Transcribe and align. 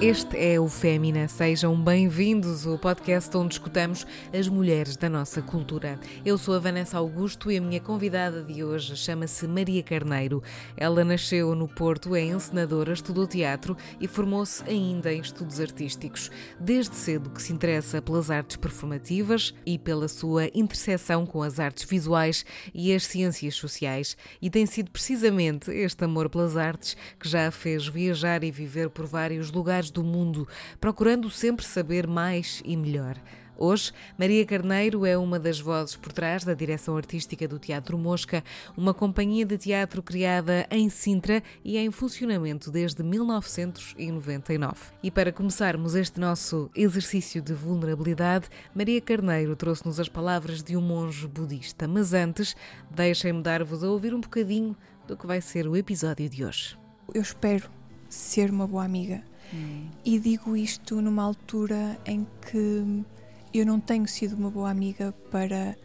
Este 0.00 0.36
é 0.38 0.60
o 0.60 0.68
Fémina. 0.68 1.26
Sejam 1.26 1.74
bem-vindos 1.74 2.64
ao 2.64 2.78
podcast 2.78 3.36
onde 3.36 3.54
escutamos 3.54 4.06
as 4.32 4.46
mulheres 4.46 4.96
da 4.96 5.08
nossa 5.08 5.42
cultura. 5.42 5.98
Eu 6.24 6.38
sou 6.38 6.54
a 6.54 6.60
Vanessa 6.60 6.98
Augusto 6.98 7.50
e 7.50 7.56
a 7.56 7.60
minha 7.60 7.80
convidada 7.80 8.44
de 8.44 8.62
hoje 8.62 8.94
chama-se 8.94 9.48
Maria 9.48 9.82
Carneiro. 9.82 10.40
Ela 10.76 11.04
nasceu 11.04 11.52
no 11.56 11.66
Porto, 11.66 12.14
é 12.14 12.22
encenadora, 12.22 12.92
estudou 12.92 13.26
teatro 13.26 13.76
e 14.00 14.06
formou-se 14.06 14.62
ainda 14.70 15.12
em 15.12 15.20
estudos 15.20 15.58
artísticos. 15.58 16.30
Desde 16.60 16.94
cedo 16.94 17.30
que 17.30 17.42
se 17.42 17.52
interessa 17.52 18.00
pelas 18.00 18.30
artes 18.30 18.56
performativas 18.56 19.52
e 19.66 19.80
pela 19.80 20.06
sua 20.06 20.46
interseção 20.54 21.26
com 21.26 21.42
as 21.42 21.58
artes 21.58 21.82
visuais 21.82 22.46
e 22.72 22.94
as 22.94 23.04
ciências 23.04 23.56
sociais. 23.56 24.16
E 24.40 24.48
tem 24.48 24.64
sido 24.64 24.92
precisamente 24.92 25.72
este 25.72 26.04
amor 26.04 26.30
pelas 26.30 26.56
artes 26.56 26.96
que 27.18 27.28
já 27.28 27.48
a 27.48 27.50
fez 27.50 27.88
viajar 27.88 28.44
e 28.44 28.52
viver 28.52 28.90
por 28.90 29.04
vários 29.04 29.50
lugares 29.50 29.87
do 29.90 30.02
mundo, 30.02 30.46
procurando 30.80 31.30
sempre 31.30 31.64
saber 31.64 32.06
mais 32.06 32.62
e 32.64 32.76
melhor. 32.76 33.16
Hoje, 33.60 33.92
Maria 34.16 34.46
Carneiro 34.46 35.04
é 35.04 35.18
uma 35.18 35.36
das 35.36 35.58
vozes 35.58 35.96
por 35.96 36.12
trás 36.12 36.44
da 36.44 36.54
direção 36.54 36.96
artística 36.96 37.48
do 37.48 37.58
Teatro 37.58 37.98
Mosca, 37.98 38.44
uma 38.76 38.94
companhia 38.94 39.44
de 39.44 39.58
teatro 39.58 40.00
criada 40.00 40.64
em 40.70 40.88
Sintra 40.88 41.42
e 41.64 41.76
em 41.76 41.90
funcionamento 41.90 42.70
desde 42.70 43.02
1999. 43.02 44.76
E 45.02 45.10
para 45.10 45.32
começarmos 45.32 45.96
este 45.96 46.20
nosso 46.20 46.70
exercício 46.72 47.42
de 47.42 47.52
vulnerabilidade, 47.52 48.48
Maria 48.72 49.00
Carneiro 49.00 49.56
trouxe-nos 49.56 49.98
as 49.98 50.08
palavras 50.08 50.62
de 50.62 50.76
um 50.76 50.80
monge 50.80 51.26
budista. 51.26 51.88
Mas 51.88 52.14
antes, 52.14 52.54
deixem-me 52.88 53.42
dar-vos 53.42 53.82
a 53.82 53.90
ouvir 53.90 54.14
um 54.14 54.20
bocadinho 54.20 54.76
do 55.04 55.16
que 55.16 55.26
vai 55.26 55.40
ser 55.40 55.66
o 55.66 55.76
episódio 55.76 56.28
de 56.28 56.44
hoje. 56.44 56.78
Eu 57.12 57.22
espero 57.22 57.68
ser 58.08 58.52
uma 58.52 58.68
boa 58.68 58.84
amiga 58.84 59.24
Hum. 59.52 59.88
E 60.04 60.18
digo 60.18 60.56
isto 60.56 61.00
numa 61.00 61.22
altura 61.22 61.98
em 62.04 62.26
que 62.50 63.04
eu 63.52 63.64
não 63.66 63.80
tenho 63.80 64.06
sido 64.06 64.36
uma 64.36 64.50
boa 64.50 64.70
amiga 64.70 65.12
para 65.30 65.76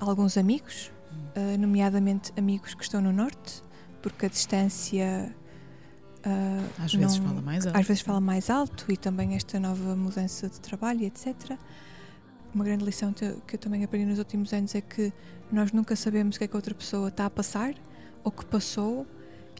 alguns 0.00 0.36
amigos, 0.36 0.92
hum. 1.12 1.58
nomeadamente 1.58 2.32
amigos 2.36 2.74
que 2.74 2.82
estão 2.82 3.00
no 3.00 3.12
Norte, 3.12 3.62
porque 4.02 4.26
a 4.26 4.28
distância. 4.28 5.34
Uh, 6.18 6.82
às 6.82 6.92
vezes 6.92 7.16
fala 7.16 7.40
mais 7.40 7.66
alto. 7.66 7.78
Às 7.78 7.86
vezes 7.86 8.02
fala 8.02 8.20
mais 8.20 8.50
alto 8.50 8.92
e 8.92 8.96
também 8.96 9.34
esta 9.34 9.58
nova 9.60 9.94
mudança 9.96 10.48
de 10.48 10.60
trabalho, 10.60 11.04
etc. 11.04 11.56
Uma 12.54 12.64
grande 12.64 12.84
lição 12.84 13.12
que 13.12 13.54
eu 13.54 13.58
também 13.58 13.84
aprendi 13.84 14.06
nos 14.06 14.18
últimos 14.18 14.52
anos 14.52 14.74
é 14.74 14.80
que 14.80 15.12
nós 15.50 15.72
nunca 15.72 15.94
sabemos 15.94 16.36
o 16.36 16.38
que 16.38 16.44
é 16.44 16.48
que 16.48 16.54
a 16.54 16.58
outra 16.58 16.74
pessoa 16.74 17.08
está 17.08 17.26
a 17.26 17.30
passar 17.30 17.74
ou 18.24 18.32
que 18.32 18.44
passou 18.46 19.06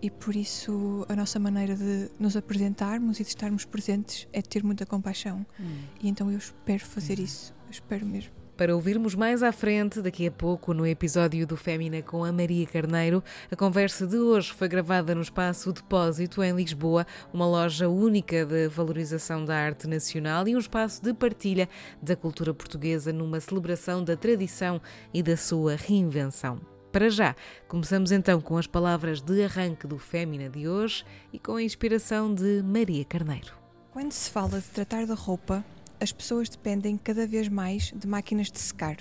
e 0.02 0.10
por 0.10 0.36
isso 0.36 1.06
a 1.08 1.16
nossa 1.16 1.38
maneira 1.38 1.74
de 1.74 2.10
nos 2.18 2.36
apresentarmos 2.36 3.20
e 3.20 3.22
de 3.22 3.28
estarmos 3.28 3.64
presentes 3.64 4.26
é 4.32 4.40
ter 4.40 4.62
muita 4.62 4.86
compaixão. 4.86 5.44
Hum. 5.58 5.78
E 6.00 6.08
então 6.08 6.30
eu 6.30 6.38
espero 6.38 6.84
fazer 6.84 7.18
uhum. 7.18 7.24
isso, 7.24 7.54
eu 7.66 7.70
espero 7.70 8.06
mesmo. 8.06 8.38
Para 8.58 8.74
ouvirmos 8.74 9.14
mais 9.14 9.40
à 9.44 9.52
frente, 9.52 10.02
daqui 10.02 10.26
a 10.26 10.32
pouco, 10.32 10.74
no 10.74 10.84
episódio 10.84 11.46
do 11.46 11.56
Fémina 11.56 12.02
com 12.02 12.24
a 12.24 12.32
Maria 12.32 12.66
Carneiro, 12.66 13.22
a 13.48 13.54
conversa 13.54 14.04
de 14.04 14.16
hoje 14.16 14.52
foi 14.52 14.66
gravada 14.66 15.14
no 15.14 15.20
Espaço 15.20 15.72
Depósito, 15.72 16.42
em 16.42 16.52
Lisboa, 16.56 17.06
uma 17.32 17.46
loja 17.46 17.88
única 17.88 18.44
de 18.44 18.66
valorização 18.66 19.44
da 19.44 19.56
arte 19.56 19.86
nacional 19.86 20.48
e 20.48 20.56
um 20.56 20.58
espaço 20.58 21.00
de 21.00 21.14
partilha 21.14 21.68
da 22.02 22.16
cultura 22.16 22.52
portuguesa 22.52 23.12
numa 23.12 23.38
celebração 23.38 24.02
da 24.02 24.16
tradição 24.16 24.82
e 25.14 25.22
da 25.22 25.36
sua 25.36 25.76
reinvenção. 25.76 26.77
Para 26.98 27.10
já, 27.10 27.36
começamos 27.68 28.10
então 28.10 28.40
com 28.40 28.56
as 28.56 28.66
palavras 28.66 29.20
de 29.20 29.44
arranque 29.44 29.86
do 29.86 30.00
Fémina 30.00 30.50
de 30.50 30.66
hoje 30.66 31.04
e 31.32 31.38
com 31.38 31.54
a 31.54 31.62
inspiração 31.62 32.34
de 32.34 32.60
Maria 32.60 33.04
Carneiro. 33.04 33.54
Quando 33.92 34.10
se 34.10 34.28
fala 34.28 34.58
de 34.58 34.66
tratar 34.66 35.06
da 35.06 35.14
roupa, 35.14 35.64
as 36.00 36.10
pessoas 36.10 36.48
dependem 36.48 36.96
cada 36.96 37.24
vez 37.24 37.48
mais 37.48 37.92
de 37.94 38.04
máquinas 38.04 38.50
de 38.50 38.58
secar. 38.58 38.96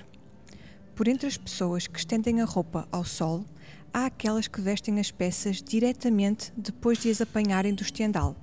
Por 0.93 1.07
entre 1.07 1.25
as 1.25 1.37
pessoas 1.37 1.87
que 1.87 1.97
estendem 1.97 2.39
a 2.39 2.45
roupa 2.45 2.87
ao 2.91 3.03
sol, 3.03 3.43
há 3.91 4.05
aquelas 4.05 4.47
que 4.47 4.61
vestem 4.61 4.99
as 4.99 5.09
peças 5.09 5.59
diretamente 5.59 6.53
depois 6.55 6.99
de 6.99 7.09
as 7.09 7.19
apanharem 7.19 7.73
do 7.73 7.81
estendal, 7.81 8.35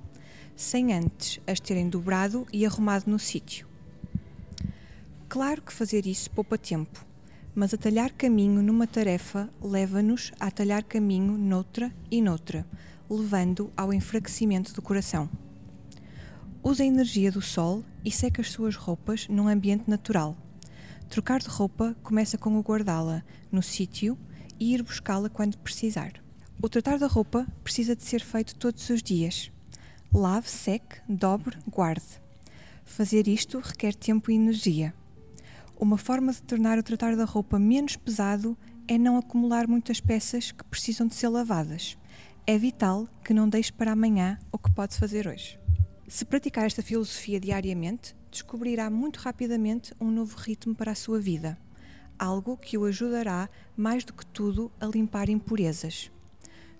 sem 0.53 0.91
antes 0.91 1.39
as 1.47 1.61
terem 1.61 1.87
dobrado 1.87 2.45
e 2.51 2.65
arrumado 2.65 3.09
no 3.09 3.17
sítio. 3.17 3.65
Claro 5.29 5.61
que 5.61 5.71
fazer 5.71 6.05
isso 6.05 6.29
poupa 6.29 6.57
tempo 6.57 7.14
mas 7.55 7.73
atalhar 7.73 8.11
caminho 8.11 8.61
numa 8.61 8.85
tarefa 8.85 9.49
leva-nos 9.61 10.31
a 10.39 10.47
atalhar 10.47 10.83
caminho 10.83 11.37
noutra 11.37 11.91
e 12.11 12.21
noutra, 12.21 12.67
levando 13.09 13.71
ao 13.77 13.93
enfraquecimento 13.93 14.73
do 14.73 14.81
coração. 14.81 15.29
Usa 16.61 16.83
a 16.83 16.85
energia 16.85 17.31
do 17.31 17.41
sol 17.41 17.83
e 18.03 18.11
seca 18.11 18.41
as 18.41 18.51
suas 18.51 18.75
roupas 18.75 19.27
num 19.29 19.47
ambiente 19.47 19.89
natural. 19.89 20.35
Trocar 21.09 21.39
de 21.39 21.47
roupa 21.47 21.95
começa 22.03 22.37
com 22.37 22.57
o 22.57 22.61
guardá-la 22.61 23.23
no 23.51 23.63
sítio 23.63 24.17
e 24.59 24.73
ir 24.73 24.83
buscá-la 24.83 25.29
quando 25.29 25.57
precisar. 25.57 26.13
O 26.61 26.67
tratar 26.67 26.97
da 26.97 27.07
roupa 27.07 27.47
precisa 27.63 27.95
de 27.95 28.03
ser 28.03 28.21
feito 28.21 28.55
todos 28.55 28.89
os 28.89 29.01
dias. 29.01 29.51
Lave, 30.13 30.49
seque, 30.49 30.99
dobre, 31.07 31.57
guarde. 31.69 32.21
Fazer 32.83 33.27
isto 33.27 33.59
requer 33.59 33.93
tempo 33.93 34.31
e 34.31 34.35
energia. 34.35 34.93
Uma 35.77 35.97
forma 35.97 36.31
de 36.31 36.41
tornar 36.41 36.79
o 36.79 36.83
tratar 36.83 37.17
da 37.17 37.25
roupa 37.25 37.59
menos 37.59 37.97
pesado 37.97 38.57
é 38.87 38.97
não 38.97 39.17
acumular 39.17 39.67
muitas 39.67 39.99
peças 39.99 40.51
que 40.51 40.63
precisam 40.63 41.05
de 41.05 41.15
ser 41.15 41.27
lavadas. 41.27 41.97
É 42.47 42.57
vital 42.57 43.09
que 43.25 43.33
não 43.33 43.49
deixe 43.49 43.73
para 43.73 43.91
amanhã 43.91 44.39
o 44.53 44.57
que 44.57 44.71
pode 44.71 44.95
fazer 44.97 45.27
hoje. 45.27 45.59
Se 46.07 46.23
praticar 46.23 46.65
esta 46.65 46.81
filosofia 46.81 47.41
diariamente, 47.41 48.15
descobrirá 48.31 48.89
muito 48.89 49.17
rapidamente 49.17 49.93
um 49.99 50.09
novo 50.09 50.37
ritmo 50.37 50.73
para 50.73 50.91
a 50.91 50.95
sua 50.95 51.19
vida, 51.19 51.57
algo 52.17 52.55
que 52.55 52.77
o 52.77 52.85
ajudará 52.85 53.49
mais 53.75 54.05
do 54.05 54.13
que 54.13 54.25
tudo 54.25 54.71
a 54.79 54.85
limpar 54.85 55.29
impurezas. 55.29 56.09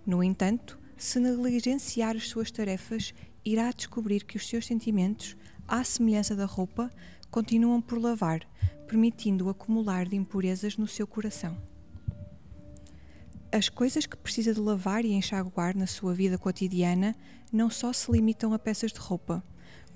No 0.06 0.24
entanto, 0.24 0.80
se 0.96 1.20
negligenciar 1.20 2.16
as 2.16 2.30
suas 2.30 2.50
tarefas, 2.50 3.14
irá 3.44 3.70
descobrir 3.72 4.24
que 4.24 4.38
os 4.38 4.48
seus 4.48 4.66
sentimentos, 4.66 5.36
à 5.68 5.84
semelhança 5.84 6.34
da 6.34 6.46
roupa, 6.46 6.90
continuam 7.36 7.82
por 7.82 8.00
lavar, 8.00 8.48
permitindo 8.88 9.48
o 9.48 9.50
acumular 9.50 10.08
de 10.08 10.16
impurezas 10.16 10.78
no 10.78 10.88
seu 10.88 11.06
coração. 11.06 11.62
As 13.52 13.68
coisas 13.68 14.06
que 14.06 14.16
precisa 14.16 14.54
de 14.54 14.60
lavar 14.62 15.04
e 15.04 15.12
enxaguar 15.12 15.76
na 15.76 15.86
sua 15.86 16.14
vida 16.14 16.38
cotidiana 16.38 17.14
não 17.52 17.70
só 17.70 17.92
se 17.92 18.10
limitam 18.10 18.54
a 18.54 18.60
peças 18.60 18.94
de 18.94 19.00
roupa. 19.00 19.44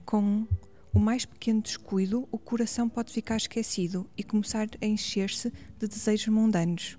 Com 0.03 0.45
o 0.93 0.99
mais 0.99 1.23
pequeno 1.23 1.61
descuido, 1.61 2.27
o 2.29 2.37
coração 2.37 2.89
pode 2.89 3.13
ficar 3.13 3.37
esquecido 3.37 4.05
e 4.17 4.23
começar 4.23 4.67
a 4.81 4.85
encher-se 4.85 5.49
de 5.77 5.87
desejos 5.87 6.27
mundanos. 6.27 6.97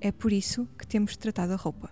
É 0.00 0.12
por 0.12 0.32
isso 0.32 0.68
que 0.78 0.86
temos 0.86 1.16
tratado 1.16 1.52
a 1.52 1.56
roupa. 1.56 1.90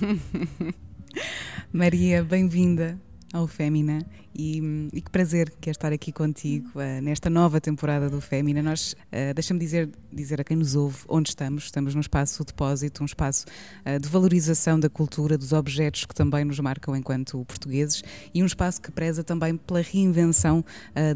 Maria, 1.70 2.24
bem-vinda 2.24 2.98
ao 3.32 3.46
Fémina 3.46 4.06
e, 4.34 4.88
e, 4.92 5.00
que 5.00 5.10
prazer 5.10 5.52
que 5.60 5.68
é 5.68 5.72
estar 5.72 5.92
aqui 5.92 6.12
contigo 6.12 6.70
uh, 6.76 7.02
nesta 7.02 7.28
nova 7.28 7.60
temporada 7.60 8.08
do 8.08 8.20
Fémina. 8.20 8.62
Nós, 8.62 8.92
uh, 8.92 9.34
deixa-me 9.34 9.58
dizer, 9.58 9.90
dizer 10.12 10.40
a 10.40 10.44
quem 10.44 10.56
nos 10.56 10.76
ouve 10.76 10.98
onde 11.08 11.30
estamos. 11.30 11.64
Estamos 11.64 11.94
num 11.94 12.00
espaço 12.00 12.44
depósito, 12.44 13.02
um 13.02 13.06
espaço 13.06 13.44
uh, 13.84 13.98
de 14.00 14.08
valorização 14.08 14.78
da 14.78 14.88
cultura, 14.88 15.36
dos 15.36 15.52
objetos 15.52 16.04
que 16.04 16.14
também 16.14 16.44
nos 16.44 16.60
marcam 16.60 16.94
enquanto 16.96 17.44
portugueses 17.44 18.02
e 18.32 18.42
um 18.42 18.46
espaço 18.46 18.80
que 18.80 18.90
preza 18.90 19.24
também 19.24 19.56
pela 19.56 19.80
reinvenção 19.80 20.64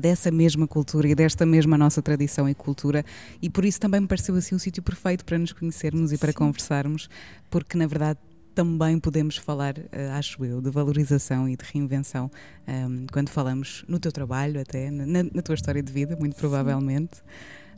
dessa 0.01 0.31
mesma 0.31 0.67
cultura 0.67 1.09
e 1.09 1.15
desta 1.15 1.47
mesma 1.47 1.79
nossa 1.79 2.03
tradição 2.03 2.49
e 2.49 2.55
cultura. 2.55 3.05
E 3.41 3.49
por 3.49 3.65
isso 3.65 3.81
também 3.81 4.01
me 4.01 4.07
pareceu 4.07 4.35
assim 4.35 4.55
um 4.55 4.59
sítio 4.59 4.83
perfeito 4.83 5.25
para 5.25 5.39
nos 5.39 5.53
conhecermos 5.53 6.13
e 6.13 6.19
para 6.19 6.33
Sim. 6.33 6.39
conversarmos, 6.39 7.09
porque 7.51 7.77
na 7.77 7.87
verdade 7.87 8.19
também 8.55 8.99
podemos 8.99 9.37
falar, 9.37 9.77
uh, 9.79 10.13
acho 10.17 10.45
eu, 10.45 10.61
de 10.61 10.71
valorização 10.71 11.49
e 11.49 11.57
de 11.57 11.65
reinvenção 11.65 12.31
um, 12.67 12.71
ehm, 12.71 13.07
quando 13.13 13.31
falamos 13.31 13.85
no 13.89 13.99
teu 13.99 14.13
trabalho, 14.13 14.61
até 14.61 14.91
na, 14.91 15.23
na, 15.23 15.43
tua 15.43 15.55
história 15.55 15.83
de 15.83 15.93
vida, 15.93 16.17
muito 16.17 16.37
provavelmente. 16.37 17.17
Sim. 17.17 17.23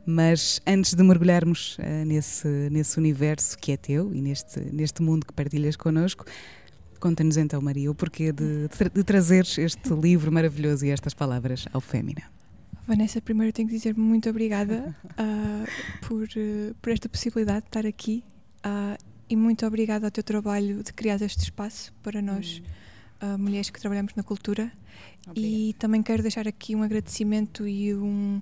Mas 0.07 0.61
antes 0.67 0.95
de 0.95 1.03
mergulharmos 1.03 1.79
uh, 1.79 2.05
nesse, 2.07 2.49
nesse 2.71 2.99
universo 2.99 3.57
que 3.59 3.73
é 3.73 3.77
teu 3.77 4.15
e 4.15 4.21
neste, 4.21 4.61
neste 4.61 5.03
mundo 5.03 5.27
que 5.27 5.33
partilhas 5.33 5.77
connosco, 5.77 6.27
conta-nos 7.01 7.37
então, 7.37 7.61
Maria, 7.61 7.91
o 7.91 7.95
porquê 7.95 8.33
de, 8.33 8.69
de, 8.69 8.91
de 8.93 9.05
trazeres 9.05 9.57
este 9.59 9.93
livro 9.95 10.31
maravilhoso 10.31 10.85
e 10.85 10.91
estas 10.91 11.15
palavras 11.15 11.67
ao 11.73 11.81
Fémina. 11.81 12.23
Vanessa, 12.87 13.21
primeiro 13.21 13.53
tenho 13.53 13.69
que 13.69 13.75
dizer 13.75 13.97
muito 13.97 14.29
obrigada 14.29 14.95
uh, 15.13 15.67
por, 16.07 16.25
uh, 16.25 16.75
por 16.83 16.93
esta 16.93 17.09
possibilidade 17.09 17.61
de 17.61 17.69
estar 17.69 17.87
aqui. 17.87 18.23
E 19.29 19.37
muito 19.37 19.67
obrigada 19.67 20.07
ao 20.07 20.11
teu 20.11 20.23
trabalho 20.23 20.83
de 20.83 20.93
criar 20.93 21.21
este 21.23 21.45
espaço 21.45 21.93
para 22.03 22.21
nós, 22.21 22.63
hum. 23.23 23.35
uh, 23.35 23.39
mulheres 23.39 23.71
que 23.71 23.81
trabalhamos 23.81 24.15
na 24.15 24.23
cultura. 24.23 24.71
Obrigada. 25.27 25.41
E 25.41 25.73
também 25.75 26.03
quero 26.03 26.23
deixar 26.23 26.47
aqui 26.47 26.77
um 26.77 26.83
agradecimento 26.83 27.67
e 27.67 27.95
um, 27.95 28.41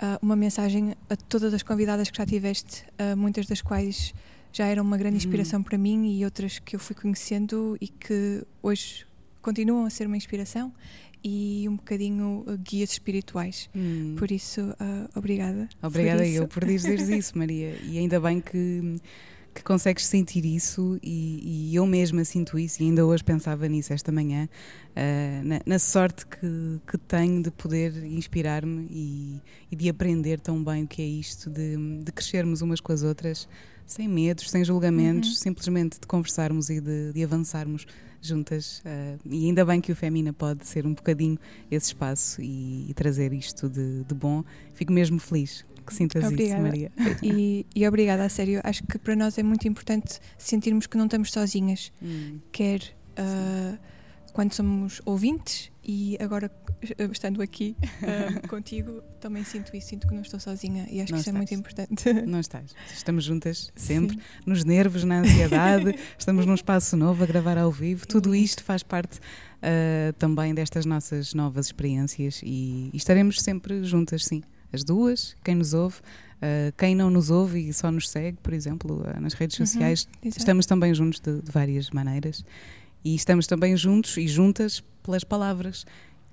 uh, 0.00 0.18
uma 0.22 0.34
mensagem 0.34 0.94
a 1.08 1.16
todas 1.16 1.52
as 1.52 1.62
convidadas 1.62 2.10
que 2.10 2.16
já 2.16 2.24
tiveste, 2.24 2.84
uh, 2.98 3.16
muitas 3.16 3.46
das 3.46 3.60
quais 3.60 4.14
já 4.52 4.66
eram 4.66 4.82
uma 4.82 4.96
grande 4.96 5.16
uhum. 5.16 5.18
inspiração 5.18 5.62
para 5.62 5.76
mim 5.76 6.18
e 6.18 6.24
outras 6.24 6.58
que 6.58 6.74
eu 6.76 6.80
fui 6.80 6.96
conhecendo 6.96 7.76
e 7.80 7.86
que 7.86 8.42
hoje 8.62 9.06
continuam 9.42 9.84
a 9.84 9.90
ser 9.90 10.06
uma 10.06 10.16
inspiração 10.16 10.72
e 11.22 11.66
um 11.68 11.76
bocadinho 11.76 12.44
guias 12.64 12.92
espirituais. 12.92 13.68
Hum. 13.76 14.16
Por 14.18 14.30
isso, 14.32 14.74
obrigada. 15.14 15.68
Obrigada 15.82 16.26
eu 16.26 16.48
por 16.48 16.64
dizeres 16.64 17.08
isso, 17.10 17.38
Maria. 17.38 17.76
E 17.84 17.98
ainda 17.98 18.18
bem 18.18 18.40
que, 18.40 18.98
que 19.54 19.62
consegues 19.62 20.06
sentir 20.06 20.44
isso 20.44 20.98
e, 21.02 21.70
e, 21.70 21.74
eu 21.74 21.84
mesma 21.86 22.24
sinto 22.24 22.58
isso 22.58 22.82
e 22.82 22.86
ainda 22.86 23.04
hoje 23.04 23.24
pensava 23.24 23.66
nisso 23.68 23.92
esta 23.92 24.12
manhã, 24.12 24.48
uh, 24.90 25.44
na, 25.44 25.60
na, 25.66 25.78
sorte 25.78 26.26
que, 26.26 26.80
que 26.86 26.96
tenho 26.98 27.42
de 27.42 27.50
poder 27.50 28.04
inspirar-me 28.04 28.86
e, 28.90 29.42
e, 29.70 29.76
de 29.76 29.88
aprender 29.88 30.40
tão 30.40 30.62
bem 30.62 30.84
o 30.84 30.86
que 30.86 31.02
é 31.02 31.06
isto, 31.06 31.50
de, 31.50 31.76
de 32.02 32.12
crescermos 32.12 32.62
umas 32.62 32.80
com 32.80 32.92
as 32.92 33.02
outras, 33.02 33.48
sem 33.84 34.06
medos, 34.06 34.48
sem 34.48 34.64
julgamentos, 34.64 35.30
uhum. 35.30 35.36
simplesmente 35.36 35.98
de 35.98 36.06
conversarmos 36.06 36.70
e 36.70 36.80
de, 36.80 37.12
de 37.12 37.24
avançarmos 37.24 37.86
juntas. 38.22 38.80
Uh, 38.80 39.18
e 39.28 39.46
ainda 39.46 39.64
bem 39.64 39.80
que 39.80 39.90
o 39.90 39.96
Femina 39.96 40.32
pode 40.32 40.66
ser 40.66 40.86
um 40.86 40.94
bocadinho 40.94 41.38
esse 41.70 41.88
espaço 41.88 42.40
e, 42.40 42.90
e 42.90 42.94
trazer 42.94 43.32
isto 43.32 43.68
de, 43.68 44.04
de, 44.04 44.14
bom. 44.14 44.44
Fico 44.74 44.92
mesmo 44.92 45.18
feliz 45.18 45.64
que 45.80 45.94
sintas 45.94 46.24
obrigada. 46.24 46.54
isso, 46.54 46.62
Maria. 46.62 46.92
E, 47.22 47.66
e, 47.74 47.86
obrigada, 47.86 48.24
a 48.24 48.28
sério. 48.28 48.60
Acho 48.64 48.82
que 48.84 48.98
para 48.98 49.14
nós 49.16 49.36
é 49.38 49.42
muito 49.42 49.66
importante 49.68 50.20
sentirmos 50.38 50.86
que 50.86 50.96
não 50.96 51.04
estamos 51.06 51.30
sozinhas. 51.32 51.92
Hum. 52.02 52.38
Quer 52.52 52.80
uh, 53.18 53.78
quando 54.32 54.52
somos 54.54 55.02
ouvintes 55.04 55.70
e 55.84 56.16
agora 56.20 56.50
estando 57.12 57.42
aqui 57.42 57.76
uh, 57.82 58.46
contigo 58.48 59.02
também 59.20 59.44
sinto 59.44 59.74
isso, 59.76 59.88
sinto 59.88 60.06
que 60.06 60.14
não 60.14 60.22
estou 60.22 60.38
sozinha 60.38 60.86
e 60.90 61.00
acho 61.00 61.12
não 61.12 61.18
que 61.18 61.28
isso 61.28 61.30
estás. 61.30 61.34
é 61.34 61.36
muito 61.36 61.54
importante. 61.54 62.12
Não 62.26 62.40
estás. 62.40 62.74
Estamos 62.92 63.24
juntas 63.24 63.70
sempre, 63.74 64.16
Sim. 64.16 64.22
nos 64.46 64.64
nervos, 64.64 65.04
na 65.04 65.20
ansiedade, 65.20 65.94
estamos 66.18 66.46
num 66.46 66.54
espaço 66.54 66.96
novo 66.96 67.22
a 67.22 67.26
gravar 67.26 67.58
ao 67.58 67.70
vivo. 67.70 68.06
Tudo 68.06 68.34
isto 68.34 68.62
faz 68.62 68.82
parte 68.82 69.18
uh, 69.18 70.12
também 70.18 70.54
destas 70.54 70.86
nossas 70.86 71.34
novas 71.34 71.66
experiências 71.66 72.40
e, 72.42 72.90
e, 72.92 72.96
estaremos 72.96 73.40
sempre 73.40 73.84
juntas, 73.84 74.24
sim. 74.24 74.42
As 74.72 74.84
duas, 74.84 75.36
quem 75.44 75.54
nos 75.54 75.74
ouve. 75.74 75.96
Uh, 76.36 76.72
quem 76.78 76.94
não 76.94 77.10
nos 77.10 77.30
ouve 77.30 77.68
e 77.68 77.72
só 77.72 77.90
nos 77.90 78.08
segue, 78.08 78.38
por 78.42 78.54
exemplo, 78.54 79.04
nas 79.20 79.34
redes 79.34 79.58
uhum, 79.58 79.66
sociais, 79.66 80.08
estamos 80.24 80.64
também 80.64 80.94
juntos 80.94 81.20
de, 81.20 81.42
de 81.42 81.52
várias 81.52 81.90
maneiras 81.90 82.42
e 83.04 83.14
estamos 83.14 83.46
também 83.46 83.76
juntos 83.76 84.16
e 84.16 84.26
juntas 84.26 84.82
pelas 85.02 85.22
palavras 85.22 85.84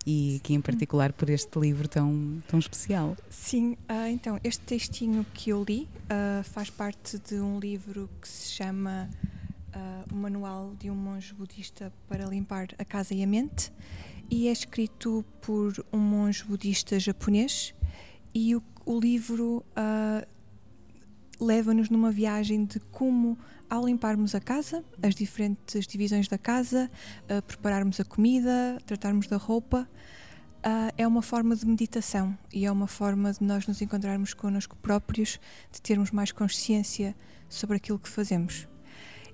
e 0.05 0.37
aqui 0.37 0.53
em 0.53 0.61
particular 0.61 1.11
por 1.11 1.29
este 1.29 1.59
livro 1.59 1.87
tão, 1.87 2.41
tão 2.47 2.57
especial. 2.59 3.17
Sim, 3.29 3.73
uh, 3.89 4.07
então 4.09 4.39
este 4.41 4.63
textinho 4.63 5.25
que 5.33 5.49
eu 5.49 5.63
li 5.67 5.89
uh, 6.05 6.43
faz 6.43 6.69
parte 6.69 7.19
de 7.19 7.35
um 7.35 7.59
livro 7.59 8.09
que 8.21 8.27
se 8.27 8.51
chama 8.51 9.09
uh, 9.75 10.13
O 10.13 10.15
Manual 10.15 10.73
de 10.79 10.89
um 10.89 10.95
Monge 10.95 11.33
Budista 11.33 11.91
para 12.07 12.25
Limpar 12.25 12.69
a 12.77 12.85
Casa 12.85 13.13
e 13.13 13.21
a 13.21 13.27
Mente 13.27 13.71
e 14.29 14.47
é 14.47 14.51
escrito 14.51 15.25
por 15.41 15.73
um 15.91 15.99
monge 15.99 16.43
budista 16.43 16.99
japonês 16.99 17.73
e 18.37 18.55
o, 18.55 18.61
o 18.85 18.99
livro 18.99 19.65
leva-nos 21.39 21.89
numa 21.89 22.11
viagem 22.11 22.65
de 22.65 22.79
como 22.79 23.37
ao 23.69 23.85
limparmos 23.85 24.33
a 24.35 24.39
casa, 24.39 24.83
as 25.01 25.13
diferentes 25.13 25.85
divisões 25.87 26.27
da 26.27 26.37
casa, 26.37 26.89
uh, 27.23 27.41
prepararmos 27.41 27.99
a 27.99 28.05
comida, 28.05 28.77
tratarmos 28.85 29.27
da 29.27 29.37
roupa, 29.37 29.87
uh, 30.59 30.93
é 30.97 31.05
uma 31.05 31.21
forma 31.21 31.55
de 31.55 31.65
meditação 31.65 32.37
e 32.53 32.65
é 32.65 32.71
uma 32.71 32.87
forma 32.87 33.33
de 33.33 33.43
nós 33.43 33.67
nos 33.67 33.81
encontrarmos 33.81 34.33
connosco 34.33 34.77
próprios, 34.77 35.39
de 35.71 35.81
termos 35.81 36.11
mais 36.11 36.31
consciência 36.31 37.15
sobre 37.49 37.75
aquilo 37.75 37.99
que 37.99 38.09
fazemos. 38.09 38.67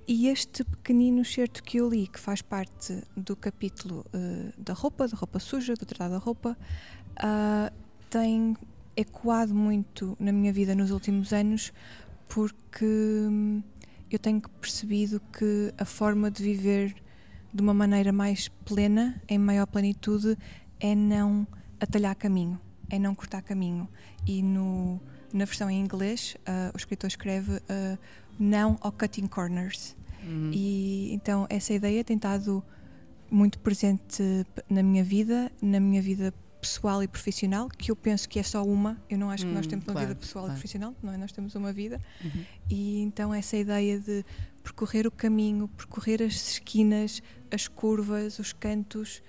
E 0.07 0.27
este 0.27 0.63
pequenino 0.63 1.23
certo 1.23 1.63
que 1.63 1.77
eu 1.77 1.89
li, 1.89 2.07
que 2.07 2.19
faz 2.19 2.41
parte 2.41 3.03
do 3.15 3.35
capítulo 3.35 4.03
uh, 4.13 4.61
da 4.61 4.73
roupa, 4.73 5.07
da 5.07 5.15
roupa 5.15 5.39
suja, 5.39 5.75
do 5.75 5.85
tratado 5.85 6.13
da 6.13 6.19
roupa, 6.19 6.57
uh, 7.19 7.73
tem 8.09 8.55
ecoado 8.95 9.53
muito 9.53 10.15
na 10.19 10.31
minha 10.31 10.53
vida 10.53 10.75
nos 10.75 10.91
últimos 10.91 11.33
anos, 11.33 11.73
porque 12.27 12.85
hum, 12.85 13.61
eu 14.09 14.19
tenho 14.19 14.41
percebido 14.41 15.21
que 15.37 15.73
a 15.77 15.85
forma 15.85 16.29
de 16.29 16.43
viver 16.43 16.95
de 17.53 17.61
uma 17.61 17.73
maneira 17.73 18.11
mais 18.11 18.47
plena, 18.47 19.21
em 19.27 19.37
maior 19.37 19.67
plenitude, 19.67 20.37
é 20.79 20.95
não 20.95 21.47
atalhar 21.79 22.15
caminho, 22.15 22.59
é 22.89 22.97
não 22.97 23.13
cortar 23.13 23.41
caminho. 23.41 23.87
E 24.25 24.41
no, 24.41 24.99
na 25.31 25.45
versão 25.45 25.69
em 25.69 25.79
inglês, 25.79 26.35
uh, 26.41 26.71
o 26.73 26.77
escritor 26.77 27.07
escreve 27.07 27.53
uh, 27.53 27.97
não 28.39 28.77
ao 28.81 28.91
cutting 28.91 29.27
corners. 29.27 29.95
Uhum. 30.23 30.51
E 30.53 31.13
então 31.13 31.45
essa 31.49 31.73
ideia 31.73 32.03
tem 32.03 32.15
estado 32.15 32.63
muito 33.29 33.59
presente 33.59 34.45
na 34.69 34.81
minha 34.83 35.03
vida, 35.03 35.51
na 35.61 35.79
minha 35.79 36.01
vida 36.01 36.33
pessoal 36.63 37.03
e 37.03 37.07
profissional, 37.07 37.67
que 37.67 37.91
eu 37.91 37.95
penso 37.95 38.27
que 38.27 38.39
é 38.39 38.43
só 38.43 38.63
uma. 38.63 38.97
Eu 39.09 39.17
não 39.17 39.29
acho 39.29 39.45
que 39.45 39.51
nós 39.51 39.65
hum, 39.65 39.69
temos 39.69 39.85
uma 39.85 39.93
claro, 39.93 40.07
vida 40.07 40.19
pessoal 40.19 40.45
claro. 40.45 40.57
e 40.57 40.59
profissional, 40.59 40.95
não 41.03 41.11
é? 41.11 41.17
Nós 41.17 41.31
temos 41.33 41.55
uma 41.55 41.73
vida. 41.73 42.01
Uhum. 42.23 42.45
E 42.69 43.01
então 43.01 43.33
essa 43.33 43.57
ideia 43.57 43.99
de 43.99 44.25
percorrer 44.63 45.05
o 45.05 45.11
caminho, 45.11 45.67
percorrer 45.67 46.23
as 46.23 46.53
esquinas, 46.53 47.21
as 47.51 47.67
curvas, 47.67 48.39
os 48.39 48.53
cantos, 48.53 49.21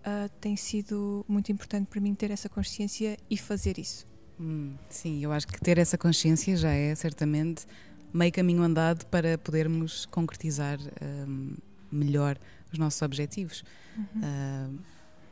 uh, 0.00 0.28
tem 0.38 0.54
sido 0.54 1.24
muito 1.26 1.50
importante 1.50 1.86
para 1.86 2.00
mim 2.00 2.14
ter 2.14 2.30
essa 2.30 2.48
consciência 2.48 3.16
e 3.30 3.38
fazer 3.38 3.78
isso. 3.78 4.06
Hum, 4.38 4.74
sim, 4.90 5.24
eu 5.24 5.32
acho 5.32 5.46
que 5.46 5.58
ter 5.60 5.78
essa 5.78 5.96
consciência 5.96 6.54
já 6.56 6.72
é 6.72 6.94
certamente 6.94 7.66
meio 8.12 8.32
caminho 8.32 8.62
andado 8.62 9.06
para 9.06 9.38
podermos 9.38 10.04
concretizar 10.06 10.78
um, 11.26 11.54
melhor 11.90 12.36
os 12.70 12.78
nossos 12.78 13.00
objetivos. 13.00 13.64
Uhum. 13.96 14.20
Uh, 14.20 14.78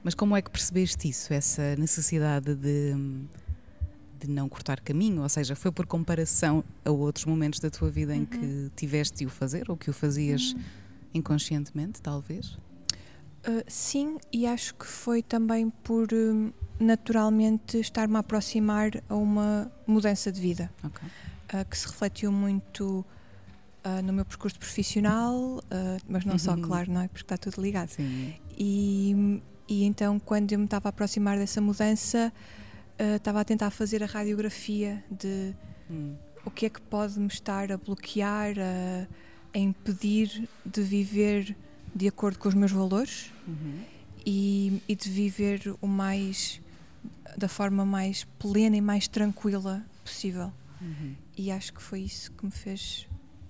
mas 0.03 0.15
como 0.15 0.37
é 0.37 0.43
que 0.43 0.51
percebeste 0.51 1.09
isso, 1.09 1.33
essa 1.33 1.77
necessidade 1.77 2.55
de, 2.55 2.95
de 4.19 4.29
não 4.29 4.49
cortar 4.49 4.81
caminho? 4.81 5.23
Ou 5.23 5.29
seja, 5.29 5.55
foi 5.55 5.71
por 5.71 5.87
comparação 5.87 6.65
a 6.85 6.91
outros 6.91 7.27
momentos 7.27 7.61
da 7.61 7.71
tua 7.71 7.91
vida 7.91 8.15
em 8.15 8.25
que 8.25 8.39
uhum. 8.39 8.71
tiveste 8.75 9.19
de 9.19 9.27
o 9.27 9.31
fazer 9.31 9.71
ou 9.71 9.77
que 9.77 9.91
o 9.91 9.93
fazias 9.93 10.53
uhum. 10.53 10.61
inconscientemente, 11.15 12.01
talvez? 12.01 12.59
Uh, 13.47 13.65
sim, 13.67 14.19
e 14.31 14.47
acho 14.47 14.75
que 14.75 14.87
foi 14.87 15.23
também 15.23 15.71
por 15.83 16.09
uh, 16.13 16.55
naturalmente 16.79 17.79
estar-me 17.79 18.17
a 18.17 18.19
aproximar 18.19 18.91
a 19.09 19.15
uma 19.15 19.73
mudança 19.87 20.31
de 20.31 20.39
vida 20.39 20.71
okay. 20.85 21.09
uh, 21.55 21.65
que 21.69 21.77
se 21.77 21.87
refletiu 21.87 22.31
muito 22.31 23.05
no 24.05 24.13
meu 24.13 24.27
percurso 24.27 24.59
profissional, 24.59 25.65
mas 26.07 26.27
não 26.27 26.35
uhum. 26.35 26.39
só, 26.39 26.55
claro, 26.55 26.93
não 26.93 27.01
é? 27.01 27.09
Porque 27.09 27.25
está 27.25 27.39
tudo 27.39 27.63
ligado. 27.63 27.89
Sim. 27.89 28.35
E, 28.59 29.41
e 29.71 29.85
então, 29.85 30.19
quando 30.19 30.51
eu 30.51 30.59
me 30.59 30.65
estava 30.65 30.89
a 30.89 30.91
aproximar 30.91 31.39
dessa 31.39 31.61
mudança, 31.61 32.33
uh, 32.99 33.15
estava 33.15 33.41
a 33.41 33.45
tentar 33.45 33.71
fazer 33.71 34.03
a 34.03 34.07
radiografia 34.07 35.05
de 35.09 35.55
hum. 35.89 36.17
o 36.45 36.51
que 36.51 36.67
é 36.67 36.69
que 36.69 36.81
pode 36.81 37.21
me 37.21 37.29
estar 37.29 37.71
a 37.71 37.77
bloquear, 37.77 38.57
a, 38.59 39.07
a, 39.55 39.59
impedir 39.59 40.49
de 40.67 40.83
viver 40.83 41.57
de 41.95 42.09
acordo 42.09 42.37
com 42.41 42.49
os 42.49 42.55
meus 42.55 42.73
valores 42.73 43.33
uhum. 43.47 43.85
e, 44.27 44.83
e 44.89 44.97
de 44.97 45.09
viver 45.09 45.73
o 45.81 45.87
mais 45.87 46.61
da 47.37 47.47
forma 47.47 47.85
mais 47.85 48.25
plena 48.41 48.77
e 48.77 48.81
mais 48.81 49.07
tranquila 49.07 49.87
possível. 50.03 50.53
Uhum. 50.81 51.15
E 51.39 51.53
acho 51.53 51.73
que 51.73 51.81
foi 51.81 52.01
isso 52.01 52.33
que 52.33 52.45
me 52.45 52.51
fez 52.51 53.07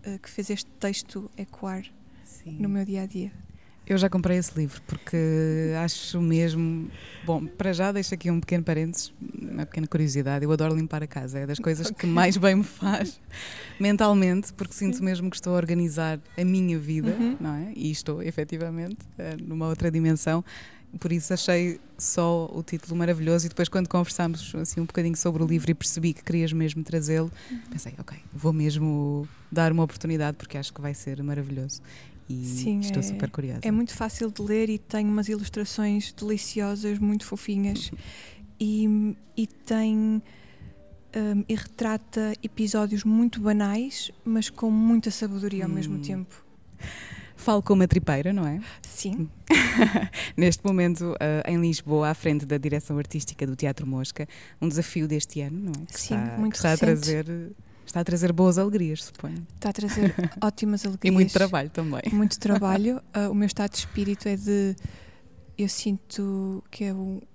uh, 0.06 0.18
que 0.18 0.28
fez 0.28 0.50
este 0.50 0.70
texto 0.72 1.30
ecoar 1.34 1.86
Sim. 2.24 2.58
no 2.58 2.68
meu 2.68 2.84
dia 2.84 3.04
a 3.04 3.06
dia. 3.06 3.32
Eu 3.90 3.98
já 3.98 4.08
comprei 4.08 4.38
esse 4.38 4.56
livro 4.56 4.80
porque 4.86 5.16
acho 5.82 6.20
mesmo. 6.20 6.88
Bom, 7.24 7.44
para 7.44 7.72
já 7.72 7.90
deixo 7.90 8.14
aqui 8.14 8.30
um 8.30 8.38
pequeno 8.38 8.62
parênteses, 8.62 9.12
uma 9.20 9.66
pequena 9.66 9.88
curiosidade. 9.88 10.44
Eu 10.44 10.52
adoro 10.52 10.76
limpar 10.76 11.02
a 11.02 11.08
casa, 11.08 11.40
é 11.40 11.46
das 11.46 11.58
coisas 11.58 11.88
okay. 11.88 11.98
que 11.98 12.06
mais 12.06 12.36
bem 12.36 12.54
me 12.54 12.62
faz 12.62 13.20
mentalmente, 13.80 14.52
porque 14.52 14.74
sinto 14.74 15.02
mesmo 15.02 15.28
que 15.28 15.34
estou 15.34 15.54
a 15.54 15.56
organizar 15.56 16.20
a 16.38 16.44
minha 16.44 16.78
vida, 16.78 17.10
uhum. 17.10 17.36
não 17.40 17.52
é? 17.52 17.72
E 17.74 17.90
estou, 17.90 18.22
efetivamente, 18.22 18.98
eh, 19.18 19.36
numa 19.42 19.66
outra 19.66 19.90
dimensão. 19.90 20.44
Por 21.00 21.10
isso 21.10 21.34
achei 21.34 21.80
só 21.98 22.48
o 22.52 22.62
título 22.62 22.96
maravilhoso 22.96 23.46
e 23.46 23.48
depois 23.48 23.68
quando 23.68 23.88
conversámos 23.88 24.54
assim 24.54 24.80
um 24.80 24.86
bocadinho 24.86 25.16
sobre 25.16 25.42
o 25.42 25.46
livro 25.46 25.70
e 25.70 25.74
percebi 25.74 26.12
que 26.12 26.22
querias 26.22 26.52
mesmo 26.52 26.84
trazê-lo, 26.84 27.30
uhum. 27.50 27.60
pensei, 27.70 27.94
ok, 27.98 28.16
vou 28.32 28.52
mesmo 28.52 29.28
dar 29.50 29.72
uma 29.72 29.82
oportunidade 29.82 30.36
porque 30.36 30.56
acho 30.56 30.72
que 30.72 30.80
vai 30.80 30.94
ser 30.94 31.20
maravilhoso 31.22 31.80
e 32.30 32.44
Sim, 32.44 32.78
estou 32.78 33.00
é, 33.00 33.02
super 33.02 33.28
curiosa. 33.28 33.60
É 33.64 33.72
muito 33.72 33.92
fácil 33.92 34.30
de 34.30 34.40
ler 34.40 34.70
e 34.70 34.78
tem 34.78 35.04
umas 35.04 35.28
ilustrações 35.28 36.12
deliciosas, 36.12 36.96
muito 37.00 37.26
fofinhas 37.26 37.90
e, 38.60 39.16
e 39.36 39.48
tem 39.48 39.96
um, 39.96 41.44
e 41.48 41.54
retrata 41.56 42.32
episódios 42.40 43.02
muito 43.02 43.40
banais, 43.40 44.12
mas 44.24 44.48
com 44.48 44.70
muita 44.70 45.10
sabedoria 45.10 45.64
ao 45.64 45.70
hum. 45.70 45.74
mesmo 45.74 45.98
tempo. 45.98 46.44
Falo 47.34 47.62
com 47.62 47.72
uma 47.72 47.88
tripeira, 47.88 48.32
não 48.32 48.46
é? 48.46 48.60
Sim. 48.82 49.28
Neste 50.36 50.64
momento, 50.64 51.12
uh, 51.14 51.50
em 51.50 51.60
Lisboa, 51.60 52.10
à 52.10 52.14
frente 52.14 52.46
da 52.46 52.58
direção 52.58 52.96
artística 52.96 53.44
do 53.44 53.56
Teatro 53.56 53.86
Mosca, 53.86 54.28
um 54.60 54.68
desafio 54.68 55.08
deste 55.08 55.40
ano, 55.40 55.58
não 55.58 55.82
é? 55.82 55.86
Que 55.86 56.00
Sim, 56.00 56.22
está, 56.22 56.38
muito 56.38 56.52
que 56.52 56.58
está 56.58 56.70
recente. 56.70 56.84
a 56.84 57.24
trazer 57.24 57.52
Está 57.90 58.02
a 58.02 58.04
trazer 58.04 58.32
boas 58.32 58.56
alegrias, 58.56 59.02
suponho. 59.02 59.44
Está 59.56 59.70
a 59.70 59.72
trazer 59.72 60.14
ótimas 60.40 60.86
alegrias. 60.86 61.12
E 61.12 61.12
muito 61.12 61.32
trabalho 61.32 61.68
também. 61.70 62.02
Muito 62.12 62.38
trabalho. 62.38 63.02
Uh, 63.12 63.26
o 63.32 63.34
meu 63.34 63.46
estado 63.46 63.72
de 63.72 63.78
espírito 63.78 64.28
é 64.28 64.36
de 64.36 64.76
eu 65.58 65.68
sinto 65.68 66.62
que 66.70 66.84
é 66.84 66.94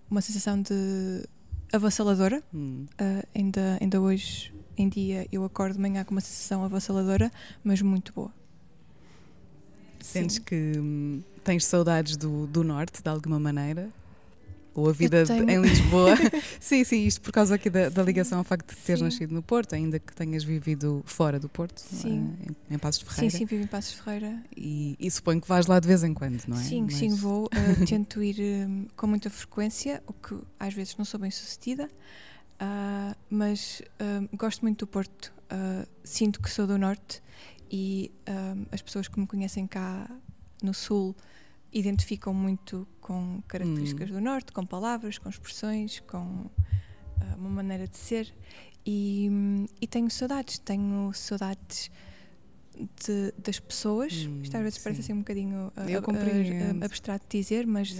uma 0.09 0.21
sensação 0.21 0.61
de 0.61 1.27
avassaladora. 1.73 2.41
Hum. 2.53 2.85
Uh, 2.93 3.27
ainda, 3.35 3.77
ainda 3.81 3.99
hoje 3.99 4.53
em 4.77 4.87
dia 4.87 5.27
eu 5.29 5.43
acordo 5.43 5.73
de 5.73 5.81
manhã 5.81 6.05
com 6.05 6.11
uma 6.11 6.21
sensação 6.21 6.63
avassaladora, 6.63 7.29
mas 7.61 7.81
muito 7.81 8.13
boa. 8.13 8.31
Sentes 9.99 10.37
Sim. 10.37 10.41
que 10.43 10.79
hum, 10.79 11.21
tens 11.43 11.65
saudades 11.65 12.15
do, 12.15 12.47
do 12.47 12.63
norte, 12.63 13.03
de 13.03 13.09
alguma 13.09 13.41
maneira? 13.41 13.89
Ou 14.75 14.89
a 14.89 14.91
vida 14.91 15.25
tenho... 15.25 15.49
em 15.49 15.61
Lisboa. 15.61 16.15
sim, 16.59 16.83
sim, 16.83 17.05
isto 17.05 17.21
por 17.21 17.31
causa 17.31 17.55
aqui 17.55 17.69
da, 17.69 17.87
da 17.87 18.03
ligação 18.03 18.39
ao 18.39 18.43
facto 18.43 18.75
de 18.75 18.81
teres 18.81 18.99
sim. 18.99 19.05
nascido 19.05 19.33
no 19.33 19.41
Porto, 19.41 19.73
ainda 19.73 19.97
que 19.97 20.13
tenhas 20.13 20.43
vivido 20.43 21.01
fora 21.05 21.39
do 21.39 21.47
Porto, 21.47 21.79
sim. 21.79 22.35
É? 22.41 22.73
em, 22.73 22.75
em 22.75 22.77
Passos 22.77 22.99
de 22.99 23.05
Ferreira. 23.05 23.31
Sim, 23.31 23.37
sim, 23.37 23.45
vivo 23.45 23.63
em 23.63 23.67
Passos 23.67 23.95
de 23.95 24.01
Ferreira. 24.01 24.43
E, 24.55 24.97
e, 24.99 25.09
suponho 25.09 25.39
que 25.39 25.47
vais 25.47 25.65
lá 25.65 25.79
de 25.79 25.87
vez 25.87 26.03
em 26.03 26.13
quando, 26.13 26.43
não 26.47 26.57
é? 26.57 26.61
Sim, 26.61 26.83
Mas... 26.83 26.95
sim, 26.95 27.15
vou. 27.15 27.45
Uh, 27.45 27.85
tento 27.87 28.21
ir 28.21 28.67
um, 28.67 28.85
com 28.95 29.07
muita 29.07 29.29
frequência, 29.29 30.03
o 30.05 30.13
que 30.13 30.37
às 30.59 30.73
vezes 30.73 30.97
não 30.97 31.05
sou 31.05 31.19
bem 31.19 31.31
sucedida, 31.31 31.85
uh, 31.85 33.15
mas 33.29 33.81
uh, 34.01 34.37
gosto 34.37 34.61
muito 34.61 34.85
do 34.85 34.87
Porto. 34.87 35.33
sinto 36.03 36.41
que 36.41 36.49
sou 36.49 36.67
do 36.67 36.77
Norte 36.77 37.23
e 37.71 38.11
as 38.71 38.81
pessoas 38.81 39.07
que 39.07 39.19
me 39.19 39.27
conhecem 39.27 39.67
cá 39.67 40.09
no 40.61 40.73
Sul 40.73 41.15
identificam 41.75 42.33
muito 42.33 42.87
com 43.01 43.41
características 43.47 44.09
hum. 44.09 44.13
do 44.13 44.21
Norte, 44.21 44.51
com 44.53 44.65
palavras, 44.65 45.17
com 45.17 45.29
expressões, 45.29 45.99
com 45.99 46.17
uh, 46.17 46.49
uma 47.37 47.49
maneira 47.49 47.87
de 47.87 47.97
ser. 47.97 48.33
E, 48.85 49.29
e, 49.81 49.87
tenho 49.87 50.09
saudades, 50.09 50.57
tenho 50.59 51.11
saudades 51.13 51.91
de, 53.03 53.33
das 53.37 53.59
pessoas. 53.59 54.13
Hum, 54.25 54.41
Isto 54.41 54.55
às 54.55 54.63
vezes 54.63 54.77
sim. 54.77 54.83
parece 54.83 55.01
assim 55.01 55.13
um 55.13 55.19
bocadinho 55.19 55.67
uh, 55.75 56.85
abstrato 56.85 57.25
de 57.27 57.37
dizer, 57.39 57.67
mas 57.67 57.93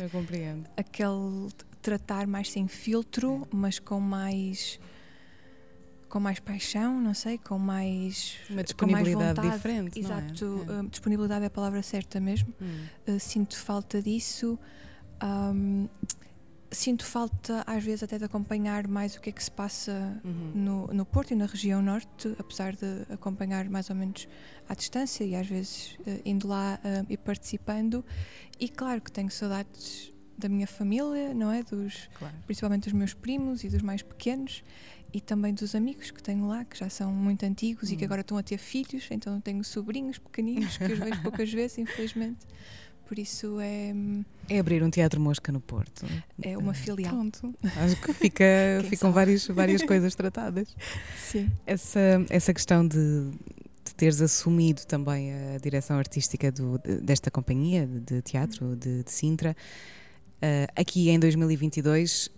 aquele 0.78 1.50
tratar 1.82 2.28
mais 2.28 2.52
sem 2.52 2.68
filtro, 2.68 3.48
mas 3.52 3.78
com 3.78 4.00
mais 4.00 4.80
com 6.10 6.20
mais 6.20 6.40
paixão, 6.40 7.00
não 7.02 7.14
sei, 7.14 7.38
com 7.38 7.58
mais 7.58 8.38
uma 8.50 8.64
disponibilidade 8.64 9.40
mais 9.40 9.54
diferente. 9.54 10.00
Exato, 10.00 10.66
é? 10.70 10.82
uh, 10.82 10.88
disponibilidade 10.88 11.44
é 11.44 11.48
a 11.48 11.52
palavra 11.52 11.82
certa 11.82 12.20
mesmo. 12.20 12.54
Hum. 12.62 12.86
Uh, 13.08 13.20
sinto 13.20 13.58
falta 13.58 14.02
disso. 14.02 14.58
Um, 15.24 15.88
sinto 16.72 17.06
falta, 17.06 17.64
às 17.66 17.84
vezes, 17.84 18.04
até 18.04 18.18
de 18.18 18.26
acompanhar 18.26 18.88
mais 18.88 19.16
o 19.16 19.22
que 19.22 19.30
é 19.30 19.34
que 19.34 19.44
se 19.44 19.52
passa 19.52 20.22
uhum. 20.24 20.52
no, 20.54 20.88
no 20.88 21.06
Porto 21.06 21.32
e 21.32 21.36
na 21.36 21.46
região 21.46 21.82
norte, 21.82 22.36
apesar 22.38 22.76
de 22.76 23.06
acompanhar 23.10 23.70
mais 23.70 23.90
ou 23.90 23.96
menos 23.96 24.28
à 24.68 24.76
distância 24.76 25.24
e 25.24 25.36
às 25.36 25.48
vezes 25.48 25.98
uh, 26.02 26.22
indo 26.26 26.48
lá 26.48 26.80
uh, 26.84 27.06
e 27.10 27.18
participando. 27.18 28.04
E 28.60 28.70
claro 28.70 29.02
que 29.02 29.12
tenho 29.12 29.32
saudades 29.32 30.14
da 30.38 30.50
minha 30.50 30.68
família, 30.68 31.34
não 31.34 31.52
é? 31.52 31.64
Dos, 31.64 32.10
claro. 32.20 32.36
Principalmente 32.46 32.84
dos 32.84 32.94
meus 32.94 33.14
primos 33.14 33.64
e 33.64 33.70
dos 33.70 33.82
mais 33.82 34.02
pequenos 34.02 34.64
e 35.16 35.22
também 35.22 35.54
dos 35.54 35.74
amigos 35.76 36.12
que 36.12 36.22
tenho 36.22 36.46
lá, 36.46 36.66
que 36.66 36.78
já 36.78 36.90
são 36.90 37.10
muito 37.10 37.46
antigos 37.46 37.90
hum. 37.90 37.94
e 37.94 37.96
que 37.96 38.04
hum. 38.04 38.08
agora 38.08 38.20
estão 38.20 38.38
a 38.38 38.44
ter 38.44 38.58
filhos, 38.58 39.08
então 39.10 39.40
tenho 39.40 39.64
sobrinhos 39.64 40.18
pequeninos 40.18 40.78
que 40.78 40.84
os 40.84 41.00
vejo 41.00 41.22
poucas 41.22 41.50
vezes, 41.54 41.78
infelizmente. 41.78 42.46
Por 43.08 43.18
isso 43.18 43.58
é. 43.62 43.94
É 44.50 44.60
abrir 44.60 44.84
um 44.84 44.90
teatro 44.90 45.22
mosca 45.22 45.54
no 45.54 45.62
Porto. 45.62 46.06
É 46.42 46.58
uma 46.58 46.74
filial. 46.74 47.14
Pronto. 47.14 47.56
Acho 47.78 48.02
que 48.02 48.14
fica, 48.14 48.46
ficam 48.90 49.14
várias, 49.14 49.48
várias 49.48 49.84
coisas 49.88 50.14
tratadas. 50.16 50.76
Sim. 51.16 51.50
Essa, 51.66 52.26
essa 52.30 52.54
questão 52.54 52.86
de, 52.86 53.30
de 53.86 53.96
teres 53.96 54.20
assumido 54.20 54.86
também 54.86 55.32
a 55.32 55.58
direção 55.60 55.98
artística 55.98 56.52
do, 56.52 56.78
desta 57.02 57.32
companhia 57.32 57.88
de 57.88 58.22
teatro 58.22 58.76
de, 58.76 59.04
de 59.04 59.12
Sintra, 59.12 59.56
uh, 60.42 60.74
aqui 60.76 61.10
em 61.10 61.20
2022 61.20 62.32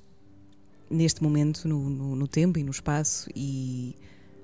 neste 0.90 1.22
momento, 1.22 1.68
no, 1.68 1.90
no, 1.90 2.16
no, 2.16 2.28
tempo 2.28 2.60
e 2.60 2.64
no 2.64 2.72
espaço, 2.72 3.30
e 3.36 3.96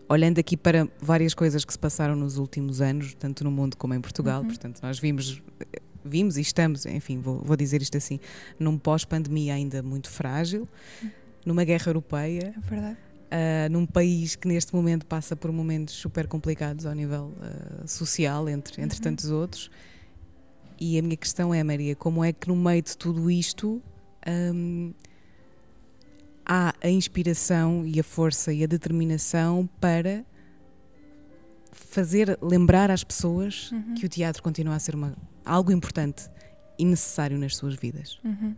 olhando 0.08 0.40
aqui 0.40 0.58
para 0.58 0.88
várias 1.02 1.34
coisas 1.34 1.64
que 1.64 1.74
se 1.74 1.80
passaram 1.80 2.16
nos 2.16 2.38
últimos 2.38 2.82
anos, 2.82 3.14
tanto 3.16 3.44
no 3.44 3.52
mundo 3.52 3.78
como 3.78 3.94
em 3.94 4.02
Portugal, 4.02 4.42
uhum. 4.42 4.48
portanto, 4.48 4.80
nós 4.82 5.00
vimos, 5.00 5.42
vimos 6.04 6.38
e 6.38 6.42
estamos, 6.42 6.86
enfim, 6.86 7.20
vou, 7.20 7.42
vou 7.44 7.56
dizer 7.56 7.82
isto 7.82 7.98
assim, 7.98 8.20
num 8.60 8.78
pós-pandemia 8.78 9.54
ainda 9.54 9.82
muito 9.82 10.10
frágil, 10.10 10.68
numa 11.46 11.64
guerra 11.64 11.90
europeia. 11.90 12.54
É 12.56 12.70
verdade. 12.70 12.98
Uh, 13.34 13.72
num 13.72 13.86
país 13.88 14.36
que 14.36 14.48
neste 14.48 14.76
momento 14.76 15.08
passa 15.08 15.36
por 15.36 15.52
momentos 15.52 15.96
super 15.96 16.28
complicados 16.28 16.86
ao 16.86 16.94
nível 16.94 17.32
uh, 17.40 17.88
social, 17.88 18.48
entre, 18.48 18.80
entre 18.80 18.98
uhum. 18.98 19.04
tantos 19.04 19.32
outros. 19.32 19.72
E 20.80 21.00
a 21.00 21.02
minha 21.02 21.18
questão 21.18 21.54
é, 21.54 21.64
Maria, 21.64 21.96
como 21.96 22.24
é 22.24 22.32
que 22.32 22.48
no 22.48 22.56
meio 22.56 22.82
de 22.82 22.96
tudo 22.96 23.32
isto 23.32 23.82
um, 24.28 24.94
há 26.46 26.74
a 26.82 26.90
inspiração 26.90 27.86
e 27.86 28.00
a 28.00 28.04
força 28.04 28.52
e 28.54 28.64
a 28.64 28.68
determinação 28.68 29.70
para 29.80 30.26
fazer 31.72 32.38
lembrar 32.42 32.92
às 32.92 33.04
pessoas 33.04 33.72
uhum. 33.72 33.96
que 33.96 34.06
o 34.06 34.10
teatro 34.10 34.42
continua 34.42 34.76
a 34.76 34.80
ser 34.80 34.96
uma, 34.96 35.16
algo 35.46 35.72
importante 35.72 36.30
e 36.78 36.86
necessário 36.86 37.38
nas 37.38 37.56
suas 37.56 37.76
vidas. 37.76 38.20
Uhum. 38.24 38.56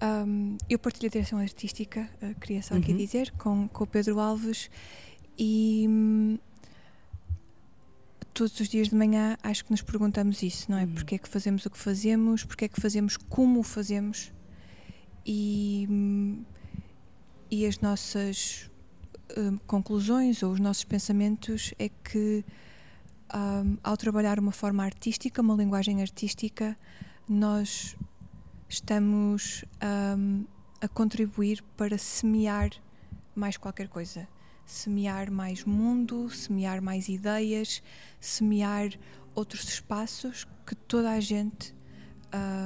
Um, 0.00 0.56
eu 0.68 0.78
partilho 0.78 1.08
a 1.08 1.10
direção 1.10 1.38
artística, 1.38 2.08
uh, 2.22 2.34
queria 2.40 2.62
só 2.62 2.74
aqui 2.74 2.92
uhum. 2.92 2.98
dizer, 2.98 3.32
com, 3.32 3.68
com 3.68 3.84
o 3.84 3.86
Pedro 3.86 4.20
Alves 4.20 4.70
e 5.36 5.86
hum, 5.88 6.38
todos 8.32 8.58
os 8.60 8.68
dias 8.68 8.88
de 8.88 8.94
manhã 8.94 9.36
acho 9.42 9.64
que 9.64 9.70
nos 9.70 9.82
perguntamos 9.82 10.42
isso, 10.42 10.70
não 10.70 10.78
é? 10.78 10.84
Uhum. 10.84 10.94
Porque 10.94 11.16
é 11.16 11.18
que 11.18 11.28
fazemos 11.28 11.66
o 11.66 11.70
que 11.70 11.78
fazemos, 11.78 12.44
porque 12.44 12.64
é 12.66 12.68
que 12.68 12.80
fazemos 12.80 13.16
como 13.16 13.60
o 13.60 13.62
fazemos 13.62 14.32
e 15.26 15.86
hum, 15.90 16.44
e 17.50 17.66
as 17.66 17.80
nossas 17.80 18.70
uh, 19.36 19.58
conclusões 19.66 20.42
ou 20.42 20.52
os 20.52 20.60
nossos 20.60 20.84
pensamentos 20.84 21.72
é 21.78 21.88
que 21.88 22.44
um, 23.34 23.76
ao 23.82 23.96
trabalhar 23.96 24.38
uma 24.38 24.52
forma 24.52 24.84
artística, 24.84 25.42
uma 25.42 25.54
linguagem 25.54 26.00
artística, 26.00 26.76
nós 27.28 27.96
estamos 28.68 29.64
um, 30.16 30.44
a 30.80 30.88
contribuir 30.88 31.62
para 31.76 31.98
semear 31.98 32.70
mais 33.34 33.56
qualquer 33.56 33.88
coisa. 33.88 34.28
Semear 34.64 35.30
mais 35.30 35.64
mundo, 35.64 36.28
semear 36.28 36.82
mais 36.82 37.08
ideias, 37.08 37.82
semear 38.20 38.90
outros 39.34 39.64
espaços 39.64 40.46
que 40.66 40.74
toda 40.74 41.10
a 41.10 41.20
gente 41.20 41.74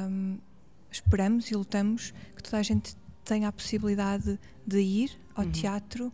um, 0.09 0.39
esperamos 0.91 1.51
e 1.51 1.55
lutamos 1.55 2.13
que 2.35 2.43
toda 2.43 2.59
a 2.59 2.63
gente 2.63 2.97
tenha 3.25 3.49
a 3.49 3.53
possibilidade 3.53 4.39
de 4.67 4.81
ir 4.81 5.19
ao 5.35 5.45
uhum. 5.45 5.53
teatro, 5.53 6.13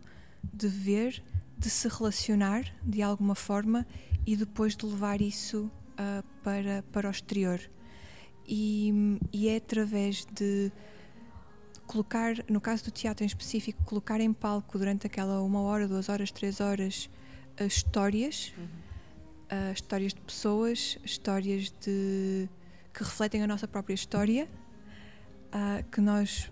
de 0.53 0.67
ver, 0.67 1.23
de 1.57 1.69
se 1.69 1.87
relacionar 1.87 2.63
de 2.83 3.01
alguma 3.01 3.35
forma 3.35 3.85
e 4.25 4.35
depois 4.35 4.75
de 4.75 4.85
levar 4.85 5.21
isso 5.21 5.71
uh, 5.93 6.23
para, 6.43 6.83
para 6.91 7.07
o 7.07 7.11
exterior. 7.11 7.59
E, 8.47 9.19
e 9.31 9.47
é 9.47 9.57
através 9.57 10.25
de 10.25 10.71
colocar, 11.85 12.35
no 12.47 12.61
caso 12.61 12.85
do 12.85 12.91
teatro 12.91 13.23
em 13.23 13.27
específico, 13.27 13.83
colocar 13.83 14.19
em 14.19 14.31
palco 14.31 14.77
durante 14.77 15.07
aquela 15.07 15.41
uma 15.41 15.61
hora, 15.61 15.87
duas 15.87 16.09
horas, 16.09 16.31
três 16.31 16.59
horas, 16.59 17.09
uh, 17.59 17.65
histórias, 17.65 18.53
uhum. 18.57 18.65
uh, 18.65 19.73
histórias 19.73 20.13
de 20.13 20.21
pessoas, 20.21 20.97
histórias 21.03 21.73
de 21.81 22.47
que 22.93 23.03
refletem 23.03 23.41
a 23.41 23.47
nossa 23.47 23.67
própria 23.67 23.93
história, 23.93 24.47
uh, 25.47 25.83
que 25.89 26.01
nós 26.01 26.51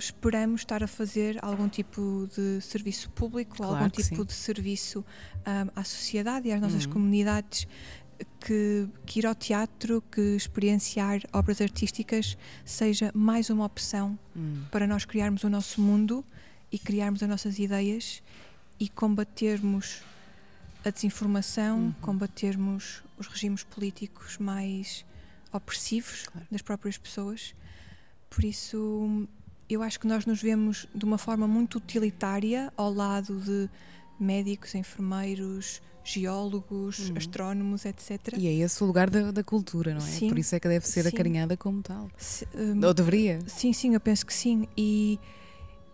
esperamos 0.00 0.62
estar 0.62 0.82
a 0.82 0.86
fazer 0.86 1.38
algum 1.42 1.68
tipo 1.68 2.28
de 2.34 2.60
serviço 2.60 3.10
público, 3.10 3.56
claro 3.56 3.74
algum 3.74 3.88
tipo 3.88 4.16
sim. 4.16 4.24
de 4.24 4.32
serviço 4.32 5.04
um, 5.46 5.70
à 5.76 5.84
sociedade 5.84 6.48
e 6.48 6.52
às 6.52 6.60
nossas 6.60 6.84
uhum. 6.84 6.92
comunidades. 6.92 7.66
Que, 8.38 8.86
que, 9.06 9.20
ir 9.20 9.26
ao 9.26 9.34
teatro, 9.34 10.02
que 10.12 10.20
experienciar 10.36 11.22
obras 11.32 11.58
artísticas 11.58 12.36
seja 12.66 13.10
mais 13.14 13.48
uma 13.48 13.64
opção 13.64 14.18
uhum. 14.36 14.62
para 14.70 14.86
nós 14.86 15.06
criarmos 15.06 15.42
o 15.42 15.48
nosso 15.48 15.80
mundo 15.80 16.22
e 16.70 16.78
criarmos 16.78 17.22
as 17.22 17.28
nossas 17.30 17.58
ideias 17.58 18.22
e 18.78 18.90
combatermos 18.90 20.02
a 20.84 20.90
desinformação, 20.90 21.78
uhum. 21.78 21.92
combatermos 22.00 23.02
os 23.18 23.26
regimes 23.26 23.62
políticos 23.62 24.36
mais 24.36 25.04
opressivos 25.52 26.24
claro. 26.26 26.46
das 26.50 26.62
próprias 26.62 26.96
pessoas. 26.96 27.54
Por 28.28 28.44
isso, 28.44 29.28
eu 29.74 29.82
acho 29.82 30.00
que 30.00 30.06
nós 30.06 30.26
nos 30.26 30.42
vemos 30.42 30.86
de 30.94 31.04
uma 31.04 31.18
forma 31.18 31.46
muito 31.46 31.78
utilitária 31.78 32.72
ao 32.76 32.92
lado 32.92 33.38
de 33.40 33.68
médicos, 34.18 34.74
enfermeiros, 34.74 35.80
geólogos, 36.04 37.10
uhum. 37.10 37.16
astrónomos, 37.16 37.84
etc. 37.84 38.34
E 38.36 38.46
é 38.46 38.52
esse 38.54 38.82
o 38.82 38.86
lugar 38.86 39.08
da, 39.08 39.30
da 39.30 39.44
cultura, 39.44 39.92
não 39.92 40.00
é? 40.00 40.04
Sim, 40.04 40.28
Por 40.28 40.38
isso 40.38 40.54
é 40.54 40.60
que 40.60 40.68
deve 40.68 40.86
ser 40.86 41.02
sim. 41.02 41.08
acarinhada 41.08 41.56
como 41.56 41.82
tal. 41.82 42.10
Se, 42.16 42.46
um, 42.54 42.84
Ou 42.84 42.92
deveria? 42.92 43.38
Sim, 43.46 43.72
sim, 43.72 43.94
eu 43.94 44.00
penso 44.00 44.26
que 44.26 44.34
sim. 44.34 44.66
E, 44.76 45.18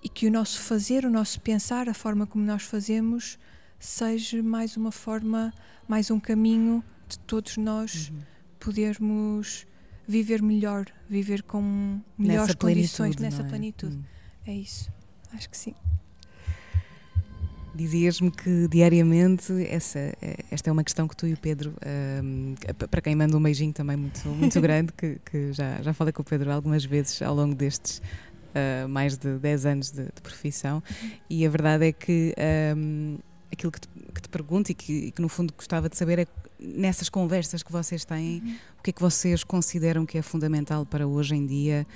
e 0.02 0.08
que 0.08 0.26
o 0.26 0.30
nosso 0.30 0.60
fazer, 0.60 1.04
o 1.04 1.10
nosso 1.10 1.40
pensar, 1.40 1.88
a 1.88 1.94
forma 1.94 2.26
como 2.26 2.44
nós 2.44 2.62
fazemos, 2.62 3.38
seja 3.78 4.42
mais 4.42 4.76
uma 4.76 4.90
forma, 4.90 5.52
mais 5.86 6.10
um 6.10 6.18
caminho 6.18 6.82
de 7.08 7.18
todos 7.20 7.56
nós 7.56 8.08
uhum. 8.08 8.18
podermos 8.58 9.66
viver 10.06 10.42
melhor, 10.42 10.86
viver 11.08 11.42
com 11.42 12.00
melhores 12.16 12.48
nessa 12.48 12.56
condições, 12.56 13.16
plenitude, 13.16 13.22
nessa 13.22 13.42
é? 13.42 13.48
plenitude. 13.48 13.96
Hum. 13.96 14.02
É 14.46 14.54
isso. 14.54 14.90
Acho 15.32 15.50
que 15.50 15.56
sim. 15.56 15.74
Dizias-me 17.74 18.30
que 18.30 18.68
diariamente 18.68 19.52
essa, 19.68 19.98
esta 20.50 20.70
é 20.70 20.72
uma 20.72 20.82
questão 20.82 21.06
que 21.06 21.14
tu 21.14 21.26
e 21.26 21.34
o 21.34 21.36
Pedro, 21.36 21.74
hum, 22.24 22.54
para 22.90 23.02
quem 23.02 23.14
manda 23.14 23.36
um 23.36 23.42
beijinho 23.42 23.72
também 23.72 23.98
muito, 23.98 24.26
muito 24.28 24.58
grande, 24.62 24.92
que, 24.94 25.18
que 25.30 25.52
já, 25.52 25.82
já 25.82 25.92
falei 25.92 26.12
com 26.12 26.22
o 26.22 26.24
Pedro 26.24 26.50
algumas 26.50 26.86
vezes 26.86 27.20
ao 27.20 27.34
longo 27.34 27.54
destes 27.54 28.00
uh, 28.54 28.88
mais 28.88 29.18
de 29.18 29.36
10 29.36 29.66
anos 29.66 29.90
de, 29.90 30.04
de 30.04 30.22
profissão, 30.22 30.82
e 31.28 31.44
a 31.44 31.50
verdade 31.50 31.88
é 31.88 31.92
que 31.92 32.34
hum, 32.74 33.18
aquilo 33.52 33.70
que 33.70 33.80
te, 33.80 33.88
que 34.14 34.22
te 34.22 34.28
pergunto 34.30 34.72
e 34.72 34.74
que, 34.74 34.92
e 34.92 35.10
que 35.10 35.20
no 35.20 35.28
fundo 35.28 35.52
gostava 35.54 35.90
de 35.90 35.98
saber 35.98 36.20
é 36.20 36.26
nessas 36.66 37.08
conversas 37.08 37.62
que 37.62 37.70
vocês 37.70 38.04
têm, 38.04 38.40
Uhum. 38.40 38.56
o 38.78 38.82
que 38.82 38.90
é 38.90 38.92
que 38.92 39.00
vocês 39.00 39.44
consideram 39.44 40.04
que 40.04 40.18
é 40.18 40.22
fundamental 40.22 40.84
para 40.84 41.06
hoje 41.06 41.34
em 41.34 41.46
dia 41.46 41.86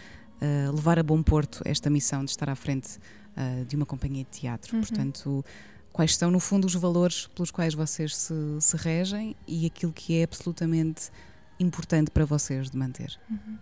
uh, 0.40 0.74
levar 0.74 0.98
a 0.98 1.02
bom 1.02 1.22
porto 1.22 1.62
esta 1.64 1.90
missão 1.90 2.24
de 2.24 2.30
estar 2.30 2.48
à 2.48 2.54
frente 2.54 2.98
uh, 3.36 3.64
de 3.64 3.76
uma 3.76 3.86
companhia 3.86 4.24
de 4.24 4.30
teatro? 4.30 4.76
Uhum. 4.76 4.82
Portanto, 4.82 5.44
quais 5.92 6.16
são, 6.16 6.30
no 6.30 6.40
fundo, 6.40 6.66
os 6.66 6.74
valores 6.74 7.26
pelos 7.34 7.50
quais 7.50 7.74
vocês 7.74 8.16
se, 8.16 8.34
se 8.60 8.76
regem 8.76 9.36
e 9.46 9.66
aquilo 9.66 9.92
que 9.92 10.18
é 10.18 10.22
absolutamente 10.24 11.10
importante 11.58 12.10
para 12.10 12.24
vocês 12.24 12.70
de 12.70 12.76
manter? 12.76 13.18
Uhum. 13.28 13.58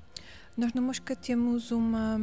Nós 0.56 0.72
na 0.72 0.80
Mosca 0.80 1.14
temos 1.14 1.70
uma, 1.70 2.20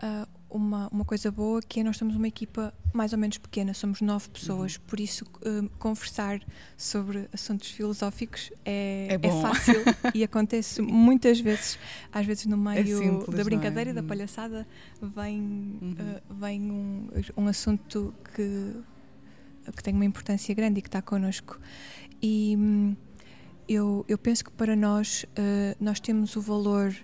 ah, 0.00 0.26
uma, 0.50 0.88
uma 0.92 1.04
coisa 1.04 1.30
boa 1.30 1.60
que 1.60 1.80
é 1.80 1.84
nós 1.84 1.96
somos 1.96 2.16
uma 2.16 2.28
equipa 2.28 2.72
mais 2.92 3.12
ou 3.12 3.18
menos 3.18 3.36
pequena, 3.38 3.74
somos 3.74 4.00
nove 4.00 4.28
pessoas, 4.30 4.78
por 4.78 4.98
isso 4.98 5.24
hum, 5.44 5.68
conversar 5.78 6.40
sobre 6.76 7.28
assuntos 7.32 7.70
filosóficos 7.70 8.50
é, 8.64 9.08
É 9.10 9.18
bom. 9.18 9.30
fácil 9.42 9.84
e 10.14 10.24
acontece 10.24 10.80
muitas 10.80 11.38
vezes, 11.38 11.78
às 12.10 12.24
vezes 12.26 12.46
no 12.46 12.56
meio 12.56 12.98
simples, 12.98 13.28
não 13.28 13.36
da 13.36 13.40
é? 13.42 13.44
brincadeira 13.44 13.90
e 13.90 13.92
da 13.92 14.02
Hum. 14.02 14.06
palhaçada 14.06 14.66
vem, 15.02 15.40
Uhum. 15.82 15.94
ah, 15.98 16.34
vem 16.34 16.70
um, 16.72 17.08
um 17.36 17.46
assunto 17.46 18.14
que, 18.34 18.74
que 19.76 19.82
tem 19.82 19.92
uma 19.94 20.04
importância 20.06 20.54
grande 20.54 20.78
e 20.78 20.82
que 20.82 20.88
está 20.88 21.02
connosco. 21.02 21.58
E 22.22 22.56
hum, 22.58 22.96
eu, 23.68 24.04
eu 24.08 24.16
penso 24.16 24.44
que 24.44 24.50
para 24.50 24.74
nós, 24.74 25.26
eh, 25.36 25.76
nós 25.78 26.00
temos 26.00 26.34
o 26.36 26.40
valor, 26.40 26.94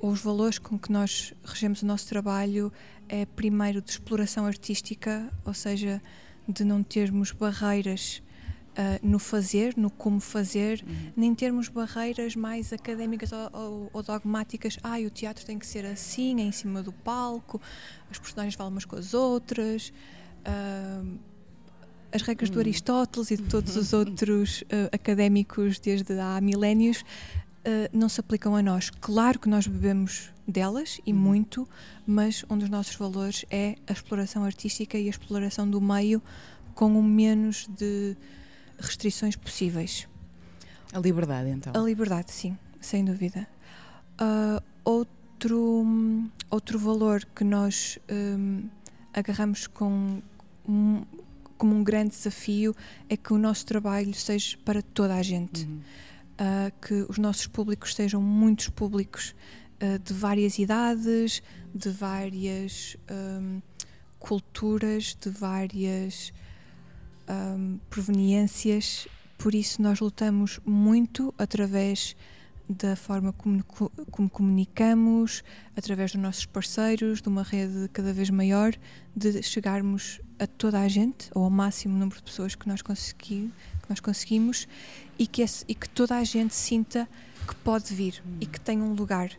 os 0.00 0.20
valores 0.20 0.58
com 0.58 0.78
que 0.78 0.92
nós 0.92 1.32
regemos 1.44 1.82
o 1.82 1.86
nosso 1.86 2.06
trabalho, 2.08 2.72
é 3.08 3.24
primeiro 3.26 3.80
de 3.82 3.90
exploração 3.90 4.46
artística, 4.46 5.32
ou 5.44 5.54
seja, 5.54 6.00
de 6.48 6.64
não 6.64 6.82
termos 6.82 7.32
barreiras 7.32 8.22
eh, 8.76 9.00
no 9.02 9.18
fazer, 9.18 9.76
no 9.76 9.90
como 9.90 10.20
fazer, 10.20 10.84
nem 11.16 11.34
termos 11.34 11.68
barreiras 11.68 12.36
mais 12.36 12.72
académicas 12.72 13.32
ou, 13.32 13.50
ou- 13.52 13.90
ou 13.92 14.02
dogmáticas. 14.04 14.78
Ah, 14.84 14.98
o 15.00 15.10
teatro 15.10 15.44
tem 15.44 15.58
que 15.58 15.66
ser 15.66 15.84
assim, 15.84 16.40
é 16.40 16.44
em 16.44 16.52
cima 16.52 16.80
do 16.82 16.92
palco, 16.92 17.60
as 18.10 18.18
personagens 18.18 18.54
falam 18.54 18.70
umas 18.72 18.84
com 18.84 18.94
as 18.96 19.14
outras. 19.14 19.92
ah, 20.44 21.02
as 22.10 22.22
regras 22.22 22.48
do 22.48 22.56
Hum. 22.58 22.60
Aristóteles 22.62 23.30
e 23.32 23.36
de 23.36 23.42
todos 23.42 23.76
os 23.76 23.92
outros 23.92 24.62
ah, 24.70 24.88
académicos 24.94 25.78
desde 25.80 26.18
há 26.20 26.40
milénios 26.40 27.04
ah, 27.64 27.88
não 27.92 28.08
se 28.08 28.20
aplicam 28.20 28.54
a 28.56 28.62
nós. 28.62 28.90
Claro 28.90 29.38
que 29.38 29.48
nós 29.48 29.66
bebemos 29.66 30.30
delas 30.46 31.00
e 31.06 31.12
Uhum. 31.12 31.18
muito, 31.18 31.68
mas 32.06 32.44
um 32.48 32.56
dos 32.56 32.68
nossos 32.68 32.94
valores 32.96 33.44
é 33.50 33.76
a 33.86 33.92
exploração 33.92 34.44
artística 34.44 34.98
e 34.98 35.06
a 35.06 35.10
exploração 35.10 35.68
do 35.68 35.80
meio 35.80 36.22
com 36.74 36.98
o 36.98 37.02
menos 37.02 37.66
de 37.76 38.16
restrições 38.78 39.36
possíveis. 39.36 40.06
A 40.92 40.98
liberdade, 40.98 41.50
então. 41.50 41.72
A 41.74 41.84
liberdade, 41.84 42.30
sim, 42.32 42.56
sem 42.80 43.04
dúvida. 43.04 43.46
Ah, 44.16 44.62
outro, 44.84 45.84
outro 46.50 46.78
valor 46.78 47.24
que 47.34 47.44
nós 47.44 47.98
hum, 48.10 48.68
agarramos 49.12 49.66
com, 49.66 50.22
um- 50.66 51.02
como 51.58 51.74
um 51.74 51.82
grande 51.84 52.10
desafio 52.10 52.74
é 53.08 53.16
que 53.16 53.32
o 53.32 53.38
nosso 53.38 53.66
trabalho 53.66 54.14
seja 54.14 54.56
para 54.64 54.80
toda 54.80 55.14
a 55.16 55.22
gente. 55.22 55.64
Uhum. 55.64 55.80
Ah, 56.40 56.70
que 56.80 57.04
os 57.08 57.18
nossos 57.18 57.48
públicos 57.48 57.94
sejam 57.96 58.22
muitos 58.22 58.68
públicos 58.68 59.34
ah, 59.80 59.98
de 59.98 60.12
várias 60.14 60.56
idades, 60.58 61.42
de 61.74 61.90
várias 61.90 62.96
hum, 63.10 63.60
culturas, 64.20 65.16
de 65.20 65.30
várias 65.30 66.32
hum, 67.28 67.80
proveniências. 67.90 69.08
Por 69.36 69.52
isso, 69.54 69.82
nós 69.82 69.98
lutamos 69.98 70.60
muito 70.64 71.34
através 71.36 72.16
da 72.68 72.94
forma 72.94 73.32
como, 73.32 73.64
co- 73.64 73.90
como 74.10 74.28
comunicamos, 74.28 75.42
através 75.76 76.12
dos 76.12 76.20
nossos 76.20 76.44
parceiros, 76.46 77.20
de 77.22 77.28
uma 77.28 77.42
rede 77.42 77.88
cada 77.92 78.12
vez 78.12 78.30
maior, 78.30 78.74
de 79.16 79.42
chegarmos 79.42 80.20
a 80.38 80.46
toda 80.46 80.78
a 80.80 80.86
gente, 80.86 81.30
ou 81.34 81.44
ao 81.44 81.50
máximo 81.50 81.94
número 81.98 82.16
de 82.18 82.22
pessoas 82.22 82.54
que 82.54 82.68
nós, 82.68 82.82
consegui, 82.82 83.50
que 83.88 83.92
nós 83.92 84.00
conseguimos, 84.00 84.68
e 85.18 85.26
que, 85.26 85.42
esse- 85.42 85.64
e 85.66 85.74
que 85.74 85.88
toda 85.88 86.16
a 86.16 86.22
gente 86.24 86.54
sinta 86.54 87.08
que 87.46 87.54
pode 87.56 87.94
vir 87.94 88.22
e 88.40 88.46
que 88.46 88.60
tem 88.60 88.80
um 88.82 88.92
lugar. 88.92 89.30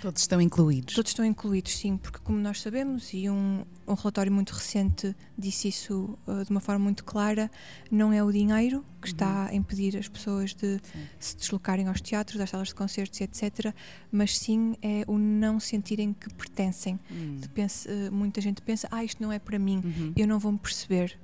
Todos 0.00 0.22
estão 0.22 0.40
incluídos. 0.40 0.94
Todos 0.94 1.10
estão 1.10 1.24
incluídos, 1.24 1.76
sim, 1.76 1.96
porque 1.96 2.20
como 2.22 2.38
nós 2.38 2.60
sabemos, 2.60 3.12
e 3.12 3.28
um, 3.28 3.64
um 3.86 3.94
relatório 3.94 4.30
muito 4.30 4.50
recente 4.52 5.14
disse 5.36 5.66
isso 5.68 6.16
uh, 6.26 6.44
de 6.44 6.50
uma 6.52 6.60
forma 6.60 6.84
muito 6.84 7.02
clara, 7.04 7.50
não 7.90 8.12
é 8.12 8.22
o 8.22 8.30
dinheiro 8.30 8.84
que 9.02 9.08
está 9.08 9.46
a 9.46 9.54
impedir 9.54 9.96
as 9.96 10.06
pessoas 10.06 10.54
de 10.54 10.76
Sim. 10.78 11.00
se 11.18 11.36
deslocarem 11.36 11.88
aos 11.88 12.00
teatros, 12.00 12.40
às 12.40 12.48
salas 12.48 12.68
de 12.68 12.76
concertos, 12.76 13.20
etc., 13.20 13.74
mas 14.10 14.38
sim 14.38 14.76
é 14.80 15.04
o 15.08 15.18
não 15.18 15.58
sentirem 15.58 16.12
que 16.12 16.32
pertencem. 16.32 16.98
Hum. 17.10 17.38
De 17.40 17.48
pensa- 17.48 17.90
uh, 17.90 18.12
muita 18.12 18.40
gente 18.40 18.62
pensa, 18.62 18.86
ah, 18.92 19.02
isto 19.04 19.20
não 19.20 19.32
é 19.32 19.40
para 19.40 19.58
mim, 19.58 19.82
Uhum. 19.84 20.12
eu 20.16 20.28
não 20.28 20.38
vou 20.38 20.52
me 20.52 20.58
perceber. 20.58 21.18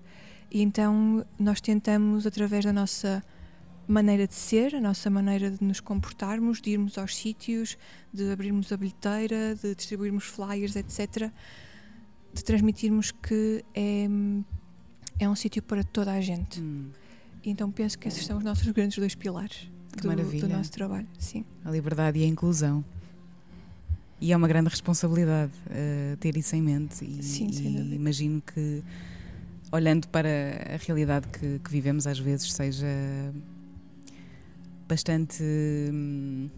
E 0.55 0.63
então 0.63 1.27
nós 1.37 1.61
tentamos, 1.61 2.29
através 2.29 2.65
da 2.65 2.73
nossa 2.73 3.21
maneira 3.89 4.25
de 4.25 4.35
ser, 4.35 4.77
a 4.77 4.81
nossa 4.81 5.11
maneira 5.11 5.51
de 5.51 5.63
nos 5.65 5.81
comportarmos, 5.81 6.63
de 6.63 6.71
irmos 6.71 6.97
aos 6.97 7.17
sítios, 7.17 7.77
de 8.13 8.31
abrirmos 8.31 8.71
a 8.71 8.77
bilheteira, 8.77 9.57
de 9.61 9.75
distribuirmos 9.75 10.23
flyers, 10.23 10.77
etc., 10.77 11.29
de 12.33 12.45
transmitirmos 12.45 13.11
que 13.11 13.65
é, 13.75 14.07
é 15.19 15.29
um 15.29 15.35
sítio 15.35 15.61
para 15.61 15.83
toda 15.83 16.13
a 16.13 16.21
gente. 16.21 16.61
Hum. 16.61 16.91
Então 17.45 17.69
penso 17.73 17.99
que 17.99 18.07
esses 18.07 18.25
são 18.25 18.39
os 18.39 18.45
nossos 18.45 18.67
grandes 18.71 18.97
dois 18.97 19.17
pilares 19.17 19.69
Que 19.97 20.03
do, 20.03 20.41
do 20.41 20.49
nosso 20.49 20.71
trabalho. 20.71 21.09
Sim. 21.19 21.45
A 21.65 21.71
liberdade 21.73 22.21
e 22.21 22.23
a 22.23 22.29
inclusão. 22.29 22.85
E 24.21 24.33
é 24.33 24.37
uma 24.37 24.47
grande 24.47 24.69
responsabilidade 24.69 25.53
eh, 25.69 26.17
ter 26.21 26.37
isso 26.37 26.55
em 26.55 26.63
mente. 26.63 27.05
E, 27.05 27.23
Sim, 27.25 27.49
e 27.51 27.95
imagino 27.97 28.41
que, 28.41 28.83
olhando 29.75 30.07
para 30.09 30.29
a 30.75 30.77
realidade 30.87 31.27
que, 31.29 31.59
que 31.59 31.71
vivemos, 31.71 32.07
às 32.07 32.19
vezes 32.19 32.53
seja 32.53 32.87
bastante 34.89 35.43
hum, 35.93 36.49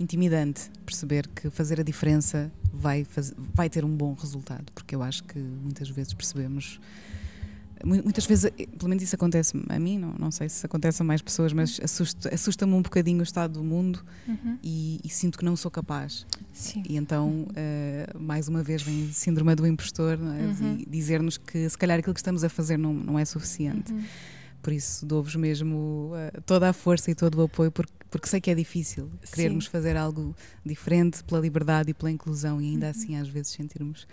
intimidante 0.00 0.70
perceber 0.84 1.28
que 1.28 1.50
fazer 1.50 1.78
a 1.80 1.82
diferença 1.82 2.50
vai, 2.72 3.04
faz- 3.04 3.32
vai 3.36 3.68
ter 3.70 3.84
um 3.84 3.96
bom 3.96 4.14
resultado. 4.14 4.72
Porque 4.74 4.94
eu 4.94 5.02
acho 5.02 5.22
que 5.24 5.38
muitas 5.38 5.88
vezes 5.88 6.12
percebemos. 6.14 6.80
Mu- 7.82 8.02
Muitas 8.04 8.26
vezes, 8.26 8.44
eh, 8.58 8.66
pelo 8.66 8.88
menos 8.88 9.02
isso 9.02 9.14
acontece 9.14 9.52
a 9.68 9.78
mim, 9.78 9.98
não, 9.98 10.14
não 10.18 10.30
sei 10.30 10.48
se 10.48 10.64
acontece 10.66 11.00
a 11.02 11.04
mais 11.04 11.22
pessoas, 11.22 11.52
mas 11.52 11.80
assusta- 11.82 12.34
assusta-me 12.34 12.72
um 12.74 12.82
bocadinho 12.82 13.20
o 13.20 13.22
estado 13.22 13.54
do 13.54 13.64
mundo 13.64 14.04
e, 14.62 15.00
e 15.02 15.08
sinto 15.08 15.38
que 15.38 15.44
não 15.44 15.56
sou 15.56 15.70
capaz. 15.70 16.26
Sim. 16.52 16.82
E 16.88 16.96
então, 16.96 17.46
eh, 17.56 18.06
mais 18.18 18.48
uma 18.48 18.62
vez, 18.62 18.82
vem 18.82 19.08
a 19.08 19.12
síndrome 19.12 19.54
do 19.54 19.66
impostor 19.66 20.14
é? 20.14 20.62
Uhum. 20.62 20.84
dizer-nos 20.88 21.36
que 21.38 21.68
se 21.68 21.76
calhar 21.78 21.98
aquilo 21.98 22.14
que 22.14 22.20
estamos 22.20 22.44
a 22.44 22.48
fazer 22.48 22.76
não, 22.78 22.92
não 22.92 23.18
é 23.18 23.24
suficiente. 23.24 23.92
Uhum. 23.92 24.04
Por 24.62 24.72
isso, 24.72 25.04
dou-vos 25.04 25.36
mesmo 25.36 26.12
eh, 26.14 26.40
toda 26.46 26.68
a 26.70 26.72
força 26.72 27.10
e 27.10 27.14
todo 27.14 27.34
o 27.36 27.42
apoio, 27.42 27.70
porque, 27.70 27.92
porque 28.10 28.26
sei 28.28 28.40
que 28.40 28.50
é 28.50 28.54
difícil 28.54 29.10
querermos 29.32 29.64
Sim. 29.66 29.70
fazer 29.70 29.94
algo 29.96 30.34
diferente 30.64 31.22
pela 31.24 31.38
liberdade 31.40 31.90
e 31.90 31.94
pela 31.94 32.10
inclusão, 32.10 32.60
e 32.62 32.70
ainda 32.70 32.86
Uhum. 32.86 32.90
assim, 32.90 33.16
às 33.16 33.28
vezes, 33.28 33.52
sentirmos 33.52 34.06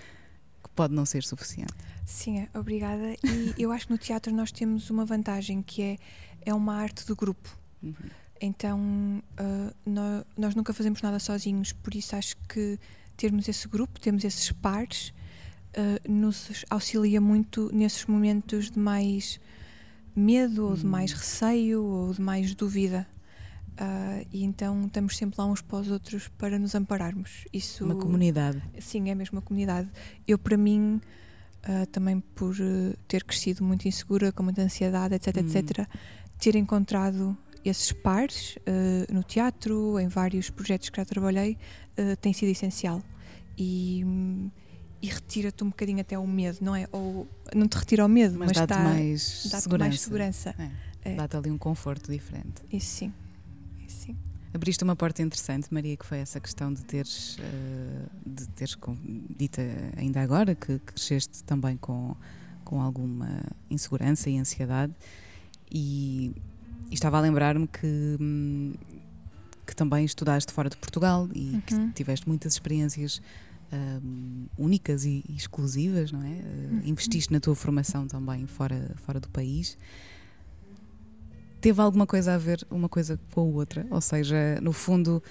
que 0.64 0.70
pode 0.70 0.94
não 0.94 1.06
ser 1.06 1.24
suficiente. 1.24 1.74
Sim, 2.06 2.48
obrigada. 2.54 3.16
E 3.24 3.54
eu 3.58 3.72
acho 3.72 3.86
que 3.88 3.92
no 3.94 3.98
teatro 3.98 4.34
nós 4.34 4.52
temos 4.52 4.90
uma 4.90 5.06
vantagem 5.06 5.62
que 5.62 5.82
é, 5.82 5.98
é 6.46 6.54
uma 6.54 6.76
arte 6.76 7.06
do 7.06 7.16
grupo. 7.16 7.50
Uhum. 7.82 7.94
Então 8.40 9.24
ah, 9.38 9.74
nó- 9.86 10.24
nós 10.38 10.56
nunca 10.56 10.74
fazemos 10.74 11.02
nada 11.02 11.20
sozinhos, 11.20 11.72
por 11.74 11.94
isso 11.96 12.16
acho 12.16 12.36
que 12.50 12.80
termos 13.16 13.48
esse 13.48 13.68
grupo, 13.68 14.00
termos 14.00 14.24
esses 14.24 14.52
pares, 14.52 15.14
ah, 15.76 16.00
nos 16.10 16.66
auxilia 16.70 17.22
muito 17.22 17.70
nesses 17.74 18.06
momentos 18.06 18.72
de 18.72 18.80
mais 18.80 19.40
medo, 20.16 20.66
ou 20.68 20.76
de 20.76 20.86
Hum. 20.86 20.90
mais 20.90 21.12
receio, 21.14 21.84
ou 21.84 22.14
de 22.14 22.22
mais 22.22 22.54
dúvida. 22.56 23.08
Ah, 23.84 24.24
e 24.32 24.44
então 24.44 24.86
estamos 24.86 25.18
sempre 25.18 25.42
lá 25.42 25.48
uns 25.48 25.60
para 25.60 25.80
os 25.80 25.90
outros 25.90 26.28
para 26.38 26.60
nos 26.60 26.76
ampararmos. 26.76 27.46
Isso 27.52 27.84
Uma 27.84 27.96
comunidade. 27.96 28.62
Sim, 28.80 29.10
é 29.10 29.16
mesmo 29.16 29.40
uma 29.40 29.42
comunidade. 29.42 29.90
Eu, 30.28 30.38
para 30.38 30.56
mim, 30.56 31.02
ah, 31.64 31.88
também 31.92 32.20
por 32.20 32.56
eh, 32.62 32.94
ter 33.08 33.24
crescido 33.24 33.64
muito 33.64 33.88
insegura, 33.88 34.32
com 34.32 34.44
muita 34.44 34.62
ansiedade, 34.62 35.16
etc, 35.16 35.38
Hum. 35.38 35.40
etc, 35.40 35.88
ter 36.38 36.56
encontrado 36.56 37.36
esses 37.66 37.92
pares 37.92 38.56
uh, 38.58 39.14
no 39.14 39.24
teatro, 39.24 40.00
em 40.00 40.08
vários 40.08 40.50
projetos 40.50 40.90
que 40.90 40.98
já 40.98 41.06
trabalhei, 41.06 41.58
uh, 41.98 42.16
tem 42.18 42.34
sido 42.34 42.50
essencial. 42.50 43.04
E, 43.56 44.04
e 45.00 45.08
retira-te 45.08 45.64
um 45.64 45.70
bocadinho 45.70 46.02
até 46.02 46.18
o 46.18 46.26
medo, 46.26 46.58
não 46.62 46.76
é? 46.76 46.88
Ou 46.92 47.28
não 47.56 47.68
te 47.68 47.78
retira 47.78 48.04
o 48.04 48.10
medo, 48.10 48.38
mas, 48.38 48.48
mas 48.48 48.58
dá-te 48.58 48.70
tá, 48.70 48.80
mais, 48.80 49.48
dá 49.52 49.62
segurança. 49.62 49.90
mais 49.90 50.02
segurança. 50.02 50.56
É. 50.58 51.14
É. 51.14 51.16
Dá-te 51.16 51.36
ali 51.38 51.52
um 51.52 51.58
conforto 51.58 52.12
diferente. 52.12 52.64
Isso 52.72 52.88
sim. 52.88 53.14
Abriste 54.54 54.84
uma 54.84 54.96
porta 54.96 55.22
interessante, 55.22 55.74
Maria, 55.74 55.96
que 55.96 56.06
foi 56.06 56.18
essa 56.18 56.40
questão 56.40 56.74
de 56.74 56.84
teres, 56.84 57.38
de 58.26 58.48
teres 58.50 58.78
dita 59.38 59.62
ainda 59.96 60.22
agora 60.22 60.54
que 60.56 60.78
cresceste 60.80 61.44
também 61.44 61.78
com, 61.78 62.16
com 62.66 62.82
alguma 62.82 63.44
insegurança 63.70 64.30
e 64.30 64.38
ansiedade 64.38 64.94
e, 65.72 66.34
e 66.90 66.94
estava 66.94 67.18
a 67.18 67.22
lembrar-me 67.22 67.66
que, 67.66 68.18
hum, 68.20 68.74
que 69.66 69.76
também 69.76 70.04
estudaste 70.04 70.52
fora 70.52 70.70
de 70.70 70.76
Portugal 70.76 71.30
e 71.34 71.52
uhum. 71.52 71.62
que 71.62 71.92
tiveste 71.94 72.28
muitas 72.28 72.54
experiências 72.54 73.22
um, 73.72 74.48
únicas 74.58 75.06
e, 75.06 75.24
e, 75.30 75.36
exclusivas, 75.36 76.12
não 76.12 76.22
é? 76.22 76.28
Uhum. 76.28 76.82
Investiste 76.84 77.32
na 77.32 77.40
tua 77.40 77.56
formação 77.56 78.06
também 78.06 78.46
fora, 78.46 78.92
fora 78.98 79.20
do 79.20 79.30
país. 79.30 79.78
Teve 81.62 81.80
alguma 81.82 82.08
coisa 82.08 82.34
a 82.34 82.38
ver 82.38 82.66
uma 82.70 82.90
coisa 82.90 83.20
com 83.32 83.42
a 83.42 83.44
outra? 83.44 83.86
Ou 83.90 84.02
seja, 84.02 84.60
no 84.62 84.74
fundo, 84.74 85.22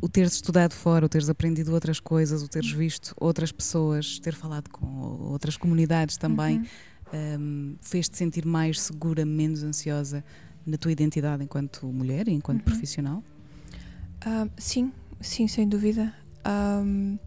o 0.00 0.08
teres 0.08 0.34
estudado 0.34 0.72
fora, 0.72 1.04
o 1.04 1.08
teres 1.08 1.28
aprendido 1.28 1.72
outras 1.72 1.98
coisas, 2.00 2.42
o 2.42 2.48
teres 2.48 2.70
visto 2.70 3.14
outras 3.20 3.50
pessoas, 3.50 4.18
ter 4.20 4.32
falado 4.32 4.70
com 4.70 4.86
outras 5.30 5.56
comunidades 5.56 6.16
também. 6.16 6.58
Uhum 6.58 6.66
um, 7.14 7.76
fez-te 7.80 8.16
sentir 8.16 8.44
mais 8.44 8.80
segura, 8.80 9.24
menos 9.24 9.62
ansiosa 9.62 10.24
na 10.66 10.76
tua 10.76 10.92
identidade 10.92 11.44
enquanto 11.44 11.86
mulher 11.86 12.28
e 12.28 12.32
enquanto 12.32 12.60
uhum. 12.60 12.64
profissional? 12.64 13.22
Uh, 14.26 14.50
sim, 14.56 14.92
sim, 15.20 15.46
sem 15.46 15.68
dúvida. 15.68 16.12
Um, 16.46 17.18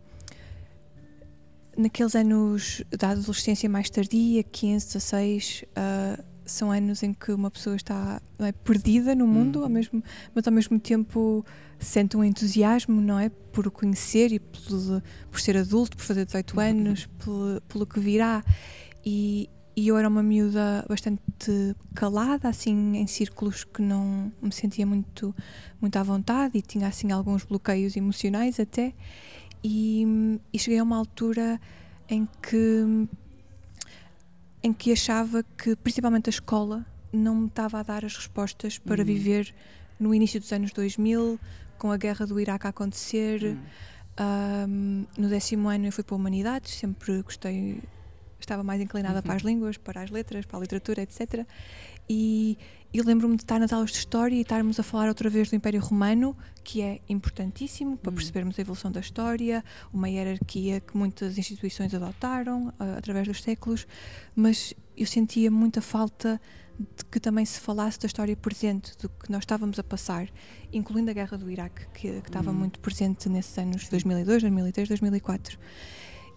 naqueles 1.77 2.15
anos 2.15 2.83
da 2.89 3.09
adolescência 3.09 3.69
mais 3.69 3.89
tardia, 3.89 4.43
15, 4.43 4.87
16, 4.87 5.65
uh, 5.67 6.23
são 6.47 6.71
anos 6.71 7.03
em 7.03 7.13
que 7.13 7.31
uma 7.31 7.51
pessoa 7.51 7.75
está 7.75 8.21
é, 8.39 8.51
perdida 8.51 9.13
no 9.13 9.27
mundo, 9.27 9.60
ao 9.60 9.65
uhum. 9.65 9.71
mesmo, 9.71 10.03
mas 10.33 10.47
ao 10.47 10.53
mesmo 10.53 10.79
tempo 10.79 11.45
sente 11.79 12.17
um 12.17 12.23
entusiasmo, 12.23 12.99
não 12.99 13.19
é? 13.19 13.29
Por 13.29 13.67
o 13.67 13.71
conhecer 13.71 14.31
e 14.31 14.39
por, 14.39 14.62
por 15.29 15.39
ser 15.39 15.57
adulto, 15.57 15.97
por 15.97 16.03
fazer 16.03 16.25
18 16.25 16.53
uhum. 16.53 16.60
anos, 16.63 17.05
pelo, 17.23 17.62
pelo 17.67 17.86
que 17.86 17.99
virá. 17.99 18.43
E, 19.05 19.49
e 19.75 19.88
eu 19.88 19.97
era 19.97 20.07
uma 20.07 20.23
miúda 20.23 20.83
bastante 20.89 21.75
calada, 21.93 22.49
assim, 22.49 22.97
em 22.97 23.05
círculos 23.05 23.63
que 23.63 23.81
não 23.81 24.31
me 24.41 24.51
sentia 24.51 24.86
muito, 24.86 25.36
muito 25.79 25.95
à 25.97 26.03
vontade 26.03 26.57
e 26.57 26.62
tinha, 26.62 26.88
assim, 26.88 27.12
alguns 27.12 27.43
bloqueios 27.43 27.95
emocionais 27.95 28.60
até. 28.60 28.93
E, 29.63 30.39
e 30.51 30.57
cheguei 30.57 30.79
a 30.79 30.83
uma 30.83 30.97
altura 30.97 31.60
em 32.10 32.27
que, 32.41 33.07
em 34.67 34.73
que 34.73 34.91
achava 34.91 35.43
que, 35.58 35.75
principalmente 35.77 36.27
a 36.27 36.30
escola, 36.30 36.86
não 37.12 37.36
me 37.36 37.47
estava 37.47 37.80
a 37.80 37.84
dar 37.84 38.03
as 38.03 38.15
respostas 38.15 38.77
para 38.77 38.99
uhum. 38.99 39.06
viver 39.06 39.56
no 39.97 40.13
início 40.13 40.39
dos 40.39 40.51
anos 40.51 40.71
2000, 40.71 41.39
com 41.77 41.89
a 41.91 41.97
guerra 41.97 42.27
do 42.27 42.39
Iraque 42.39 42.67
a 42.67 42.69
acontecer. 42.69 43.43
Uhum. 43.43 43.58
Um, 44.19 45.06
no 45.17 45.30
décimo 45.30 45.69
ano 45.69 45.86
eu 45.86 45.91
fui 45.91 46.03
para 46.03 46.15
Humanidades, 46.15 46.73
sempre 46.73 47.21
gostei 47.21 47.82
estava 48.39 48.63
mais 48.63 48.82
inclinada 48.82 49.17
uhum. 49.17 49.23
para 49.23 49.36
as 49.36 49.41
línguas, 49.41 49.77
para 49.77 50.01
as 50.01 50.12
letras, 50.12 50.45
para 50.45 50.58
a 50.58 50.62
literatura, 50.62 51.01
etc. 51.01 51.45
E, 52.09 52.57
e 52.93 53.01
lembro-me 53.01 53.35
de 53.35 53.43
estar 53.43 53.59
nas 53.59 53.73
aulas 53.73 53.91
de 53.91 53.97
História 53.97 54.35
e 54.35 54.41
estarmos 54.41 54.79
a 54.79 54.83
falar 54.83 55.07
outra 55.07 55.29
vez 55.29 55.49
do 55.49 55.55
Império 55.55 55.81
Romano, 55.81 56.35
que 56.63 56.81
é 56.81 57.01
importantíssimo 57.09 57.97
para 57.97 58.09
uhum. 58.09 58.15
percebermos 58.15 58.57
a 58.57 58.61
evolução 58.61 58.91
da 58.91 58.99
história, 58.99 59.63
uma 59.93 60.09
hierarquia 60.09 60.79
que 60.79 60.95
muitas 60.95 61.37
instituições 61.37 61.93
adotaram 61.93 62.69
uh, 62.69 62.97
através 62.97 63.27
dos 63.27 63.41
séculos, 63.41 63.85
mas 64.35 64.73
eu 64.95 65.05
sentia 65.05 65.51
muita 65.51 65.81
falta 65.81 66.39
de 66.79 67.05
que 67.05 67.19
também 67.19 67.43
se 67.43 67.59
falasse 67.59 67.99
da 67.99 68.05
história 68.05 68.35
presente, 68.35 68.95
do 68.97 69.09
que 69.09 69.31
nós 69.31 69.41
estávamos 69.41 69.79
a 69.79 69.83
passar, 69.83 70.29
incluindo 70.71 71.09
a 71.09 71.13
guerra 71.13 71.37
do 71.37 71.49
Iraque, 71.49 71.87
que, 71.93 72.21
que 72.21 72.29
estava 72.29 72.51
uhum. 72.51 72.57
muito 72.57 72.79
presente 72.79 73.27
nesses 73.29 73.57
anos 73.57 73.87
2002, 73.89 74.43
2003, 74.43 74.87
2004. 74.87 75.57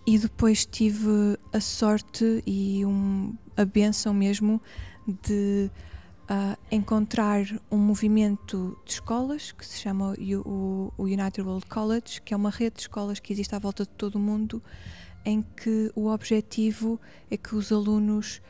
E 0.06 0.18
depois 0.18 0.64
tive 0.64 1.38
a 1.52 1.60
sorte 1.60 2.42
e 2.46 2.84
um, 2.86 3.34
a 3.56 3.64
benção 3.64 4.14
mesmo 4.14 4.60
de 5.06 5.70
uh, 6.30 6.56
encontrar 6.70 7.44
um 7.70 7.76
movimento 7.76 8.78
de 8.84 8.92
escolas 8.92 9.52
que 9.52 9.66
se 9.66 9.78
chama 9.78 10.14
o, 10.44 10.92
o, 10.96 11.04
United 11.04 11.42
World 11.42 11.66
College, 11.66 12.22
que 12.22 12.32
é 12.32 12.36
uma 12.36 12.50
rede 12.50 12.76
de 12.76 12.82
escolas 12.82 13.18
que 13.18 13.32
existe 13.32 13.54
à 13.54 13.58
volta 13.58 13.84
de 13.84 13.90
todo 13.90 14.14
o 14.16 14.18
mundo, 14.18 14.62
em 15.24 15.42
que 15.42 15.90
o 15.94 16.06
objetivo 16.08 17.00
é 17.30 17.36
que 17.36 17.54
os 17.54 17.72
alunos 17.72 18.40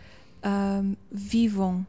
uh, 0.45 0.97
vivam 1.11 1.87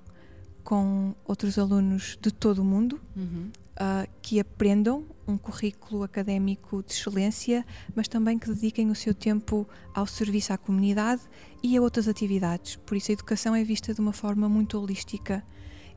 com 0.63 1.13
outros 1.25 1.57
alunos 1.59 2.17
de 2.21 2.31
todo 2.31 2.59
o 2.59 2.65
mundo, 2.65 2.99
uhum. 3.15 3.51
uh, 3.75 4.09
que 4.21 4.39
aprendam 4.39 5.05
um 5.27 5.37
currículo 5.37 6.03
académico 6.03 6.83
de 6.83 6.93
excelência, 6.93 7.65
mas 7.95 8.07
também 8.07 8.37
que 8.37 8.47
dediquem 8.47 8.89
o 8.89 8.95
seu 8.95 9.13
tempo 9.13 9.67
ao 9.93 10.05
serviço 10.05 10.53
à 10.53 10.57
comunidade 10.57 11.21
e 11.63 11.77
a 11.77 11.81
outras 11.81 12.07
atividades. 12.07 12.75
Por 12.77 12.97
isso, 12.97 13.11
a 13.11 13.13
educação 13.13 13.55
é 13.55 13.63
vista 13.63 13.93
de 13.93 14.01
uma 14.01 14.13
forma 14.13 14.49
muito 14.49 14.79
holística 14.79 15.43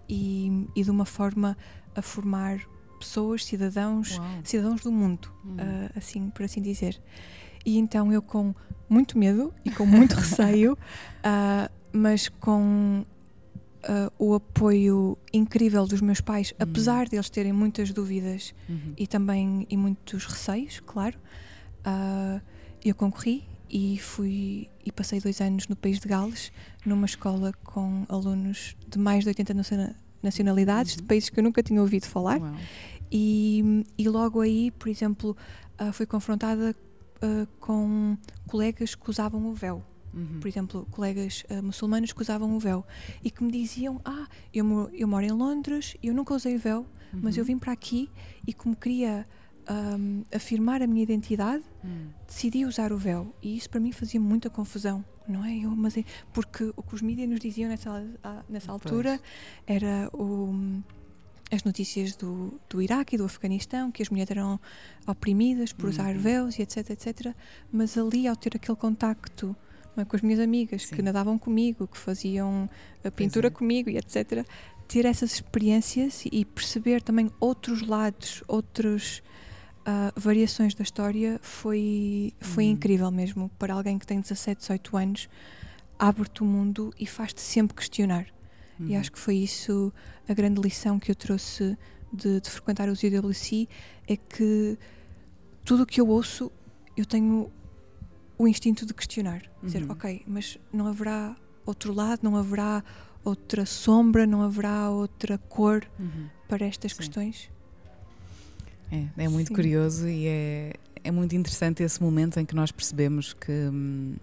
e, 0.08 0.66
e 0.74 0.82
de 0.82 0.90
uma 0.90 1.04
forma 1.04 1.56
a 1.94 2.02
formar 2.02 2.60
pessoas, 2.98 3.44
cidadãos, 3.44 4.18
Uau. 4.18 4.40
cidadãos 4.42 4.82
do 4.82 4.92
mundo, 4.92 5.30
uhum. 5.44 5.54
uh, 5.54 5.90
assim 5.96 6.30
por 6.30 6.44
assim 6.44 6.62
dizer. 6.62 7.00
E 7.64 7.78
então 7.78 8.12
eu 8.12 8.22
com 8.22 8.54
muito 8.88 9.18
medo 9.18 9.52
e 9.64 9.70
com 9.70 9.86
muito 9.86 10.14
receio, 10.16 10.74
uh, 10.74 11.72
mas 11.92 12.28
com 12.28 13.04
uh, 13.88 14.12
o 14.18 14.34
apoio 14.34 15.18
incrível 15.32 15.86
dos 15.86 16.00
meus 16.00 16.20
pais, 16.20 16.50
uhum. 16.52 16.56
apesar 16.60 17.08
deles 17.08 17.30
terem 17.30 17.52
muitas 17.52 17.92
dúvidas 17.92 18.54
uhum. 18.68 18.94
e 18.96 19.06
também 19.06 19.66
e 19.68 19.76
muitos 19.76 20.26
receios, 20.26 20.80
claro. 20.80 21.18
Uh, 21.86 22.40
eu 22.84 22.94
concorri 22.94 23.44
e 23.70 23.98
fui 23.98 24.68
e 24.84 24.92
passei 24.92 25.20
dois 25.20 25.40
anos 25.40 25.68
no 25.68 25.76
país 25.76 25.98
de 25.98 26.08
Gales, 26.08 26.52
numa 26.84 27.06
escola 27.06 27.52
com 27.64 28.04
alunos 28.08 28.76
de 28.86 28.98
mais 28.98 29.24
de 29.24 29.28
80 29.28 29.54
nacionalidades, 30.22 30.92
uhum. 30.92 30.98
de 30.98 31.02
países 31.04 31.30
que 31.30 31.40
eu 31.40 31.44
nunca 31.44 31.62
tinha 31.62 31.80
ouvido 31.80 32.06
falar. 32.06 32.40
E, 33.10 33.84
e, 33.96 34.08
logo 34.08 34.40
aí, 34.40 34.70
por 34.72 34.88
exemplo, 34.88 35.36
uh, 35.80 35.92
fui 35.92 36.04
confrontada 36.06 36.74
uh, 37.22 37.46
com 37.60 38.16
colegas 38.46 38.94
que 38.94 39.08
usavam 39.08 39.46
o 39.46 39.54
véu. 39.54 39.84
Uhum. 40.14 40.40
Por 40.40 40.48
exemplo, 40.48 40.86
colegas 40.90 41.44
uh, 41.50 41.62
muçulmanos 41.62 42.12
que 42.12 42.22
usavam 42.22 42.54
o 42.54 42.58
véu 42.58 42.84
e 43.22 43.30
que 43.30 43.42
me 43.42 43.50
diziam: 43.50 44.00
Ah, 44.04 44.26
eu, 44.52 44.64
moro, 44.64 44.90
eu 44.94 45.08
moro 45.08 45.24
em 45.24 45.32
Londres, 45.32 45.96
eu 46.02 46.14
nunca 46.14 46.34
usei 46.34 46.56
véu, 46.56 46.80
uhum. 47.12 47.20
mas 47.22 47.36
eu 47.36 47.42
uhum. 47.42 47.48
vim 47.48 47.58
para 47.58 47.72
aqui 47.72 48.10
e, 48.46 48.52
como 48.52 48.76
queria 48.76 49.26
um, 49.68 50.24
afirmar 50.32 50.82
a 50.82 50.86
minha 50.86 51.02
identidade, 51.02 51.64
uhum. 51.82 52.08
decidi 52.26 52.64
usar 52.64 52.92
o 52.92 52.98
véu. 52.98 53.34
E 53.42 53.56
isso 53.56 53.68
para 53.68 53.80
mim 53.80 53.92
fazia 53.92 54.20
muita 54.20 54.48
confusão, 54.48 55.04
não 55.26 55.44
é? 55.44 55.56
Eu, 55.56 55.70
mas 55.70 55.96
é, 55.96 56.04
porque 56.32 56.72
o 56.76 56.82
que 56.82 56.94
os 56.94 57.02
mídias 57.02 57.28
nos 57.28 57.40
diziam 57.40 57.68
nessa, 57.68 58.04
nessa 58.48 58.70
altura 58.70 59.20
era 59.66 60.08
o 60.12 60.82
as 61.50 61.62
notícias 61.62 62.16
do, 62.16 62.58
do 62.68 62.82
Iraque 62.82 63.14
e 63.14 63.18
do 63.18 63.24
Afeganistão, 63.24 63.90
que 63.90 64.02
as 64.02 64.08
mulheres 64.08 64.30
eram 64.30 64.58
oprimidas 65.06 65.72
por 65.72 65.88
usar 65.88 66.14
uhum. 66.14 66.20
véus 66.20 66.58
e 66.58 66.62
etc, 66.62 66.90
etc. 66.90 67.34
Mas 67.72 67.96
ali, 67.96 68.26
ao 68.26 68.34
ter 68.34 68.56
aquele 68.56 68.76
contacto? 68.76 69.54
Com 70.08 70.16
as 70.16 70.22
minhas 70.22 70.40
amigas 70.40 70.86
Sim. 70.86 70.96
que 70.96 71.02
nadavam 71.02 71.38
comigo, 71.38 71.86
que 71.86 71.98
faziam 71.98 72.68
a 73.04 73.10
pintura 73.10 73.48
é. 73.48 73.50
comigo 73.50 73.90
e 73.90 73.96
etc. 73.96 74.46
Ter 74.88 75.04
essas 75.04 75.34
experiências 75.34 76.24
e 76.30 76.44
perceber 76.44 77.02
também 77.02 77.30
outros 77.38 77.82
lados, 77.82 78.42
outras 78.48 79.22
uh, 79.86 80.18
variações 80.18 80.74
da 80.74 80.82
história 80.82 81.38
foi, 81.42 82.32
foi 82.40 82.64
uhum. 82.64 82.72
incrível 82.72 83.10
mesmo. 83.10 83.50
Para 83.58 83.74
alguém 83.74 83.98
que 83.98 84.06
tem 84.06 84.20
17, 84.20 84.60
18 84.60 84.96
anos, 84.96 85.28
abre-te 85.98 86.42
o 86.42 86.46
mundo 86.46 86.92
e 86.98 87.06
faz-te 87.06 87.40
sempre 87.40 87.76
questionar. 87.76 88.26
Uhum. 88.78 88.88
E 88.88 88.96
acho 88.96 89.12
que 89.12 89.18
foi 89.18 89.36
isso 89.36 89.92
a 90.28 90.34
grande 90.34 90.60
lição 90.60 90.98
que 90.98 91.10
eu 91.10 91.14
trouxe 91.14 91.76
de, 92.12 92.40
de 92.40 92.50
frequentar 92.50 92.88
os 92.88 93.02
UWC 93.02 93.68
é 94.06 94.16
que 94.16 94.78
tudo 95.64 95.82
o 95.82 95.86
que 95.86 96.00
eu 96.00 96.08
ouço 96.08 96.50
eu 96.96 97.04
tenho 97.04 97.50
o 98.38 98.48
instinto 98.48 98.84
de 98.84 98.94
questionar. 98.94 99.42
Dizer, 99.62 99.82
uhum. 99.82 99.92
ok, 99.92 100.22
mas 100.26 100.58
não 100.72 100.86
haverá 100.86 101.36
outro 101.64 101.92
lado, 101.92 102.20
não 102.22 102.36
haverá 102.36 102.82
outra 103.24 103.64
sombra, 103.64 104.26
não 104.26 104.42
haverá 104.42 104.90
outra 104.90 105.38
cor 105.38 105.84
uhum. 105.98 106.28
para 106.48 106.66
estas 106.66 106.92
Sim. 106.92 106.98
questões? 106.98 107.50
É, 108.92 109.24
é 109.24 109.28
muito 109.28 109.48
Sim. 109.48 109.54
curioso 109.54 110.06
e 110.08 110.26
é, 110.26 110.74
é 111.02 111.10
muito 111.10 111.34
interessante 111.34 111.82
esse 111.82 112.02
momento 112.02 112.38
em 112.38 112.44
que 112.44 112.54
nós 112.54 112.70
percebemos 112.70 113.32
que, 113.32 113.50
hum, 113.50 114.14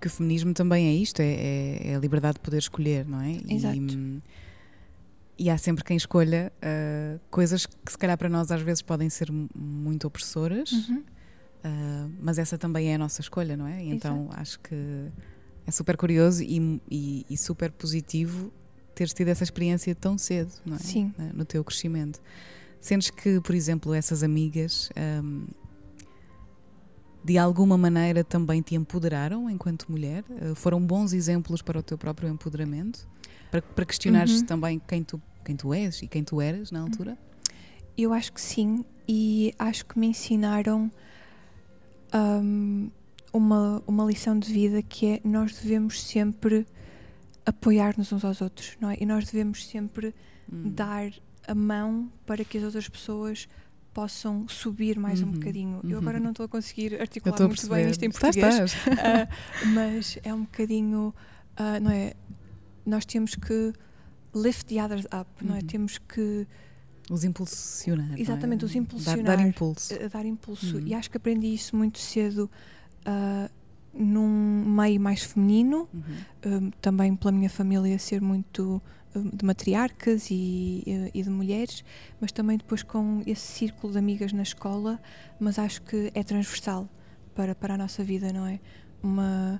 que 0.00 0.06
o 0.06 0.10
feminismo 0.10 0.52
também 0.54 0.88
é 0.88 0.92
isto, 0.92 1.20
é, 1.20 1.26
é, 1.26 1.88
é, 1.90 1.96
a 1.96 1.98
liberdade 1.98 2.34
de 2.34 2.40
poder 2.40 2.58
escolher, 2.58 3.06
não 3.06 3.20
é? 3.20 3.38
Exato. 3.48 3.76
E, 3.76 3.80
hum, 3.80 4.20
e 5.38 5.50
há 5.50 5.58
sempre 5.58 5.84
quem 5.84 5.96
escolha 5.96 6.50
uh, 6.56 7.20
coisas 7.30 7.66
que, 7.66 7.92
se 7.92 7.98
calhar, 7.98 8.16
para 8.16 8.28
nós 8.28 8.50
às 8.50 8.62
vezes 8.62 8.80
podem 8.82 9.10
ser 9.10 9.30
muito 9.30 10.06
opressoras, 10.06 10.72
uhum. 10.72 11.02
Uh, 11.66 12.12
mas 12.20 12.38
essa 12.38 12.56
também 12.56 12.90
é 12.90 12.94
a 12.94 12.98
nossa 12.98 13.20
escolha, 13.20 13.56
não 13.56 13.66
é? 13.66 13.84
E 13.84 13.90
então 13.90 14.28
acho 14.32 14.60
que 14.60 14.74
é 15.66 15.70
super 15.70 15.96
curioso 15.96 16.42
e, 16.42 16.80
e, 16.90 17.26
e, 17.28 17.36
super 17.36 17.72
positivo 17.72 18.52
teres 18.94 19.12
tido 19.12 19.28
essa 19.28 19.44
experiência 19.44 19.94
tão 19.94 20.16
cedo, 20.16 20.52
não 20.64 20.76
é? 20.76 20.78
Sim. 20.78 21.12
No 21.34 21.44
teu 21.44 21.62
crescimento. 21.62 22.20
Sentes 22.80 23.10
que, 23.10 23.40
por 23.40 23.54
exemplo, 23.54 23.92
essas 23.92 24.22
amigas. 24.22 24.90
Um, 25.22 25.46
de 27.26 27.36
alguma 27.36 27.76
maneira 27.76 28.22
também 28.22 28.62
te 28.62 28.76
empoderaram 28.76 29.50
enquanto 29.50 29.90
mulher? 29.90 30.24
Uh, 30.30 30.54
foram 30.54 30.80
bons 30.80 31.12
exemplos 31.12 31.60
para 31.60 31.80
o 31.80 31.82
teu 31.82 31.98
próprio 31.98 32.28
empoderamento? 32.28 33.08
Para, 33.50 33.60
para 33.60 33.84
questionares 33.84 34.40
uhum. 34.40 34.46
também 34.46 34.78
quem 34.86 35.02
tu, 35.02 35.20
quem 35.44 35.56
tu 35.56 35.74
és 35.74 36.02
e 36.02 36.06
quem 36.06 36.22
tu 36.22 36.40
eras 36.40 36.70
na 36.70 36.80
altura? 36.80 37.18
Eu 37.98 38.12
acho 38.12 38.32
que 38.32 38.40
sim, 38.40 38.84
e 39.08 39.52
acho 39.58 39.86
que 39.86 39.98
me 39.98 40.06
ensinaram 40.06 40.88
um, 42.16 42.90
uma, 43.32 43.82
uma 43.86 44.04
lição 44.04 44.38
de 44.38 44.52
vida 44.52 44.82
que 44.82 45.06
é 45.06 45.20
nós 45.24 45.58
devemos 45.58 46.02
sempre 46.02 46.66
apoiar-nos 47.44 48.12
uns 48.12 48.24
aos 48.24 48.40
outros, 48.40 48.76
não 48.80 48.90
é? 48.90 48.96
E 49.00 49.06
nós 49.06 49.26
devemos 49.30 49.66
sempre 49.66 50.14
hum. 50.52 50.70
dar 50.70 51.12
a 51.46 51.54
mão 51.54 52.10
para 52.24 52.44
que 52.44 52.58
as 52.58 52.64
outras 52.64 52.88
pessoas 52.88 53.48
possam 53.94 54.46
subir 54.48 54.98
mais 54.98 55.22
uhum, 55.22 55.28
um 55.28 55.32
bocadinho. 55.32 55.80
Uhum. 55.82 55.90
Eu 55.90 55.98
agora 55.98 56.20
não 56.20 56.30
estou 56.30 56.44
a 56.44 56.48
conseguir 56.48 57.00
articular 57.00 57.40
muito 57.40 57.68
bem 57.68 57.88
isto 57.88 58.02
em 58.04 58.10
português, 58.10 58.36
estás, 58.36 58.74
estás. 58.74 59.26
Uh, 59.26 59.68
mas 59.72 60.18
é 60.22 60.34
um 60.34 60.42
bocadinho, 60.42 61.14
uh, 61.58 61.80
não 61.80 61.90
é? 61.90 62.12
nós 62.84 63.06
temos 63.06 63.34
que 63.34 63.72
lift 64.34 64.66
the 64.66 64.84
others 64.84 65.06
up, 65.06 65.30
uhum. 65.40 65.48
não 65.48 65.56
é? 65.56 65.60
Uhum. 65.60 65.66
Temos 65.66 65.98
que 65.98 66.46
os 67.10 67.24
impulsionar. 67.24 68.18
Exatamente, 68.18 68.64
é? 68.64 68.66
os 68.66 68.74
impulsionar. 68.74 69.24
Dar, 69.24 69.36
dar 69.36 69.46
impulso. 69.46 69.94
Uh, 69.94 70.08
dar 70.08 70.26
impulso. 70.26 70.76
Uhum. 70.76 70.86
E 70.86 70.94
acho 70.94 71.10
que 71.10 71.16
aprendi 71.16 71.52
isso 71.52 71.76
muito 71.76 71.98
cedo 71.98 72.50
uh, 73.06 73.50
num 73.92 74.64
meio 74.66 75.00
mais 75.00 75.22
feminino, 75.22 75.88
uhum. 75.92 76.68
uh, 76.68 76.72
também 76.80 77.14
pela 77.14 77.32
minha 77.32 77.50
família 77.50 77.98
ser 77.98 78.20
muito 78.20 78.82
de 79.32 79.46
matriarcas 79.46 80.30
e, 80.30 80.84
e, 81.14 81.22
de 81.22 81.30
mulheres, 81.30 81.82
mas 82.20 82.30
também 82.30 82.58
depois 82.58 82.82
com 82.82 83.22
esse 83.26 83.40
círculo 83.40 83.90
de 83.90 83.98
amigas 83.98 84.30
na 84.30 84.42
escola, 84.42 85.00
mas 85.40 85.58
acho 85.58 85.80
que 85.80 86.12
é 86.14 86.22
transversal 86.22 86.86
para, 87.34 87.54
para 87.54 87.72
a 87.72 87.78
nossa 87.78 88.04
vida, 88.04 88.30
não 88.30 88.46
é? 88.46 88.60
Uma 89.02 89.58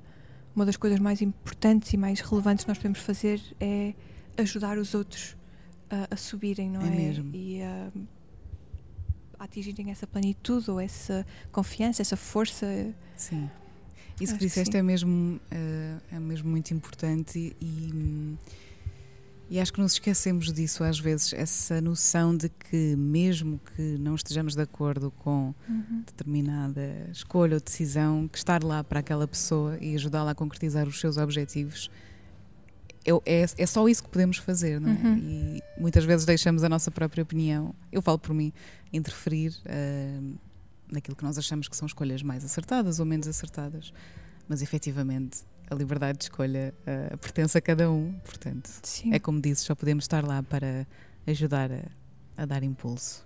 uma 0.57 0.65
das 0.65 0.79
coisas 0.79 0.99
mais 0.99 1.21
importantes 1.21 1.93
e 1.93 1.99
mais 1.99 2.21
relevantes 2.21 2.65
que 2.65 2.71
nós 2.71 2.79
podemos 2.79 2.99
fazer 3.01 3.41
é 3.61 3.93
ajudar 4.39 4.79
os 4.79 4.95
outros 4.95 5.36
a, 5.90 6.14
a 6.14 6.16
subirem, 6.16 6.70
não 6.70 6.83
é? 6.83 6.87
é? 6.87 6.90
Mesmo. 6.90 7.31
E 7.35 7.62
a, 7.62 7.92
a, 9.38 9.44
atingirem 9.44 9.90
essa 9.90 10.07
plenitude 10.07 10.70
ou 10.70 10.81
essa 10.81 11.27
confiança, 11.53 12.03
essa 12.03 12.16
força. 12.16 12.66
Sim. 13.16 13.51
Isso 14.20 14.33
que 14.35 14.46
disseste 14.46 14.77
é 14.77 14.83
mesmo, 14.83 15.37
uh, 15.37 16.03
é 16.11 16.18
mesmo 16.18 16.49
muito 16.49 16.72
importante 16.72 17.55
e, 17.61 18.37
e 19.51 19.61
acho 19.61 19.72
que 19.72 19.81
nos 19.81 19.92
esquecemos 19.92 20.51
disso 20.51 20.83
às 20.83 20.99
vezes, 20.99 21.35
essa 21.35 21.83
noção 21.83 22.35
de 22.35 22.49
que, 22.49 22.96
mesmo 22.96 23.61
que 23.75 23.83
não 23.99 24.14
estejamos 24.14 24.55
de 24.55 24.62
acordo 24.62 25.11
com 25.18 25.55
uhum. 25.68 26.03
determinada 26.07 27.09
escolha 27.12 27.57
ou 27.57 27.61
decisão, 27.61 28.27
que 28.27 28.38
estar 28.38 28.64
lá 28.64 28.83
para 28.83 29.01
aquela 29.01 29.29
pessoa 29.29 29.77
e 29.83 29.94
ajudá-la 29.94 30.31
a 30.31 30.35
concretizar 30.35 30.88
os 30.88 30.99
seus 30.99 31.18
objetivos 31.18 31.90
é, 33.07 33.42
é, 33.42 33.47
é, 33.57 33.66
só 33.66 33.88
isso 33.88 34.03
que 34.03 34.11
podemos 34.11 34.38
fazer, 34.38 34.81
não 34.81 34.90
é? 34.90 34.95
Uhum. 34.95 35.19
E 35.19 35.62
muitas 35.79 36.05
vezes 36.05 36.27
deixamos 36.27 36.64
a 36.64 36.69
nossa 36.69 36.90
própria 36.90 37.23
opinião, 37.23 37.75
eu 37.92 38.03
falo 38.03 38.19
por 38.19 38.35
mim, 38.35 38.53
interferir 38.92 39.53
uh, 39.64 40.35
naquilo 40.90 41.16
que 41.16 41.23
nós 41.23 41.38
achamos 41.38 41.69
que 41.69 41.77
são 41.77 41.87
escolhas 41.87 42.23
mais 42.23 42.45
acertadas 42.45 42.99
ou 42.99 43.07
menos 43.07 43.29
acertadas, 43.29 43.92
mas 44.49 44.61
efetivamente 44.61 45.45
a 45.71 45.75
liberdade 45.75 46.19
de 46.19 46.25
escolha 46.25 46.75
uh, 46.83 47.16
pertence 47.19 47.57
a 47.57 47.61
cada 47.61 47.90
um, 47.90 48.12
portanto, 48.25 48.69
Sim. 48.83 49.14
é 49.14 49.19
como 49.19 49.40
disse, 49.40 49.64
só 49.64 49.75
podemos 49.75 50.05
estar 50.05 50.27
lá 50.27 50.42
para 50.42 50.87
ajudar 51.27 51.71
a, 51.71 51.83
a 52.37 52.45
dar 52.45 52.62
impulso. 52.62 53.25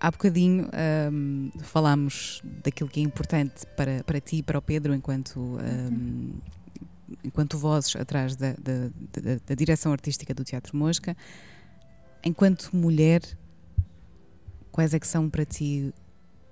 Há 0.00 0.10
bocadinho 0.10 0.68
um, 1.12 1.50
falámos 1.60 2.42
daquilo 2.64 2.90
que 2.90 2.98
é 2.98 3.04
importante 3.04 3.64
para, 3.76 4.02
para 4.02 4.20
ti 4.20 4.38
e 4.38 4.42
para 4.42 4.58
o 4.58 4.62
Pedro 4.62 4.92
enquanto, 4.92 5.38
um, 5.38 5.58
uhum. 5.58 6.32
Enquanto 7.24 7.58
vozes 7.58 7.96
atrás 7.96 8.36
da, 8.36 8.52
da, 8.52 8.88
da, 8.88 9.40
da 9.46 9.54
direção 9.54 9.92
artística 9.92 10.32
do 10.34 10.44
Teatro 10.44 10.76
Mosca. 10.76 11.16
Enquanto 12.24 12.70
mulher, 12.74 13.22
quais 14.70 14.94
é 14.94 15.00
que 15.00 15.06
são 15.06 15.28
para 15.28 15.44
ti 15.44 15.92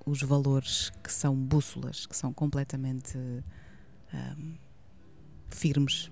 os 0.04 0.22
valores 0.22 0.90
que 1.02 1.12
são 1.12 1.34
bússolas, 1.34 2.06
que 2.06 2.16
são 2.16 2.32
completamente 2.32 3.16
um, 3.18 4.54
firmes 5.48 6.10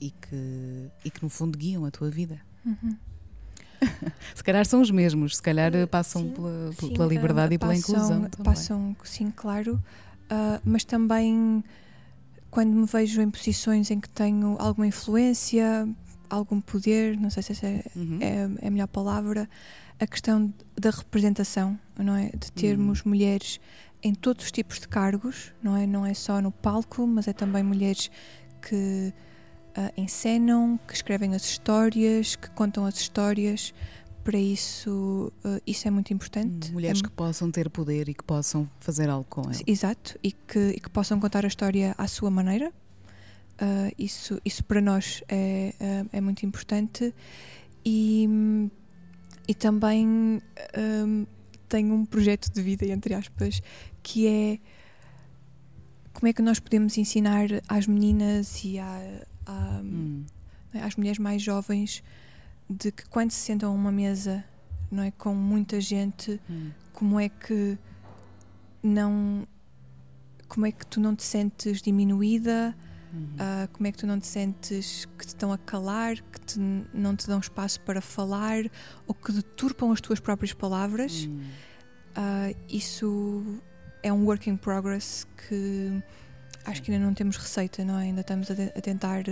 e 0.00 0.10
que, 0.10 0.90
e 1.04 1.10
que, 1.10 1.22
no 1.22 1.28
fundo, 1.28 1.56
guiam 1.56 1.84
a 1.84 1.90
tua 1.90 2.10
vida. 2.10 2.40
Uhum. 2.64 2.96
se 4.34 4.44
calhar 4.44 4.64
são 4.66 4.80
os 4.80 4.90
mesmos, 4.90 5.36
se 5.36 5.42
calhar 5.42 5.72
uh, 5.74 5.86
passam 5.86 6.22
sim, 6.22 6.30
pela, 6.30 6.72
sim, 6.72 6.92
pela, 6.92 7.06
liberdade 7.06 7.54
uh, 7.54 7.56
e 7.56 7.58
pela 7.58 7.72
passam, 7.72 7.94
inclusão. 7.94 8.20
Também. 8.28 8.44
Passam, 8.44 8.96
sim, 9.04 9.30
claro, 9.30 9.74
uh, 9.74 10.60
mas 10.64 10.84
também 10.84 11.64
quando 12.50 12.72
me 12.74 12.86
vejo 12.86 13.20
em 13.20 13.30
posições 13.30 13.90
em 13.90 14.00
que 14.00 14.08
tenho 14.08 14.56
alguma 14.58 14.86
influência, 14.86 15.88
algum 16.28 16.60
poder, 16.60 17.16
não 17.16 17.30
sei 17.30 17.42
se 17.42 17.52
essa 17.52 17.66
é, 17.66 17.84
uhum. 17.94 18.18
é, 18.20 18.64
é 18.64 18.68
a 18.68 18.70
melhor 18.70 18.88
palavra, 18.88 19.48
a 19.98 20.06
questão 20.06 20.52
da 20.78 20.90
representação, 20.90 21.78
não 21.98 22.16
é? 22.16 22.30
De 22.30 22.50
termos 22.52 23.00
uhum. 23.00 23.10
mulheres 23.10 23.60
em 24.02 24.14
todos 24.14 24.46
os 24.46 24.52
tipos 24.52 24.80
de 24.80 24.88
cargos, 24.88 25.52
não 25.62 25.76
é? 25.76 25.86
Não 25.86 26.06
é 26.06 26.14
só 26.14 26.40
no 26.40 26.50
palco, 26.50 27.06
mas 27.06 27.28
é 27.28 27.32
também 27.32 27.62
mulheres 27.62 28.10
que 28.62 29.12
uh, 29.76 29.92
encenam, 30.00 30.78
que 30.86 30.94
escrevem 30.94 31.34
as 31.34 31.44
histórias, 31.44 32.36
que 32.36 32.48
contam 32.50 32.86
as 32.86 32.96
histórias. 32.96 33.74
Para 34.24 34.38
isso, 34.38 35.32
uh, 35.44 35.60
isso 35.66 35.88
é 35.88 35.90
muito 35.90 36.12
importante. 36.12 36.72
Mulheres 36.72 37.00
é, 37.00 37.02
que 37.02 37.10
possam 37.10 37.50
ter 37.50 37.70
poder 37.70 38.08
e 38.08 38.14
que 38.14 38.22
possam 38.22 38.68
fazer 38.78 39.08
algo 39.08 39.26
com 39.28 39.42
ela. 39.42 39.52
Exato, 39.66 40.18
e 40.22 40.32
que, 40.32 40.58
e 40.76 40.80
que 40.80 40.90
possam 40.90 41.18
contar 41.18 41.44
a 41.44 41.48
história 41.48 41.94
à 41.96 42.06
sua 42.06 42.30
maneira. 42.30 42.70
Uh, 43.60 43.92
isso, 43.98 44.40
isso 44.44 44.64
para 44.64 44.80
nós 44.80 45.22
é, 45.28 45.74
é 46.12 46.20
muito 46.20 46.44
importante. 46.44 47.14
E 47.84 48.28
e 49.50 49.54
também 49.54 50.06
um, 50.06 51.26
tenho 51.68 51.92
um 51.92 52.04
projeto 52.04 52.52
de 52.52 52.62
vida, 52.62 52.86
entre 52.86 53.14
aspas, 53.14 53.60
que 54.00 54.28
é 54.28 54.58
como 56.12 56.28
é 56.28 56.32
que 56.32 56.40
nós 56.40 56.60
podemos 56.60 56.96
ensinar 56.96 57.48
às 57.68 57.84
meninas 57.88 58.62
e 58.62 58.78
à, 58.78 59.24
à, 59.46 59.80
hum. 59.82 60.24
É, 60.72 60.82
às 60.82 60.94
mulheres 60.94 61.18
mais 61.18 61.42
jovens 61.42 62.00
de 62.70 62.92
que 62.92 63.04
quando 63.08 63.32
se 63.32 63.40
sentam 63.40 63.72
a 63.72 63.74
uma 63.74 63.90
mesa 63.90 64.44
não 64.90 65.02
é 65.02 65.10
com 65.10 65.34
muita 65.34 65.80
gente 65.80 66.40
hum. 66.48 66.70
como 66.92 67.18
é 67.18 67.28
que 67.28 67.76
não 68.82 69.46
como 70.48 70.66
é 70.66 70.72
que 70.72 70.86
tu 70.86 71.00
não 71.00 71.14
te 71.14 71.24
sentes 71.24 71.82
diminuída 71.82 72.74
Uhum. 73.12 73.24
Uh, 73.34 73.68
como 73.72 73.86
é 73.86 73.92
que 73.92 73.98
tu 73.98 74.06
não 74.06 74.20
te 74.20 74.26
sentes 74.26 75.04
que 75.18 75.26
te 75.26 75.28
estão 75.28 75.52
a 75.52 75.58
calar, 75.58 76.16
que 76.16 76.40
te, 76.40 76.60
não 76.94 77.16
te 77.16 77.26
dão 77.26 77.40
espaço 77.40 77.80
para 77.80 78.00
falar 78.00 78.64
ou 79.06 79.14
que 79.14 79.32
deturpam 79.32 79.92
as 79.92 80.00
tuas 80.00 80.20
próprias 80.20 80.52
palavras? 80.52 81.24
Uhum. 81.24 81.40
Uh, 82.10 82.56
isso 82.68 83.60
é 84.02 84.12
um 84.12 84.24
work 84.24 84.48
in 84.48 84.56
progress 84.56 85.26
que 85.48 86.02
acho 86.64 86.82
que 86.82 86.92
ainda 86.92 87.04
não 87.04 87.14
temos 87.14 87.36
receita, 87.36 87.84
não 87.84 87.98
é? 87.98 88.04
Ainda 88.04 88.20
estamos 88.20 88.50
a, 88.50 88.54
a 88.54 88.80
tentar 88.80 89.24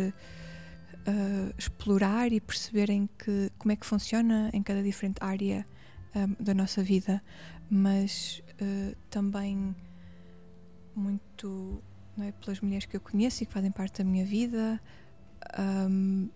uh, 1.08 1.54
explorar 1.58 2.32
e 2.32 2.40
perceberem 2.40 3.08
que, 3.18 3.50
como 3.58 3.72
é 3.72 3.76
que 3.76 3.86
funciona 3.86 4.50
em 4.52 4.62
cada 4.62 4.82
diferente 4.82 5.16
área 5.20 5.66
um, 6.14 6.36
da 6.42 6.54
nossa 6.54 6.82
vida, 6.82 7.22
mas 7.70 8.42
também 9.08 9.76
muito 10.96 11.80
não 12.16 12.24
é? 12.24 12.32
pelas 12.32 12.60
mulheres 12.60 12.86
que 12.86 12.96
eu 12.96 13.00
conheço 13.00 13.42
e 13.42 13.46
que 13.46 13.52
fazem 13.52 13.70
parte 13.70 14.02
da 14.02 14.04
minha 14.04 14.24
vida. 14.24 14.80
Um, 15.58 16.28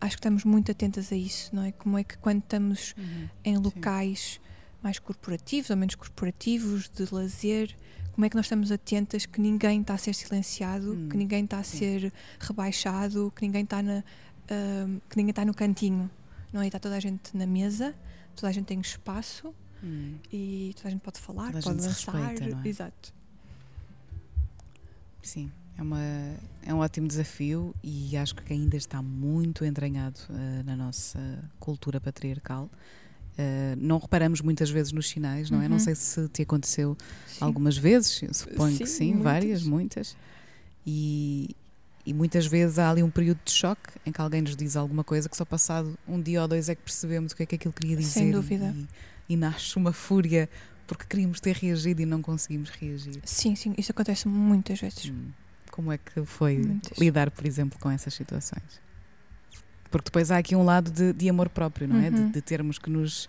acho 0.00 0.16
que 0.16 0.20
estamos 0.20 0.44
muito 0.44 0.70
atentas 0.70 1.12
a 1.12 1.16
isso, 1.16 1.54
não 1.54 1.64
é? 1.64 1.72
Como 1.72 1.98
é 1.98 2.04
que 2.04 2.16
quando 2.18 2.38
estamos 2.38 2.94
uhum, 2.96 3.28
em 3.44 3.56
locais 3.56 4.34
sim. 4.34 4.40
mais 4.82 4.98
corporativos 4.98 5.70
ou 5.70 5.76
menos 5.76 5.96
corporativos, 5.96 6.88
de 6.88 7.12
lazer, 7.12 7.76
como 8.14 8.24
é 8.24 8.30
que 8.30 8.36
nós 8.36 8.46
estamos 8.46 8.70
atentas 8.70 9.26
que 9.26 9.40
ninguém 9.40 9.80
está 9.80 9.94
a 9.94 9.98
ser 9.98 10.14
silenciado, 10.14 10.92
uhum, 10.92 11.08
que 11.08 11.16
ninguém 11.16 11.44
está 11.44 11.58
a 11.58 11.64
sim. 11.64 11.78
ser 11.78 12.12
rebaixado, 12.38 13.32
que 13.34 13.42
ninguém 13.42 13.64
está 13.64 13.82
na, 13.82 14.04
um, 14.86 15.00
que 15.10 15.16
ninguém 15.16 15.30
está 15.30 15.44
no 15.44 15.52
cantinho, 15.52 16.08
não 16.52 16.62
é? 16.62 16.66
Está 16.66 16.78
toda 16.78 16.96
a 16.96 17.00
gente 17.00 17.36
na 17.36 17.44
mesa, 17.44 17.92
toda 18.36 18.48
a 18.48 18.52
gente 18.52 18.66
tem 18.66 18.80
espaço 18.80 19.52
uhum. 19.82 20.16
e 20.32 20.72
toda 20.76 20.88
a 20.88 20.90
gente 20.92 21.00
pode 21.00 21.18
falar, 21.18 21.50
toda 21.50 21.62
pode 21.62 21.76
dançar, 21.78 22.14
respeita, 22.14 22.60
é? 22.64 22.68
exato. 22.68 23.12
Sim, 25.20 25.50
É, 25.76 25.82
uma, 25.82 26.00
é 26.62 26.72
um 26.72 26.78
ótimo 26.78 27.08
desafio 27.08 27.74
e 27.82 28.16
acho 28.16 28.36
que 28.36 28.52
ainda 28.52 28.76
está 28.76 29.02
muito 29.02 29.64
entranhado 29.64 30.20
uh, 30.30 30.62
na 30.64 30.76
nossa 30.76 31.18
cultura 31.58 32.00
patriarcal. 32.00 32.70
Uh, 33.36 33.74
não 33.78 33.98
reparamos 33.98 34.40
muitas 34.40 34.70
vezes 34.70 34.92
nos 34.92 35.08
sinais, 35.08 35.50
não 35.50 35.60
é? 35.60 35.68
Não 35.68 35.76
uhum. 35.76 35.82
sei 35.82 35.94
se 35.96 36.28
te 36.28 36.42
aconteceu 36.42 36.96
sim. 37.26 37.38
algumas 37.40 37.76
vezes, 37.76 38.22
suponho 38.32 38.76
sim, 38.76 38.84
que 38.84 38.86
sim, 38.86 39.06
muitas. 39.06 39.24
várias, 39.24 39.62
muitas. 39.64 40.16
E, 40.86 41.56
e 42.06 42.14
muitas 42.14 42.46
vezes 42.46 42.78
há 42.78 42.90
ali 42.90 43.02
um 43.02 43.10
período 43.10 43.40
de 43.44 43.50
choque 43.50 43.90
em 44.06 44.12
que 44.12 44.20
alguém 44.20 44.42
nos 44.42 44.54
diz 44.54 44.76
alguma 44.76 45.02
coisa 45.02 45.28
que 45.28 45.36
só 45.36 45.44
passado 45.44 45.98
um 46.06 46.20
dia 46.20 46.42
ou 46.42 46.48
dois 46.48 46.68
é 46.68 46.76
que 46.76 46.82
percebemos 46.82 47.32
o 47.32 47.36
que 47.36 47.42
é 47.42 47.46
que 47.46 47.54
aquilo 47.56 47.72
queria 47.72 47.96
dizer. 47.96 48.20
Sem 48.20 48.30
dúvida. 48.30 48.72
E, 49.28 49.34
e 49.34 49.36
nasce 49.36 49.76
uma 49.76 49.92
fúria 49.92 50.48
porque 50.86 51.04
queríamos 51.08 51.40
ter 51.40 51.56
reagido 51.56 52.02
e 52.02 52.06
não 52.06 52.22
conseguimos 52.22 52.70
reagir. 52.70 53.20
Sim, 53.24 53.56
sim, 53.56 53.74
isso 53.76 53.90
acontece 53.90 54.28
muitas 54.28 54.80
vezes. 54.80 55.10
Hum. 55.10 55.30
Como 55.70 55.90
é 55.90 55.98
que 55.98 56.24
foi 56.24 56.58
muitas. 56.58 56.96
lidar, 56.98 57.30
por 57.30 57.44
exemplo, 57.46 57.78
com 57.80 57.90
essas 57.90 58.14
situações? 58.14 58.83
Porque 59.94 60.06
depois 60.06 60.32
há 60.32 60.38
aqui 60.38 60.56
um 60.56 60.64
lado 60.64 60.90
de, 60.90 61.12
de 61.12 61.28
amor 61.28 61.48
próprio, 61.48 61.86
não 61.86 62.00
é? 62.00 62.10
De, 62.10 62.20
uhum. 62.20 62.30
de, 62.32 62.42
termos 62.42 62.80
que 62.80 62.90
nos 62.90 63.28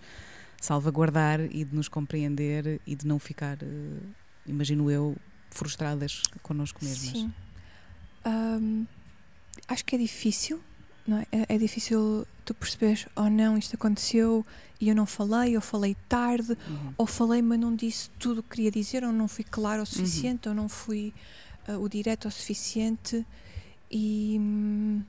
salvaguardar 0.60 1.40
e 1.42 1.64
de 1.64 1.72
nos 1.72 1.86
compreender 1.86 2.80
e 2.84 2.96
de 2.96 3.06
não 3.06 3.20
ficar, 3.20 3.56
uh, 3.62 4.02
imagino 4.44 4.90
eu, 4.90 5.16
frustradas 5.48 6.22
connosco 6.42 6.84
mesmas. 6.84 7.12
Sim. 7.12 7.32
Um, 8.26 8.84
acho 9.68 9.84
que 9.84 9.94
é 9.94 9.98
difícil, 9.98 10.60
não 11.06 11.18
é? 11.18 11.26
é? 11.30 11.54
É 11.54 11.56
difícil 11.56 12.26
tu 12.44 12.52
perceberes, 12.52 13.06
oh 13.14 13.30
não, 13.30 13.56
isto 13.56 13.76
aconteceu 13.76 14.44
e 14.80 14.88
eu 14.88 14.94
não 14.96 15.06
falei, 15.06 15.54
ou 15.54 15.62
falei 15.62 15.96
tarde, 16.08 16.58
uhum. 16.68 16.94
ou 16.98 17.06
falei, 17.06 17.42
mas 17.42 17.60
não 17.60 17.76
disse 17.76 18.10
tudo 18.18 18.40
o 18.40 18.42
que 18.42 18.56
queria 18.56 18.72
dizer, 18.72 19.04
ou 19.04 19.12
não 19.12 19.28
fui 19.28 19.44
claro 19.44 19.84
o 19.84 19.86
suficiente, 19.86 20.48
uhum. 20.48 20.56
ou 20.56 20.62
não 20.62 20.68
fui 20.68 21.14
uh, 21.68 21.78
o 21.78 21.88
direto 21.88 22.26
o 22.26 22.30
suficiente. 22.32 23.24
E. 23.88 24.36
Hum, 24.40 25.02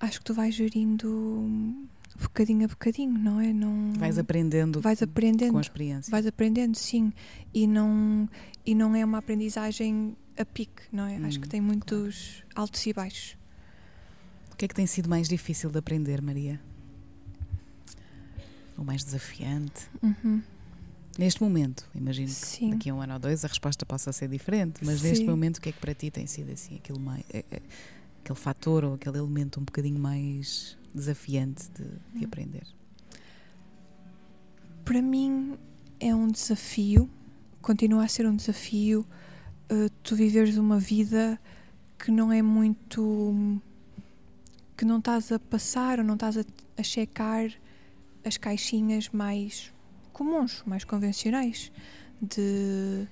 acho 0.00 0.18
que 0.18 0.24
tu 0.24 0.34
vais 0.34 0.54
gerindo 0.54 1.88
bocadinho 2.20 2.64
a 2.64 2.68
bocadinho, 2.68 3.18
não 3.18 3.40
é? 3.40 3.52
Não 3.52 3.92
vais 3.92 4.18
aprendendo, 4.18 4.80
vais 4.80 5.02
aprendendo 5.02 5.52
com 5.52 5.58
a 5.58 5.62
experiência. 5.62 6.10
Vais 6.10 6.26
aprendendo, 6.26 6.76
sim, 6.76 7.12
e 7.54 7.66
não 7.66 8.28
e 8.64 8.74
não 8.74 8.94
é 8.94 9.04
uma 9.04 9.18
aprendizagem 9.18 10.16
a 10.36 10.44
pique, 10.44 10.82
não 10.92 11.06
é? 11.06 11.18
Hum, 11.18 11.26
acho 11.26 11.38
que 11.38 11.46
hum, 11.46 11.50
tem 11.50 11.60
muitos 11.60 12.42
claro. 12.42 12.62
altos 12.62 12.86
e 12.86 12.92
baixos. 12.92 13.36
O 14.52 14.56
que 14.56 14.64
é 14.64 14.68
que 14.68 14.74
tem 14.74 14.86
sido 14.86 15.08
mais 15.08 15.28
difícil 15.28 15.70
de 15.70 15.78
aprender, 15.78 16.20
Maria? 16.20 16.60
O 18.76 18.84
mais 18.84 19.04
desafiante? 19.04 19.88
Uhum. 20.02 20.42
Neste 21.18 21.42
momento, 21.42 21.88
imagino 21.94 22.28
sim. 22.28 22.70
que 22.70 22.76
daqui 22.76 22.90
a 22.90 22.94
um 22.94 23.00
ano 23.02 23.14
ou 23.14 23.18
dois 23.18 23.44
a 23.44 23.48
resposta 23.48 23.84
possa 23.84 24.12
ser 24.12 24.28
diferente, 24.28 24.84
mas 24.84 25.00
sim. 25.00 25.08
neste 25.08 25.24
momento 25.24 25.58
o 25.58 25.60
que 25.60 25.70
é 25.70 25.72
que 25.72 25.78
para 25.78 25.94
ti 25.94 26.10
tem 26.10 26.26
sido 26.26 26.52
assim 26.52 26.76
aquilo 26.76 27.00
mais 27.00 27.22
é, 27.32 27.44
é, 27.50 27.60
aquele 28.22 28.38
fator 28.38 28.84
ou 28.84 28.94
aquele 28.94 29.18
elemento 29.18 29.60
um 29.60 29.64
bocadinho 29.64 29.98
mais 29.98 30.76
desafiante 30.94 31.68
de, 31.70 31.84
de 31.84 32.24
hum. 32.24 32.28
aprender? 32.28 32.66
Para 34.84 35.02
mim 35.02 35.56
é 35.98 36.14
um 36.14 36.28
desafio, 36.28 37.08
continua 37.60 38.04
a 38.04 38.08
ser 38.08 38.26
um 38.26 38.34
desafio 38.34 39.06
uh, 39.70 39.90
tu 40.02 40.16
viveres 40.16 40.56
uma 40.56 40.78
vida 40.78 41.38
que 41.98 42.10
não 42.10 42.32
é 42.32 42.42
muito. 42.42 43.60
que 44.76 44.84
não 44.84 44.98
estás 44.98 45.30
a 45.30 45.38
passar 45.38 45.98
ou 45.98 46.04
não 46.04 46.14
estás 46.14 46.38
a, 46.38 46.44
a 46.76 46.82
checar 46.82 47.50
as 48.24 48.36
caixinhas 48.36 49.08
mais 49.10 49.72
comuns, 50.12 50.62
mais 50.66 50.84
convencionais, 50.84 51.70
de. 52.20 53.06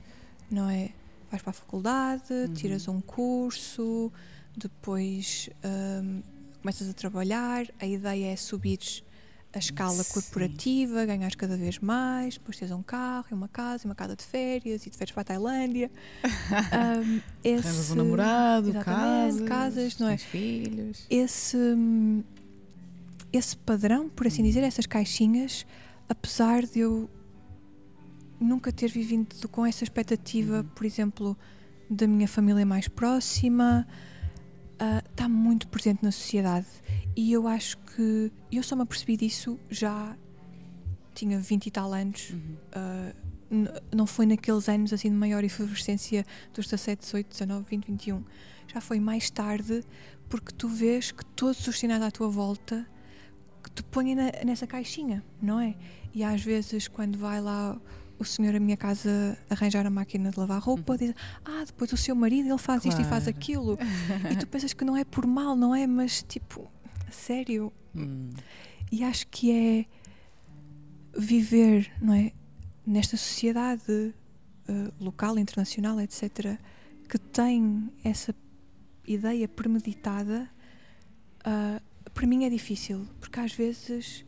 não 0.51 0.69
é? 0.69 0.91
Vais 1.31 1.43
para 1.43 1.51
a 1.51 1.55
faculdade, 1.55 2.33
uhum. 2.33 2.55
tiras 2.55 2.89
um 2.89 3.03
curso, 3.03 4.11
depois 4.59 5.49
um, 5.65 6.23
começas 6.61 6.89
a 6.89 6.93
trabalhar, 6.93 7.67
a 7.79 7.87
ideia 7.87 8.33
é 8.33 8.37
subir 8.37 8.79
a 9.55 9.59
escala 9.59 10.03
Sim. 10.03 10.13
corporativa, 10.13 11.07
ganhar 11.07 11.35
cada 11.35 11.57
vez 11.57 11.79
mais, 11.79 12.35
depois 12.35 12.59
tens 12.59 12.71
um 12.71 12.83
carro 12.83 13.27
uma 13.31 13.49
casa 13.49 13.87
uma 13.87 13.95
casa 13.95 14.15
de 14.15 14.23
férias 14.25 14.87
e 14.87 14.91
te 14.91 14.97
férias 14.99 15.13
para 15.15 15.23
a 15.23 15.25
Tailândia. 15.25 15.91
um, 17.03 17.21
esse, 17.43 17.93
um 17.93 17.97
namorado, 17.97 18.73
casas, 18.85 19.49
casas, 19.49 19.99
não 19.99 20.09
é? 20.09 20.19
filhos. 20.19 21.07
Esse, 21.09 21.57
esse 23.33 23.57
padrão, 23.57 24.09
por 24.09 24.27
assim 24.27 24.43
dizer, 24.43 24.63
essas 24.63 24.85
caixinhas, 24.85 25.65
apesar 26.09 26.67
de 26.67 26.81
eu 26.81 27.09
nunca 28.41 28.71
ter 28.71 28.89
vivido 28.89 29.49
com 29.49 29.65
essa 29.65 29.83
expectativa, 29.83 30.59
uhum. 30.59 30.65
por 30.75 30.85
exemplo, 30.85 31.37
da 31.91 32.07
minha 32.07 32.29
família 32.29 32.65
mais 32.67 32.87
próxima, 32.87 33.87
está 35.11 35.27
uh, 35.27 35.31
muito 35.31 35.69
presente 35.69 36.03
na 36.03 36.13
sociedade 36.13 36.67
e 37.17 37.33
eu 37.33 37.49
acho 37.49 37.79
que 37.79 38.33
eu 38.51 38.63
só 38.63 38.77
me 38.77 38.83
apercebi 38.83 39.17
disso 39.17 39.59
já 39.69 40.17
tinha 41.15 41.39
20 41.39 41.67
e 41.67 41.71
tal 41.71 41.93
anos 41.93 42.31
uhum. 42.31 42.57
uh, 42.75 43.29
não 43.95 44.07
foi 44.07 44.27
naqueles 44.27 44.69
anos 44.69 44.93
assim 44.93 45.09
de 45.09 45.17
maior 45.17 45.43
efervescência 45.43 46.25
dos 46.55 46.67
17, 46.67 47.01
18, 47.01 47.29
19, 47.31 47.67
20, 47.69 47.87
21 47.87 48.25
já 48.69 48.81
foi 48.81 49.01
mais 49.01 49.31
tarde 49.31 49.83
porque 50.29 50.53
tu 50.53 50.69
vês 50.69 51.11
que 51.11 51.25
todos 51.25 51.67
os 51.67 51.79
sinais 51.79 52.03
à 52.03 52.11
tua 52.11 52.29
volta 52.29 52.87
que 53.63 53.71
te 53.71 53.83
põem 53.83 54.15
na, 54.15 54.31
nessa 54.45 54.67
caixinha, 54.67 55.25
não 55.41 55.59
é? 55.59 55.75
E 56.15 56.23
às 56.23 56.43
vezes 56.43 56.87
quando 56.87 57.19
vai 57.19 57.41
lá 57.41 57.81
o 58.19 58.25
senhor 58.25 58.55
a 58.55 58.61
minha 58.61 58.77
casa 58.77 59.39
arranjar 59.49 59.87
a 59.87 59.91
máquina 59.91 60.31
de 60.31 60.39
lavar 60.39 60.61
roupa, 60.61 60.93
uhum. 60.93 60.99
diz, 60.99 61.15
ah, 61.45 61.65
depois 61.65 61.93
o 61.93 61.97
seu 61.97 62.15
marido 62.15 62.49
ele 62.49 62.59
faz 62.59 62.83
claro. 62.83 62.89
isto 62.89 63.07
e 63.07 63.09
faz 63.09 63.29
aquilo. 63.29 63.79
e 64.31 64.37
tu 64.37 64.47
pensas 64.49 64.73
que 64.73 64.85
não 64.85 64.97
é 64.97 65.05
por 65.05 65.27
mal, 65.27 65.57
não 65.57 65.75
é? 65.75 65.87
Mas 65.87 66.23
tipo, 66.23 66.71
sério. 67.11 67.73
Hum. 67.95 68.31
E 68.91 69.05
acho 69.05 69.27
que 69.29 69.53
é 69.53 69.87
viver, 71.17 71.93
não 72.01 72.15
é? 72.15 72.33
Nesta 72.87 73.17
sociedade 73.17 74.15
uh, 74.69 74.93
local, 74.99 75.39
internacional, 75.39 76.01
etc., 76.01 76.59
que 77.09 77.19
tem 77.19 77.91
essa 78.03 78.35
ideia 79.07 79.49
premeditada, 79.49 80.49
uh, 81.41 82.11
para 82.13 82.27
mim 82.27 82.45
é 82.45 82.51
difícil, 82.51 83.07
porque 83.21 83.41
às 83.41 83.53
vezes 83.53 84.25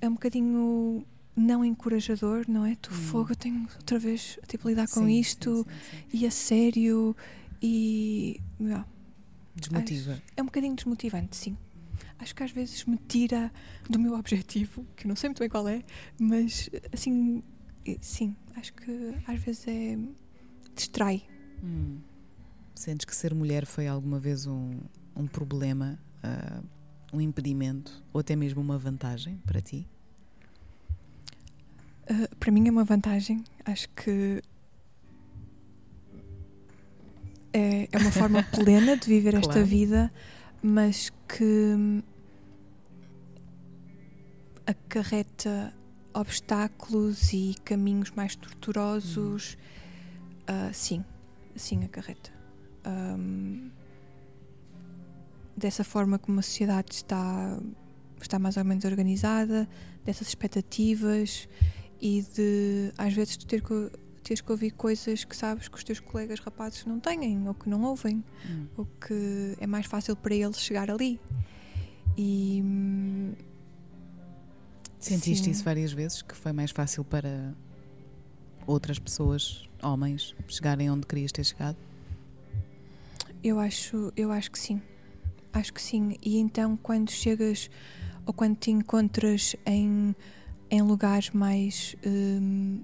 é 0.00 0.08
um 0.08 0.12
bocadinho 0.12 1.04
não 1.36 1.64
encorajador, 1.64 2.44
não 2.48 2.64
é? 2.64 2.74
Tu 2.76 2.90
hum. 2.90 2.96
fogo, 2.96 3.32
eu 3.32 3.36
tenho 3.36 3.68
outra 3.76 3.98
vez 3.98 4.38
tipo 4.48 4.68
lidar 4.68 4.88
com 4.88 5.06
sim, 5.06 5.20
isto 5.20 5.66
sim, 5.68 6.00
sim, 6.10 6.18
e 6.18 6.26
a 6.26 6.30
sério 6.30 7.16
e 7.62 8.40
desmotiva. 9.54 10.12
Acho, 10.12 10.22
é 10.36 10.42
um 10.42 10.46
bocadinho 10.46 10.74
desmotivante, 10.74 11.36
sim. 11.36 11.56
Acho 12.18 12.34
que 12.34 12.42
às 12.42 12.50
vezes 12.50 12.84
me 12.84 12.96
tira 12.96 13.52
do 13.88 13.98
meu 13.98 14.14
objetivo, 14.18 14.86
que 14.96 15.06
eu 15.06 15.08
não 15.08 15.16
sei 15.16 15.28
muito 15.28 15.40
bem 15.40 15.48
qual 15.48 15.68
é, 15.68 15.84
mas 16.18 16.70
assim, 16.92 17.42
sim, 18.00 18.34
acho 18.56 18.72
que 18.72 19.14
às 19.26 19.38
vezes 19.40 19.68
é 19.68 19.98
distrai. 20.74 21.22
Hum. 21.62 21.98
Sentes 22.74 23.04
que 23.06 23.16
ser 23.16 23.34
mulher 23.34 23.64
foi 23.64 23.86
alguma 23.86 24.18
vez 24.18 24.46
um, 24.46 24.80
um 25.14 25.26
problema, 25.26 25.98
uh, 26.22 26.66
um 27.12 27.20
impedimento 27.20 28.04
ou 28.12 28.20
até 28.20 28.36
mesmo 28.36 28.60
uma 28.60 28.76
vantagem 28.78 29.38
para 29.46 29.60
ti? 29.62 29.88
Uh, 32.08 32.36
para 32.36 32.52
mim 32.52 32.68
é 32.68 32.70
uma 32.70 32.84
vantagem. 32.84 33.42
Acho 33.64 33.88
que 33.90 34.40
é, 37.52 37.88
é 37.90 37.98
uma 37.98 38.10
forma 38.12 38.42
plena 38.54 38.96
de 38.96 39.08
viver 39.08 39.32
claro. 39.32 39.48
esta 39.48 39.64
vida, 39.64 40.12
mas 40.62 41.10
que 41.28 42.02
acarreta 44.66 45.72
obstáculos 46.12 47.32
e 47.32 47.54
caminhos 47.64 48.10
mais 48.10 48.36
torturosos. 48.36 49.56
Uhum. 50.48 50.68
Uh, 50.68 50.74
sim, 50.74 51.04
sim, 51.54 51.84
acarreta. 51.84 52.30
Um, 52.86 53.70
dessa 55.56 55.82
forma 55.82 56.18
como 56.18 56.40
a 56.40 56.42
sociedade 56.42 56.92
está, 56.92 57.58
está 58.20 58.38
mais 58.38 58.56
ou 58.56 58.64
menos 58.64 58.84
organizada, 58.84 59.68
dessas 60.04 60.28
expectativas 60.28 61.48
e 62.00 62.22
de 62.34 62.92
às 62.96 63.12
vezes 63.12 63.36
tu 63.36 63.46
ter 63.46 63.62
que, 63.62 63.90
teres 64.22 64.40
que 64.40 64.50
ouvir 64.50 64.70
coisas 64.72 65.24
que 65.24 65.36
sabes 65.36 65.68
que 65.68 65.76
os 65.76 65.84
teus 65.84 66.00
colegas 66.00 66.40
rapazes 66.40 66.84
não 66.84 67.00
têm 67.00 67.46
ou 67.46 67.54
que 67.54 67.68
não 67.68 67.82
ouvem 67.82 68.22
hum. 68.48 68.66
ou 68.76 68.86
que 69.00 69.56
é 69.58 69.66
mais 69.66 69.86
fácil 69.86 70.16
para 70.16 70.34
eles 70.34 70.60
chegar 70.60 70.90
ali 70.90 71.20
e 72.16 72.62
sentiste 74.98 75.44
sim. 75.44 75.50
isso 75.50 75.64
várias 75.64 75.92
vezes 75.92 76.22
que 76.22 76.34
foi 76.34 76.52
mais 76.52 76.70
fácil 76.70 77.04
para 77.04 77.54
outras 78.66 78.98
pessoas 78.98 79.68
homens 79.82 80.34
chegarem 80.48 80.90
onde 80.90 81.06
querias 81.06 81.32
ter 81.32 81.44
chegado 81.44 81.76
eu 83.42 83.58
acho 83.58 84.12
eu 84.16 84.32
acho 84.32 84.50
que 84.50 84.58
sim 84.58 84.82
acho 85.52 85.72
que 85.72 85.80
sim 85.80 86.16
e 86.22 86.38
então 86.38 86.76
quando 86.76 87.10
chegas 87.10 87.70
ou 88.26 88.34
quando 88.34 88.56
te 88.56 88.70
encontras 88.70 89.54
em 89.64 90.14
em 90.70 90.82
lugares 90.82 91.30
mais 91.30 91.94
hum, 92.04 92.82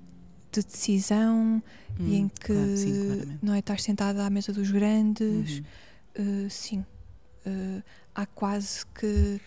de 0.50 0.62
decisão 0.62 1.62
Hum, 2.00 2.08
e 2.08 2.16
em 2.16 2.28
que 2.28 2.46
claro, 2.46 2.76
sim, 2.76 3.38
não 3.42 3.52
é 3.52 3.58
estás 3.58 3.82
sentada 3.82 4.24
à 4.24 4.30
mesa 4.30 4.50
dos 4.50 4.70
grandes. 4.70 5.62
Uhum. 6.18 6.46
Uh, 6.46 6.50
sim, 6.50 6.84
Uh, 7.44 7.82
há 8.14 8.24
quase 8.24 8.86
que 8.86 9.40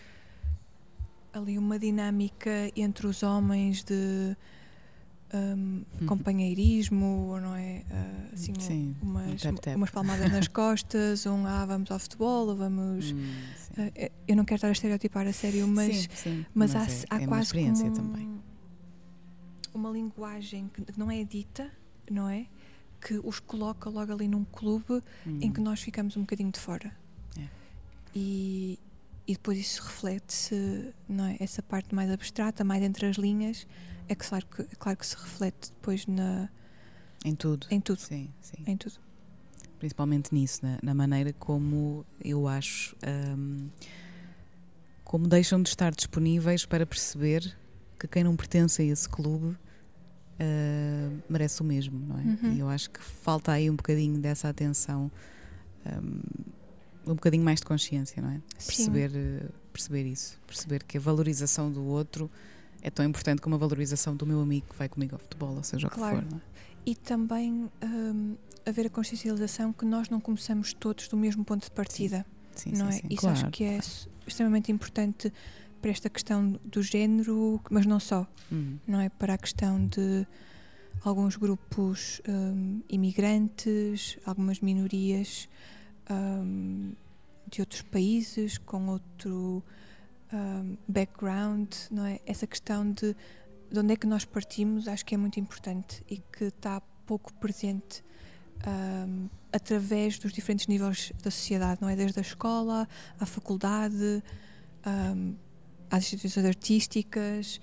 ali 1.32 1.56
uma 1.58 1.78
dinâmica 1.78 2.70
entre 2.76 3.06
os 3.06 3.22
homens 3.22 3.82
de 3.82 4.36
um, 5.36 5.82
Uhum. 6.00 6.06
companheirismo, 6.06 7.38
não 7.40 7.54
é? 7.54 7.82
Uh, 7.90 8.34
assim, 8.34 8.52
Sim, 8.58 8.96
um 9.02 9.06
umas, 9.10 9.42
tap-tap. 9.42 9.76
umas 9.76 9.90
palmadas 9.90 10.30
nas 10.32 10.48
costas, 10.48 11.26
um 11.26 11.46
ah, 11.46 11.64
vamos 11.66 11.90
ao 11.90 11.98
futebol, 11.98 12.48
ou 12.48 12.56
vamos. 12.56 13.12
Hum. 13.12 13.36
Uh, 13.78 14.10
eu 14.26 14.36
não 14.36 14.44
quero 14.44 14.56
estar 14.56 14.68
a 14.68 14.72
estereotipar 14.72 15.26
a 15.26 15.32
sério, 15.32 15.66
mas, 15.68 15.94
sim, 15.96 16.08
sim, 16.14 16.46
mas, 16.54 16.74
há, 16.74 16.82
é, 16.84 17.04
há 17.10 17.16
é 17.16 17.18
uma 17.20 17.28
quase 17.28 17.28
como 17.28 17.40
experiência 17.42 17.86
um- 17.86 17.92
também. 17.92 18.40
uma 19.74 19.90
linguagem 19.90 20.70
que 20.72 20.98
não 20.98 21.10
é 21.10 21.22
dita, 21.24 21.70
não 22.10 22.28
é? 22.28 22.46
Que 23.00 23.20
os 23.22 23.38
coloca 23.40 23.90
logo 23.90 24.12
ali 24.12 24.26
num 24.26 24.44
clube 24.44 25.02
em 25.26 25.50
que 25.52 25.60
Hum, 25.60 25.64
nós 25.64 25.80
ficamos 25.80 26.16
um 26.16 26.20
bocadinho 26.22 26.50
de 26.50 26.58
fora. 26.58 26.90
É. 27.38 27.42
E, 28.14 28.78
e 29.26 29.32
depois 29.34 29.58
isso 29.58 29.82
reflete-se, 29.82 30.94
não 31.08 31.24
é? 31.26 31.36
Essa 31.38 31.62
parte 31.62 31.94
mais 31.94 32.10
abstrata, 32.10 32.64
mais 32.64 32.82
entre 32.82 33.06
as 33.06 33.16
linhas, 33.16 33.66
é 34.08 34.14
que 34.14 34.26
claro 34.28 34.46
que, 34.46 34.62
é 34.62 34.76
claro 34.78 34.98
que 34.98 35.06
se 35.06 35.16
reflete 35.16 35.70
depois 35.72 36.06
na, 36.06 36.48
Em 37.24 37.34
tudo. 37.34 37.66
em 37.70 37.80
tudo. 37.80 38.00
Sim, 38.00 38.30
sim. 38.40 38.62
Em 38.66 38.76
tudo. 38.76 38.96
Principalmente 39.78 40.34
nisso, 40.34 40.60
na, 40.64 40.78
na 40.82 40.94
maneira 40.94 41.32
como 41.34 42.04
eu 42.24 42.48
acho. 42.48 42.96
hum, 43.36 43.68
como 45.04 45.28
deixam 45.28 45.62
de 45.62 45.68
estar 45.68 45.94
disponíveis 45.94 46.66
para 46.66 46.84
perceber 46.84 47.56
que 47.98 48.08
quem 48.08 48.24
não 48.24 48.34
pertence 48.36 48.82
a 48.82 48.84
esse 48.84 49.08
clube 49.08 49.46
uh, 49.46 51.22
merece 51.28 51.60
o 51.60 51.64
mesmo, 51.64 51.98
não 51.98 52.18
é? 52.18 52.22
Uhum. 52.22 52.52
E 52.54 52.58
eu 52.60 52.68
acho 52.68 52.90
que 52.90 53.00
falta 53.00 53.52
aí 53.52 53.70
um 53.70 53.76
bocadinho 53.76 54.18
dessa 54.18 54.48
atenção, 54.48 55.10
hum, 55.86 56.20
um 57.06 57.14
bocadinho 57.14 57.44
mais 57.44 57.60
de 57.60 57.66
consciência, 57.66 58.20
não 58.20 58.30
é? 58.30 58.40
Sim. 58.58 58.90
Perceber, 58.90 59.10
uh, 59.10 59.52
perceber 59.72 60.06
isso, 60.06 60.40
perceber 60.46 60.82
que 60.82 60.96
a 60.98 61.00
valorização 61.00 61.70
do 61.70 61.84
outro 61.84 62.30
é 62.86 62.90
tão 62.90 63.04
importante 63.04 63.42
como 63.42 63.56
a 63.56 63.58
valorização 63.58 64.14
do 64.14 64.24
meu 64.24 64.40
amigo 64.40 64.68
que 64.70 64.78
vai 64.78 64.88
comigo 64.88 65.16
ao 65.16 65.18
futebol, 65.18 65.56
ou 65.56 65.62
seja 65.64 65.88
o 65.88 65.90
que 65.90 65.96
Claro. 65.96 66.18
for, 66.18 66.30
não 66.30 66.38
é? 66.38 66.40
E 66.86 66.94
também 66.94 67.68
hum, 67.82 68.36
haver 68.64 68.86
a 68.86 68.90
consciencialização 68.90 69.72
que 69.72 69.84
nós 69.84 70.08
não 70.08 70.20
começamos 70.20 70.72
todos 70.72 71.08
do 71.08 71.16
mesmo 71.16 71.44
ponto 71.44 71.64
de 71.64 71.70
partida. 71.72 72.24
Sim, 72.54 72.70
não 72.70 72.86
sim, 72.92 72.98
é? 72.98 73.00
sim, 73.00 73.06
Isso 73.10 73.20
claro, 73.22 73.38
acho 73.40 73.50
que 73.50 73.64
é 73.64 73.78
claro. 73.80 73.86
extremamente 74.24 74.70
importante 74.70 75.32
para 75.82 75.90
esta 75.90 76.08
questão 76.08 76.60
do 76.64 76.80
género, 76.80 77.60
mas 77.68 77.86
não 77.86 77.98
só. 77.98 78.24
Hum, 78.52 78.78
não 78.86 79.00
é? 79.00 79.08
Para 79.08 79.34
a 79.34 79.38
questão 79.38 79.84
de 79.88 80.24
alguns 81.02 81.34
grupos 81.34 82.22
hum, 82.28 82.82
imigrantes, 82.88 84.16
algumas 84.24 84.60
minorias 84.60 85.48
hum, 86.08 86.92
de 87.50 87.60
outros 87.62 87.82
países 87.82 88.58
com 88.58 88.86
outro 88.86 89.60
hum, 90.32 90.76
background, 90.88 91.72
não 91.90 92.04
é? 92.06 92.20
Essa 92.26 92.46
questão 92.46 92.90
de, 92.90 93.14
de 93.70 93.78
onde 93.78 93.92
é 93.92 93.96
que 93.96 94.06
nós 94.06 94.24
partimos 94.24 94.88
acho 94.88 95.04
que 95.04 95.14
é 95.14 95.18
muito 95.18 95.38
importante 95.40 96.04
e 96.08 96.18
que 96.18 96.44
está 96.44 96.80
pouco 97.06 97.32
presente 97.34 98.04
hum, 98.66 99.28
através 99.52 100.18
dos 100.18 100.32
diferentes 100.32 100.66
níveis 100.66 101.12
da 101.22 101.30
sociedade, 101.30 101.80
não 101.80 101.88
é? 101.88 101.96
Desde 101.96 102.18
a 102.18 102.22
escola 102.22 102.88
à 103.18 103.26
faculdade, 103.26 104.22
hum, 104.86 105.34
às 105.90 106.04
instituições 106.04 106.46
artísticas, 106.46 107.60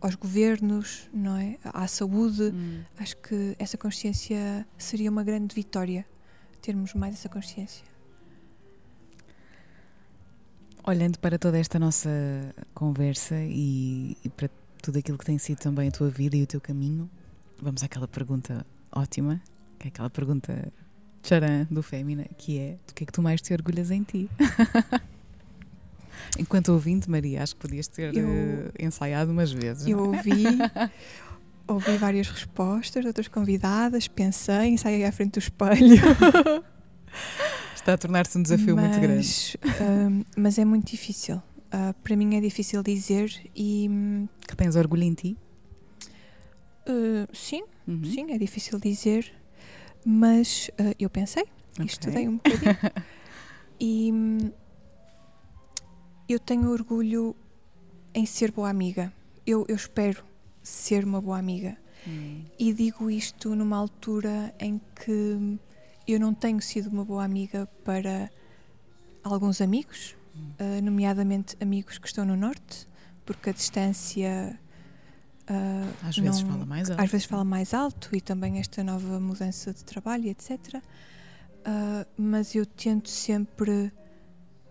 aos 0.00 0.14
governos, 0.14 1.08
não 1.12 1.36
é? 1.36 1.58
À 1.64 1.86
saúde. 1.86 2.42
hum. 2.54 2.82
Acho 2.98 3.16
que 3.16 3.56
essa 3.58 3.76
consciência 3.78 4.66
seria 4.76 5.10
uma 5.10 5.24
grande 5.24 5.54
vitória, 5.54 6.04
termos 6.60 6.94
mais 6.94 7.14
essa 7.14 7.28
consciência. 7.28 7.95
Olhando 10.86 11.18
para 11.18 11.38
toda 11.38 11.58
esta 11.58 11.78
nossa 11.78 12.08
conversa 12.72 13.34
e, 13.40 14.16
e 14.24 14.28
para 14.28 14.48
tudo 14.80 14.98
aquilo 15.00 15.18
que 15.18 15.24
tem 15.24 15.36
sido 15.36 15.58
também 15.58 15.88
a 15.88 15.90
tua 15.90 16.08
vida 16.08 16.36
e 16.36 16.44
o 16.44 16.46
teu 16.46 16.60
caminho, 16.60 17.10
vamos 17.60 17.82
àquela 17.82 18.06
pergunta 18.06 18.64
ótima, 18.92 19.40
que 19.80 19.86
é 19.86 19.88
aquela 19.88 20.08
pergunta 20.08 20.72
tcharam 21.22 21.66
do 21.68 21.82
Fémina, 21.82 22.24
que 22.38 22.58
é 22.60 22.76
do 22.86 22.94
que 22.94 23.02
é 23.02 23.06
que 23.06 23.12
tu 23.12 23.20
mais 23.20 23.42
te 23.42 23.52
orgulhas 23.52 23.90
em 23.90 24.04
ti? 24.04 24.30
Enquanto 26.38 26.68
ouvinte, 26.68 27.10
Maria, 27.10 27.42
acho 27.42 27.56
que 27.56 27.62
podias 27.62 27.88
ter 27.88 28.16
Eu- 28.16 28.28
eh, 28.28 28.70
ensaiado 28.86 29.32
umas 29.32 29.50
vezes. 29.50 29.88
Eu 29.88 29.98
é? 29.98 30.02
ouvi, 30.02 30.44
ouvi 31.66 31.96
várias 31.98 32.28
respostas 32.28 33.02
de 33.02 33.08
outras 33.08 33.26
convidadas, 33.26 34.06
pensei, 34.06 34.68
ensaiei 34.68 35.04
à 35.04 35.10
frente 35.10 35.32
do 35.32 35.38
espelho. 35.40 35.96
Está 37.86 37.94
a 37.94 37.98
tornar-se 37.98 38.36
um 38.36 38.42
desafio 38.42 38.76
muito 38.76 38.98
grande. 39.00 39.14
Mas, 39.16 39.56
hum, 39.80 40.24
mas 40.36 40.58
é 40.58 40.64
muito 40.64 40.90
difícil. 40.90 41.40
Ah, 41.70 41.94
para 42.02 42.16
mim 42.16 42.34
é 42.34 42.40
difícil 42.40 42.82
dizer 42.82 43.32
e 43.54 43.86
hum, 43.88 44.26
Que 44.44 44.56
tens 44.56 44.74
orgulho 44.74 45.04
em 45.04 45.14
ti? 45.14 45.36
uh, 46.88 47.28
sim, 47.32 47.62
Uhum. 47.86 48.04
sim, 48.04 48.32
é 48.32 48.38
difícil 48.38 48.80
dizer, 48.80 49.32
mas 50.04 50.68
uh, 50.80 50.96
eu 50.98 51.08
pensei, 51.08 51.44
Ok. 51.78 51.84
estudei 51.86 52.26
um 52.26 52.38
bocadinho 52.38 52.76
e 53.78 54.10
hum, 54.12 54.50
eu 56.28 56.40
tenho 56.40 56.68
orgulho 56.72 57.36
em 58.12 58.26
ser 58.26 58.50
boa 58.50 58.68
amiga. 58.68 59.12
Eu, 59.46 59.64
eu 59.68 59.76
espero 59.76 60.24
ser 60.60 61.04
uma 61.04 61.20
boa 61.20 61.38
amiga. 61.38 61.76
Hum. 62.04 62.42
E 62.58 62.72
digo 62.72 63.08
isto 63.08 63.54
numa 63.54 63.76
altura 63.76 64.52
em 64.58 64.80
que 65.04 65.56
eu 66.06 66.20
não 66.20 66.32
tenho 66.34 66.60
sido 66.60 66.88
uma 66.88 67.04
boa 67.04 67.24
amiga 67.24 67.66
para 67.84 68.30
alguns 69.22 69.60
amigos, 69.60 70.14
eh, 70.58 70.80
nomeadamente 70.80 71.56
amigos 71.60 71.98
que 71.98 72.06
estão 72.06 72.24
no 72.24 72.36
Norte, 72.36 72.86
porque 73.24 73.50
a 73.50 73.52
distância. 73.52 74.58
eh, 75.48 75.84
Às 76.02 76.18
vezes 76.18 76.42
não- 76.42 76.50
fala 76.50 76.66
mais 76.66 76.90
alto. 76.90 77.00
às 77.02 77.10
vezes 77.10 77.26
fala 77.26 77.44
mais 77.44 77.74
alto 77.74 78.08
e 78.16 78.20
também 78.20 78.58
esta 78.58 78.82
nova 78.84 79.18
mudança 79.20 79.72
de 79.72 79.84
trabalho, 79.84 80.28
etc. 80.28 80.82
Ah, 81.64 82.06
mas 82.16 82.54
eu 82.54 82.64
tento 82.66 83.08
sempre 83.08 83.92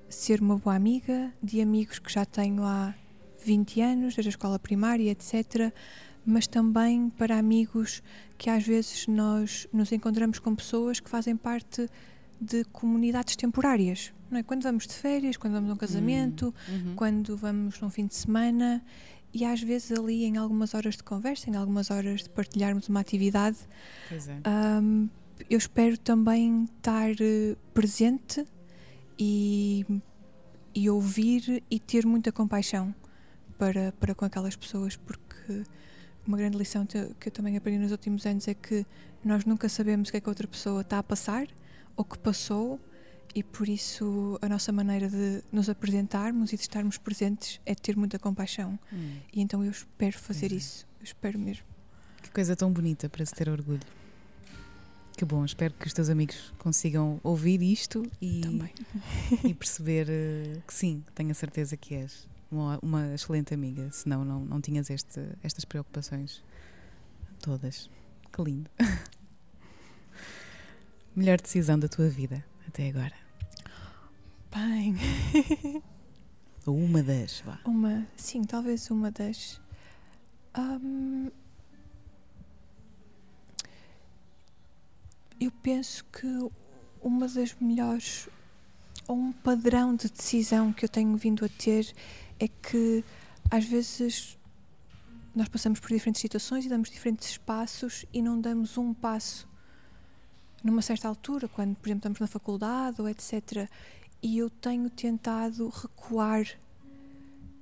ser 0.10 0.42
uma 0.42 0.58
boa 0.58 0.76
amiga 0.76 1.32
de 1.44 1.60
amigos 1.62 2.00
que 2.00 2.12
já 2.12 2.26
tenho 2.26 2.64
há 2.64 2.94
20 3.44 3.82
anos, 3.82 4.16
desde 4.16 4.30
a 4.30 4.32
escola 4.32 4.58
primária, 4.60 5.10
etc. 5.12 5.74
Mas 6.26 6.48
também 6.48 7.10
para 7.10 7.38
amigos 7.38 8.02
que 8.38 8.50
às 8.50 8.66
vezes 8.66 9.08
nós 9.08 9.68
nos 9.72 9.92
encontramos 9.92 10.40
com 10.40 10.56
pessoas 10.56 11.00
que 11.00 11.10
fazem 11.10 11.36
parte 11.38 11.88
de 12.42 12.64
comunidades 12.66 13.36
temporárias. 13.36 14.12
Não 14.30 14.40
é? 14.40 14.44
Quando 14.44 14.64
vamos 14.64 14.88
de 14.88 14.94
férias, 14.94 15.38
quando 15.38 15.54
vamos 15.54 15.70
a 15.70 15.74
um 15.74 15.78
casamento, 15.78 16.54
Uhum. 16.68 16.96
quando 16.96 17.38
vamos 17.38 17.80
num 17.80 17.90
fim 17.90 18.08
de 18.08 18.16
semana 18.16 18.84
e 19.34 19.46
às 19.46 19.62
vezes 19.62 19.92
ali 19.98 20.26
em 20.26 20.38
algumas 20.38 20.74
horas 20.74 20.96
de 20.96 21.04
conversa, 21.04 21.50
em 21.50 21.56
algumas 21.56 21.92
horas 21.92 22.24
de 22.24 22.30
partilharmos 22.30 22.90
uma 22.90 23.00
atividade, 23.02 23.58
é. 24.12 24.80
hum, 24.82 25.10
eu 25.50 25.58
espero 25.58 25.98
também 25.98 26.64
estar 26.64 27.12
eh, 27.20 27.56
presente 27.74 28.46
e, 29.20 29.86
e 30.74 30.90
ouvir 30.90 31.62
e 31.70 31.80
ter 31.80 32.06
muita 32.06 32.32
compaixão 32.32 32.94
para, 33.58 33.94
para 34.00 34.16
com 34.16 34.26
aquelas 34.26 34.56
pessoas, 34.56 34.96
porque 34.96 35.64
uma 36.28 36.38
grande 36.38 36.58
lição 36.58 36.86
te- 36.86 37.12
que 37.20 37.30
eu 37.30 37.32
também 37.32 37.56
aprendi 37.58 37.80
nos 37.80 37.92
últimos 37.92 38.26
anos 38.26 38.48
é 38.48 38.54
que 38.54 38.86
nós 39.24 39.46
nunca 39.46 39.68
sabemos 39.70 40.10
o 40.10 40.12
que 40.12 40.18
é 40.18 40.22
que 40.22 40.28
a 40.28 40.32
outra 40.32 40.48
pessoa 40.48 40.82
está 40.82 41.00
a 41.00 41.04
passar 41.04 41.48
ou 41.96 42.04
que 42.04 42.18
passou 42.18 42.80
e 43.34 43.44
por 43.44 43.68
isso 43.68 44.40
a 44.42 44.48
nossa 44.48 44.72
maneira 44.72 45.10
de 45.10 45.44
nos 45.52 45.70
apresentarmos 45.70 46.54
e 46.54 46.56
de 46.56 46.62
estarmos 46.62 46.98
presentes 46.98 47.60
é 47.66 47.76
ter 47.76 47.98
muita 47.98 48.18
compaixão. 48.18 48.80
Hum. 48.94 49.18
E 49.34 49.42
então 49.42 49.64
eu 49.64 49.72
espero 49.72 50.18
fazer 50.18 50.52
é. 50.52 50.56
isso. 50.56 50.88
Eu 51.00 51.04
espero 51.04 51.38
mesmo. 51.38 51.66
Que 52.22 52.32
coisa 52.32 52.56
tão 52.56 52.72
bonita 52.72 53.10
para 53.10 53.26
se 53.26 53.34
ter 53.34 53.50
orgulho. 53.50 53.82
Que 55.18 55.24
bom, 55.26 55.46
espero 55.46 55.74
que 55.74 55.88
os 55.88 55.94
teus 55.94 56.10
amigos 56.10 56.54
consigam 56.58 57.20
ouvir 57.24 57.62
isto 57.62 58.04
e, 58.22 58.42
e 59.44 59.54
perceber 59.54 60.08
eh, 60.10 60.58
que 60.68 60.74
sim, 60.74 61.04
tenho 61.14 61.32
a 61.32 61.34
certeza 61.34 61.78
que 61.78 61.96
és 61.96 62.28
uma, 62.56 62.80
uma 62.82 63.14
excelente 63.14 63.54
amiga, 63.54 63.90
senão 63.92 64.24
não, 64.26 64.40
não 64.46 64.62
tinhas 64.62 64.90
este, 64.90 65.22
estas 65.44 65.66
preocupações 65.66 66.44
todas. 67.42 67.90
Que 68.32 68.42
lindo. 68.44 68.70
Melhor 71.16 71.40
decisão 71.40 71.80
da 71.80 71.88
tua 71.88 72.10
vida 72.10 72.44
até 72.68 72.90
agora. 72.90 73.14
Bem, 74.54 74.96
Ou 76.66 76.76
uma 76.76 77.04
das, 77.04 77.42
vá. 77.42 77.60
uma, 77.64 78.08
sim, 78.18 78.44
talvez 78.44 78.90
uma 78.90 79.12
das. 79.12 79.62
Hum, 80.58 81.30
eu 85.40 85.52
penso 85.62 86.04
que 86.06 86.28
uma 87.02 87.28
das 87.28 87.54
melhores, 87.60 88.30
ou 89.08 89.18
um 89.18 89.32
padrão 89.32 89.96
de 89.96 90.10
decisão 90.10 90.74
que 90.74 90.86
eu 90.86 90.90
tenho 90.90 91.16
vindo 91.16 91.46
a 91.46 91.50
ter 91.50 91.94
é 92.40 92.48
que 92.48 93.04
às 93.50 93.66
vezes 93.66 94.38
nós 95.36 95.48
passamos 95.48 95.80
por 95.80 95.90
diferentes 95.90 96.22
situações 96.22 96.66
e 96.66 96.70
damos 96.70 96.90
diferentes 96.90 97.30
espaços 97.30 98.06
e 98.14 98.22
não 98.22 98.40
damos 98.40 98.78
um 98.78 98.94
passo 98.94 99.48
numa 100.64 100.82
certa 100.82 101.08
altura, 101.08 101.48
quando, 101.48 101.76
por 101.76 101.88
exemplo, 101.88 102.00
estamos 102.00 102.20
na 102.20 102.28
faculdade 102.28 103.00
ou 103.00 103.08
etc. 103.08 103.70
E 104.24 104.40
eu 104.40 104.50
tenho 104.50 104.90
tentado 104.90 105.70
recuar 105.70 106.48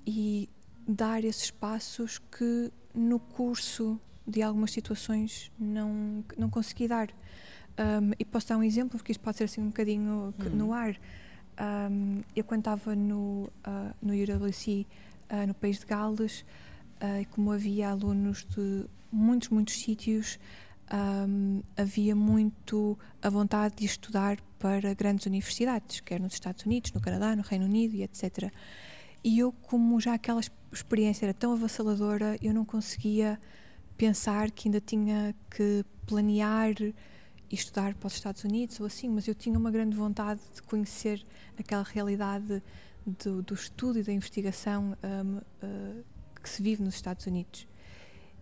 e 0.05 0.49
dar 0.87 1.23
esses 1.23 1.51
passos 1.51 2.19
que 2.19 2.71
no 2.93 3.19
curso 3.19 3.99
de 4.25 4.41
algumas 4.41 4.71
situações 4.71 5.51
não, 5.59 6.23
não 6.37 6.49
consegui 6.49 6.87
dar. 6.87 7.09
Um, 7.09 8.13
e 8.19 8.23
posso 8.23 8.47
dar 8.47 8.57
um 8.57 8.63
exemplo, 8.63 8.97
porque 8.97 9.11
isto 9.11 9.21
pode 9.21 9.37
ser 9.37 9.45
assim 9.45 9.61
um 9.61 9.67
bocadinho 9.67 10.33
hum. 10.39 10.49
no 10.53 10.73
ar. 10.73 10.97
Um, 11.59 12.21
eu 12.35 12.43
quando 12.43 12.61
estava 12.61 12.95
no, 12.95 13.49
uh, 13.65 13.93
no 14.01 14.13
UWC, 14.13 14.87
uh, 15.31 15.47
no 15.47 15.53
país 15.53 15.79
de 15.79 15.85
Gales, 15.85 16.45
uh, 17.01 17.27
como 17.31 17.51
havia 17.51 17.89
alunos 17.89 18.45
de 18.45 18.85
muitos, 19.11 19.49
muitos 19.49 19.75
sítios, 19.75 20.39
um, 20.91 21.61
havia 21.77 22.15
muito 22.15 22.97
a 23.21 23.29
vontade 23.29 23.75
de 23.77 23.85
estudar 23.85 24.37
para 24.59 24.93
grandes 24.93 25.25
universidades, 25.25 25.99
quer 25.99 26.19
nos 26.19 26.33
Estados 26.33 26.65
Unidos, 26.65 26.91
no 26.91 27.01
Canadá, 27.01 27.35
no 27.35 27.41
Reino 27.41 27.65
Unido 27.65 27.95
e 27.95 28.03
etc. 28.03 28.51
E 29.23 29.39
eu, 29.39 29.51
como 29.51 29.99
já 29.99 30.13
aquela 30.13 30.41
experiência 30.71 31.25
era 31.25 31.33
tão 31.33 31.53
avassaladora, 31.53 32.37
eu 32.41 32.53
não 32.53 32.65
conseguia 32.65 33.39
pensar 33.97 34.51
que 34.51 34.67
ainda 34.67 34.81
tinha 34.81 35.35
que 35.49 35.85
planear 36.05 36.73
e 37.49 37.55
estudar 37.55 37.93
para 37.95 38.07
os 38.07 38.13
Estados 38.13 38.43
Unidos 38.43 38.79
ou 38.79 38.85
assim, 38.85 39.09
mas 39.09 39.27
eu 39.27 39.35
tinha 39.35 39.57
uma 39.57 39.71
grande 39.71 39.95
vontade 39.95 40.41
de 40.53 40.61
conhecer 40.61 41.25
aquela 41.57 41.83
realidade 41.83 42.61
do, 43.05 43.41
do 43.41 43.53
estudo 43.53 43.99
e 43.99 44.03
da 44.03 44.11
investigação 44.11 44.97
um, 45.03 45.37
uh, 45.37 46.03
que 46.41 46.49
se 46.49 46.61
vive 46.61 46.81
nos 46.81 46.95
Estados 46.95 47.25
Unidos. 47.25 47.67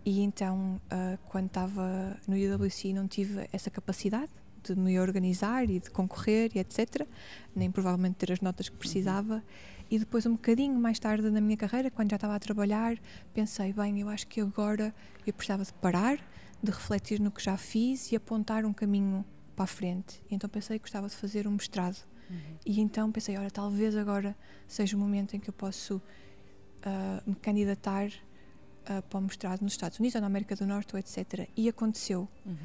E 0.05 0.21
então, 0.21 0.81
uh, 0.85 1.17
quando 1.29 1.47
estava 1.47 2.17
no 2.27 2.35
UWC, 2.35 2.93
não 2.93 3.07
tive 3.07 3.47
essa 3.51 3.69
capacidade 3.69 4.31
de 4.63 4.75
me 4.75 4.99
organizar 4.99 5.69
e 5.69 5.79
de 5.79 5.89
concorrer 5.89 6.51
e 6.55 6.59
etc. 6.59 7.07
Nem 7.55 7.69
provavelmente 7.71 8.15
ter 8.15 8.31
as 8.31 8.41
notas 8.41 8.69
que 8.69 8.75
precisava. 8.77 9.35
Uhum. 9.35 9.41
E 9.89 9.99
depois, 9.99 10.25
um 10.25 10.33
bocadinho 10.33 10.79
mais 10.79 10.99
tarde 10.99 11.29
na 11.29 11.41
minha 11.41 11.57
carreira, 11.57 11.91
quando 11.91 12.09
já 12.11 12.15
estava 12.15 12.35
a 12.35 12.39
trabalhar, 12.39 12.97
pensei: 13.33 13.73
bem, 13.73 13.99
eu 13.99 14.09
acho 14.09 14.27
que 14.27 14.41
agora 14.41 14.93
eu 15.25 15.33
precisava 15.33 15.63
de 15.63 15.73
parar, 15.73 16.17
de 16.61 16.71
refletir 16.71 17.19
no 17.19 17.31
que 17.31 17.43
já 17.43 17.57
fiz 17.57 18.11
e 18.11 18.15
apontar 18.15 18.65
um 18.65 18.73
caminho 18.73 19.25
para 19.55 19.63
a 19.65 19.67
frente. 19.67 20.21
E 20.29 20.35
então 20.35 20.49
pensei 20.49 20.77
que 20.77 20.83
gostava 20.83 21.07
de 21.07 21.15
fazer 21.15 21.47
um 21.47 21.51
mestrado. 21.51 21.97
Uhum. 22.29 22.37
E 22.65 22.79
então 22.79 23.11
pensei: 23.11 23.37
olha, 23.37 23.51
talvez 23.51 23.95
agora 23.95 24.35
seja 24.67 24.95
o 24.95 24.99
momento 24.99 25.35
em 25.35 25.39
que 25.39 25.49
eu 25.49 25.53
posso 25.53 25.95
uh, 25.95 27.29
me 27.29 27.35
candidatar 27.35 28.07
uh, 28.07 29.01
para 29.09 29.19
o 29.19 29.21
mestrado 29.21 29.61
nos 29.61 29.73
Estados 29.73 29.99
Unidos 29.99 30.15
ou 30.15 30.21
na 30.21 30.27
América 30.27 30.55
do 30.55 30.65
Norte 30.65 30.93
ou 30.93 30.99
etc. 30.99 31.49
E 31.55 31.67
aconteceu. 31.67 32.27
Uhum. 32.45 32.55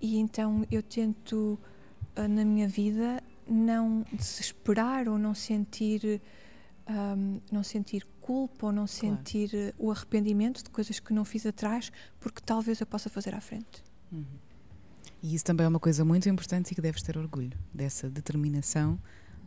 E 0.00 0.18
então 0.18 0.66
eu 0.70 0.82
tento 0.82 1.58
uh, 2.16 2.28
na 2.28 2.44
minha 2.44 2.68
vida 2.68 3.22
não 3.46 4.04
desesperar 4.12 5.08
ou 5.08 5.18
não 5.18 5.34
sentir 5.34 6.22
um, 6.90 7.40
não 7.50 7.62
sentir 7.62 8.06
culpa 8.20 8.66
ou 8.66 8.72
não 8.72 8.86
claro. 8.86 9.16
sentir 9.16 9.74
o 9.78 9.90
arrependimento 9.90 10.62
de 10.62 10.70
coisas 10.70 10.98
que 10.98 11.12
não 11.12 11.24
fiz 11.24 11.46
atrás 11.46 11.90
porque 12.18 12.40
talvez 12.44 12.80
eu 12.80 12.86
possa 12.86 13.08
fazer 13.08 13.34
à 13.34 13.40
frente. 13.40 13.82
Uhum. 14.10 14.24
E 15.22 15.34
isso 15.34 15.44
também 15.44 15.64
é 15.64 15.68
uma 15.68 15.80
coisa 15.80 16.04
muito 16.04 16.28
importante 16.28 16.72
e 16.72 16.74
que 16.74 16.80
deves 16.80 17.02
ter 17.02 17.16
orgulho 17.16 17.56
dessa 17.72 18.08
determinação 18.08 18.98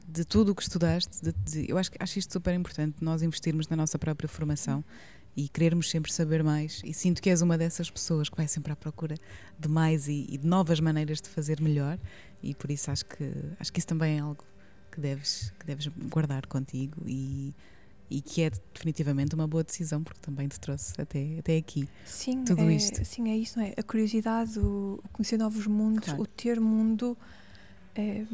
de 0.07 0.23
tudo 0.23 0.51
o 0.51 0.55
que 0.55 0.61
estudaste. 0.61 1.23
De, 1.23 1.31
de, 1.31 1.71
eu 1.71 1.77
acho, 1.77 1.91
acho 1.99 2.19
isto 2.19 2.33
super 2.33 2.53
importante, 2.53 2.97
nós 3.01 3.21
investirmos 3.21 3.67
na 3.67 3.75
nossa 3.75 3.97
própria 3.97 4.29
formação. 4.29 4.83
E 5.35 5.49
querermos 5.49 5.89
sempre 5.89 6.13
saber 6.13 6.43
mais. 6.43 6.79
E 6.85 6.93
sinto 6.93 7.19
que 7.19 7.27
és 7.27 7.41
uma 7.41 7.57
dessas 7.57 7.89
pessoas 7.89 8.29
que 8.29 8.37
vai 8.37 8.47
sempre 8.47 8.71
à 8.71 8.75
procura 8.75 9.15
de 9.57 9.67
mais 9.67 10.07
e, 10.07 10.27
e, 10.29 10.37
de 10.37 10.45
novas 10.45 10.79
maneiras 10.79 11.19
de 11.19 11.27
fazer 11.27 11.59
melhor. 11.59 11.97
E 12.43 12.53
por 12.53 12.69
isso 12.69 12.91
acho 12.91 13.03
que 13.03 13.33
acho 13.59 13.73
que 13.73 13.79
isso 13.79 13.87
também 13.87 14.17
é 14.17 14.19
algo 14.19 14.45
que 14.93 15.01
deves 15.01 15.51
que 15.59 15.65
deves 15.65 15.87
guardar 16.09 16.45
contigo 16.47 17.01
e 17.05 17.53
e 18.09 18.21
que 18.21 18.43
é 18.43 18.51
definitivamente 18.73 19.33
uma 19.33 19.47
boa 19.47 19.63
decisão 19.63 20.03
porque 20.03 20.19
também 20.21 20.47
te 20.47 20.59
trouxe 20.59 20.93
até 21.01 21.39
até 21.39 21.57
aqui. 21.57 21.89
Sim, 22.05 22.43
tudo 22.43 22.61
é, 22.61 22.73
isto. 22.73 23.03
Sim, 23.03 23.29
é 23.29 23.35
isso, 23.35 23.57
não 23.57 23.65
é? 23.65 23.73
A 23.75 23.81
curiosidade, 23.81 24.59
o, 24.59 25.01
conhecer 25.11 25.37
novos 25.37 25.65
mundos, 25.65 26.05
claro. 26.05 26.21
o 26.21 26.27
ter 26.27 26.59
mundo. 26.59 27.17
É, 27.95 28.25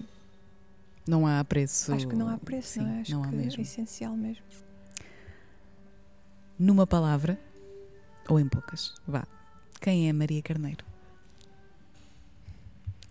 não 1.08 1.26
há 1.26 1.44
preço. 1.46 1.94
Acho 1.94 2.08
que 2.08 2.16
não 2.16 2.28
há 2.28 2.38
preço, 2.38 2.74
sim, 2.74 2.82
não 2.82 2.90
é? 2.90 3.02
Acho 3.02 3.12
não 3.14 3.24
há 3.24 3.32
mesmo. 3.32 3.60
é 3.60 3.62
essencial 3.62 4.18
mesmo 4.18 4.44
numa 6.60 6.86
palavra 6.86 7.40
ou 8.28 8.38
em 8.40 8.48
poucas. 8.48 8.94
Vá. 9.08 9.26
Quem 9.80 10.10
é 10.10 10.14
Maria 10.14 10.42
Carneiro? 10.42 10.89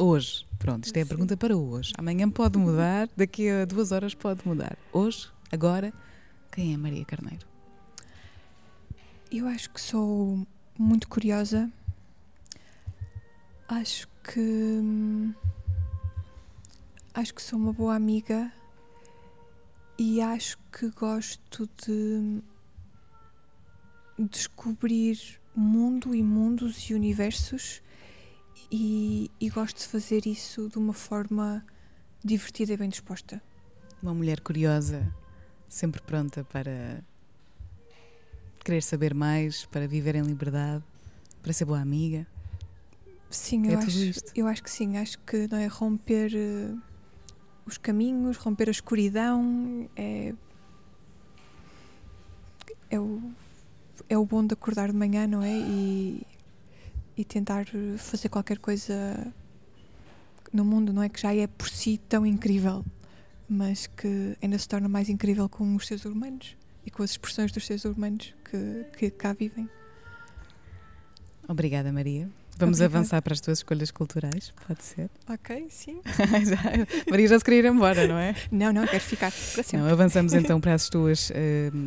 Hoje. 0.00 0.46
Pronto, 0.60 0.84
isto 0.84 0.96
é 0.96 1.02
a 1.02 1.06
pergunta 1.06 1.36
para 1.36 1.56
hoje. 1.56 1.92
Amanhã 1.98 2.30
pode 2.30 2.56
mudar, 2.56 3.08
daqui 3.16 3.50
a 3.50 3.64
duas 3.64 3.90
horas 3.90 4.14
pode 4.14 4.46
mudar. 4.46 4.78
Hoje, 4.92 5.28
agora, 5.50 5.92
quem 6.52 6.72
é 6.72 6.76
Maria 6.76 7.04
Carneiro? 7.04 7.44
Eu 9.30 9.48
acho 9.48 9.70
que 9.70 9.80
sou 9.80 10.46
muito 10.78 11.08
curiosa. 11.08 11.68
Acho 13.66 14.08
que. 14.22 15.34
Acho 17.12 17.34
que 17.34 17.42
sou 17.42 17.58
uma 17.58 17.72
boa 17.72 17.96
amiga 17.96 18.52
e 19.98 20.20
acho 20.20 20.58
que 20.72 20.90
gosto 20.90 21.68
de 21.84 22.40
descobrir 24.16 25.18
mundo 25.56 26.14
e 26.14 26.22
mundos 26.22 26.88
e 26.88 26.94
universos 26.94 27.82
e, 28.70 29.30
e, 29.40 29.48
gosto 29.48 29.78
de 29.78 29.86
fazer 29.86 30.26
isso 30.26 30.68
de 30.68 30.78
uma 30.78 30.92
forma 30.92 31.64
divertida 32.24 32.72
e 32.72 32.76
bem 32.76 32.88
disposta. 32.88 33.40
Uma 34.02 34.14
mulher 34.14 34.40
curiosa, 34.40 35.12
sempre 35.68 36.00
pronta 36.02 36.44
para 36.44 37.02
querer 38.64 38.82
saber 38.82 39.14
mais, 39.14 39.64
para 39.66 39.88
viver 39.88 40.14
em 40.14 40.22
liberdade, 40.22 40.84
para 41.42 41.52
ser 41.52 41.64
boa 41.64 41.80
amiga. 41.80 42.26
Sim, 43.30 43.68
é 43.68 43.74
eu, 43.74 43.78
acho, 43.78 43.98
isto. 43.98 44.32
eu 44.34 44.46
acho 44.46 44.62
que 44.62 44.70
sim. 44.70 44.96
Acho 44.96 45.18
que 45.20 45.48
não 45.48 45.58
é 45.58 45.66
romper 45.66 46.32
uh, 46.34 46.80
os 47.66 47.78
caminhos, 47.78 48.36
romper 48.36 48.68
a 48.68 48.70
escuridão, 48.70 49.88
é, 49.96 50.34
é 52.90 53.00
o 53.00 53.20
é 54.08 54.16
o 54.16 54.24
bom 54.24 54.44
de 54.46 54.54
acordar 54.54 54.90
de 54.90 54.96
manhã, 54.96 55.26
não 55.26 55.42
é? 55.42 55.52
E, 55.52 56.26
e 57.18 57.24
tentar 57.24 57.66
fazer 57.98 58.28
qualquer 58.28 58.58
coisa 58.58 59.32
no 60.52 60.64
mundo, 60.64 60.92
não 60.92 61.02
é? 61.02 61.08
Que 61.08 61.20
já 61.20 61.34
é 61.34 61.46
por 61.48 61.68
si 61.68 61.98
tão 62.08 62.24
incrível, 62.24 62.84
mas 63.48 63.88
que 63.88 64.36
ainda 64.40 64.56
se 64.56 64.68
torna 64.68 64.88
mais 64.88 65.08
incrível 65.08 65.48
com 65.48 65.74
os 65.74 65.86
seres 65.86 66.04
humanos 66.04 66.56
e 66.86 66.90
com 66.90 67.02
as 67.02 67.10
expressões 67.10 67.50
dos 67.50 67.66
seres 67.66 67.84
humanos 67.84 68.34
que, 68.44 68.84
que 68.96 69.10
cá 69.10 69.32
vivem. 69.32 69.68
Obrigada, 71.48 71.92
Maria. 71.92 72.30
Vamos 72.58 72.78
Obrigada. 72.78 72.98
avançar 72.98 73.22
para 73.22 73.34
as 73.34 73.40
tuas 73.40 73.58
escolhas 73.58 73.90
culturais, 73.92 74.52
pode 74.66 74.82
ser? 74.82 75.08
Ok, 75.28 75.68
sim. 75.70 76.00
Maria 77.08 77.28
já 77.28 77.38
se 77.38 77.44
queria 77.44 77.60
ir 77.60 77.64
embora, 77.66 78.08
não 78.08 78.18
é? 78.18 78.34
Não, 78.50 78.72
não, 78.72 78.86
quero 78.86 79.04
ficar 79.04 79.30
para 79.30 79.62
sempre. 79.62 79.78
Não, 79.78 79.92
avançamos 79.92 80.32
então 80.34 80.60
para 80.60 80.74
as 80.74 80.88
tuas 80.88 81.30
uh, 81.30 81.32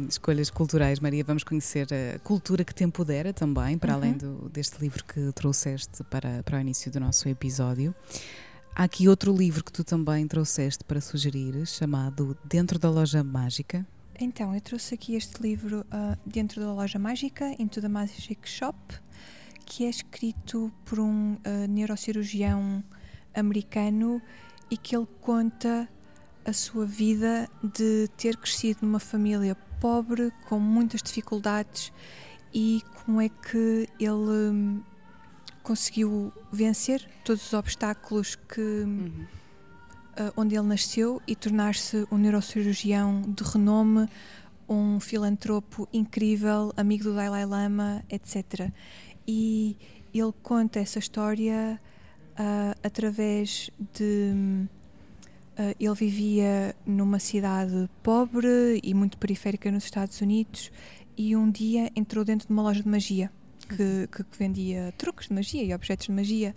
escolhas 0.07 0.49
culturais. 0.49 0.99
Maria, 0.99 1.23
vamos 1.23 1.43
conhecer 1.43 1.87
a 1.91 2.19
cultura 2.19 2.63
que 2.63 2.73
te 2.73 2.83
empodera 2.83 3.33
também, 3.33 3.77
para 3.77 3.93
uhum. 3.93 3.97
além 3.97 4.13
do, 4.13 4.49
deste 4.49 4.79
livro 4.79 5.03
que 5.03 5.31
trouxeste 5.33 6.03
para, 6.05 6.43
para 6.43 6.57
o 6.57 6.61
início 6.61 6.89
do 6.91 6.99
nosso 6.99 7.27
episódio. 7.27 7.93
Há 8.73 8.83
aqui 8.83 9.09
outro 9.09 9.35
livro 9.35 9.63
que 9.63 9.71
tu 9.71 9.83
também 9.83 10.25
trouxeste 10.27 10.83
para 10.85 11.01
sugerir, 11.01 11.65
chamado 11.65 12.37
Dentro 12.45 12.79
da 12.79 12.89
Loja 12.89 13.23
Mágica. 13.23 13.85
Então, 14.19 14.53
eu 14.53 14.61
trouxe 14.61 14.93
aqui 14.93 15.15
este 15.15 15.41
livro 15.41 15.79
uh, 15.79 16.17
Dentro 16.25 16.61
da 16.61 16.71
Loja 16.71 16.99
Mágica, 16.99 17.53
Into 17.59 17.81
the 17.81 17.89
Magic 17.89 18.47
Shop 18.47 18.77
que 19.71 19.85
é 19.85 19.89
escrito 19.89 20.69
por 20.83 20.99
um 20.99 21.35
uh, 21.35 21.65
neurocirurgião 21.69 22.83
americano 23.33 24.21
e 24.69 24.75
que 24.75 24.93
ele 24.93 25.07
conta 25.21 25.87
a 26.43 26.51
sua 26.51 26.85
vida 26.85 27.49
de 27.63 28.09
ter 28.17 28.35
crescido 28.35 28.79
numa 28.81 28.99
família 28.99 29.55
pobre, 29.79 30.33
com 30.49 30.59
muitas 30.59 31.01
dificuldades 31.01 31.93
e 32.53 32.81
como 33.05 33.21
é 33.21 33.29
que 33.29 33.87
ele 33.97 34.11
um, 34.11 34.83
conseguiu 35.63 36.33
vencer 36.51 37.09
todos 37.23 37.41
os 37.41 37.53
obstáculos 37.53 38.35
que 38.35 38.59
uhum. 38.59 39.25
uh, 40.19 40.33
onde 40.35 40.53
ele 40.53 40.67
nasceu 40.67 41.21
e 41.25 41.33
tornar-se 41.33 42.05
um 42.11 42.17
neurocirurgião 42.17 43.21
de 43.21 43.43
renome, 43.45 44.09
um 44.67 44.99
filantropo 44.99 45.87
incrível, 45.93 46.73
amigo 46.75 47.05
do 47.05 47.15
Dalai 47.15 47.45
Lama, 47.45 48.03
etc 48.09 48.69
e 49.27 49.77
ele 50.13 50.33
conta 50.43 50.79
essa 50.79 50.99
história 50.99 51.79
uh, 52.33 52.79
através 52.83 53.69
de. 53.93 54.33
Uh, 55.57 55.75
ele 55.79 55.93
vivia 55.93 56.75
numa 56.85 57.19
cidade 57.19 57.89
pobre 58.01 58.79
e 58.81 58.93
muito 58.93 59.17
periférica 59.17 59.69
nos 59.69 59.83
Estados 59.83 60.19
Unidos 60.21 60.71
e 61.17 61.35
um 61.35 61.51
dia 61.51 61.91
entrou 61.93 62.23
dentro 62.23 62.47
de 62.47 62.53
uma 62.53 62.63
loja 62.63 62.81
de 62.81 62.87
magia 62.87 63.29
que, 63.67 64.07
que, 64.07 64.23
que 64.23 64.37
vendia 64.37 64.93
truques 64.97 65.27
de 65.27 65.33
magia 65.33 65.63
e 65.63 65.73
objetos 65.73 66.05
de 66.05 66.11
magia 66.13 66.55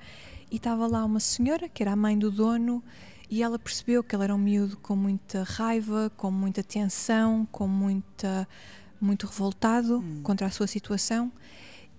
e 0.51 0.57
estava 0.57 0.87
lá 0.87 1.05
uma 1.05 1.19
senhora 1.19 1.69
que 1.69 1.83
era 1.83 1.93
a 1.93 1.97
mãe 1.97 2.17
do 2.17 2.31
dono 2.31 2.83
e 3.29 3.43
ela 3.43 3.59
percebeu 3.59 4.03
que 4.03 4.15
ele 4.15 4.25
era 4.25 4.35
um 4.35 4.39
miúdo 4.39 4.77
com 4.77 4.95
muita 4.95 5.43
raiva, 5.43 6.11
com 6.17 6.31
muita 6.31 6.63
tensão, 6.63 7.47
com 7.51 7.67
muita 7.67 8.47
muito 9.01 9.27
revoltado 9.27 9.99
hum. 9.99 10.21
contra 10.23 10.47
a 10.47 10.51
sua 10.51 10.67
situação 10.67 11.33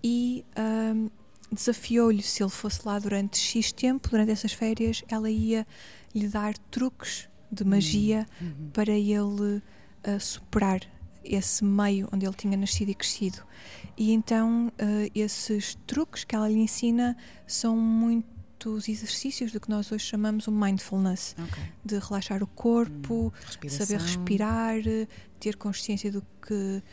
e 0.07 0.45
um, 0.55 1.09
desafiou-lhe 1.51 2.21
se 2.21 2.43
ele 2.43 2.51
fosse 2.51 2.81
lá 2.85 2.99
durante 2.99 3.39
X 3.39 3.71
tempo, 3.71 4.07
durante 4.07 4.31
essas 4.31 4.53
férias, 4.53 5.03
ela 5.07 5.31
ia 5.31 5.65
lhe 6.13 6.27
dar 6.27 6.55
truques 6.69 7.27
de 7.51 7.63
hum. 7.63 7.69
magia 7.69 8.27
uhum. 8.39 8.69
para 8.71 8.91
ele 8.91 9.15
uh, 9.17 10.19
superar 10.19 10.81
esse 11.23 11.63
meio 11.63 12.07
onde 12.13 12.23
ele 12.23 12.35
tinha 12.35 12.55
nascido 12.55 12.89
e 12.89 12.93
crescido. 12.93 13.41
E 13.97 14.11
então 14.11 14.67
uh, 14.67 15.11
esses 15.15 15.75
truques 15.87 16.23
que 16.23 16.35
ela 16.35 16.47
lhe 16.47 16.59
ensina 16.59 17.17
são 17.47 17.75
muitos 17.75 18.87
exercícios 18.87 19.51
do 19.51 19.59
que 19.59 19.71
nós 19.71 19.91
hoje 19.91 20.05
chamamos 20.05 20.45
o 20.45 20.51
mindfulness, 20.51 21.35
okay. 21.49 21.63
de 21.83 21.97
relaxar 21.97 22.43
o 22.43 22.47
corpo, 22.47 23.33
hum, 23.63 23.69
saber 23.69 23.99
respirar, 23.99 24.75
ter 25.39 25.55
consciência 25.55 26.11
do 26.11 26.21
que 26.45 26.83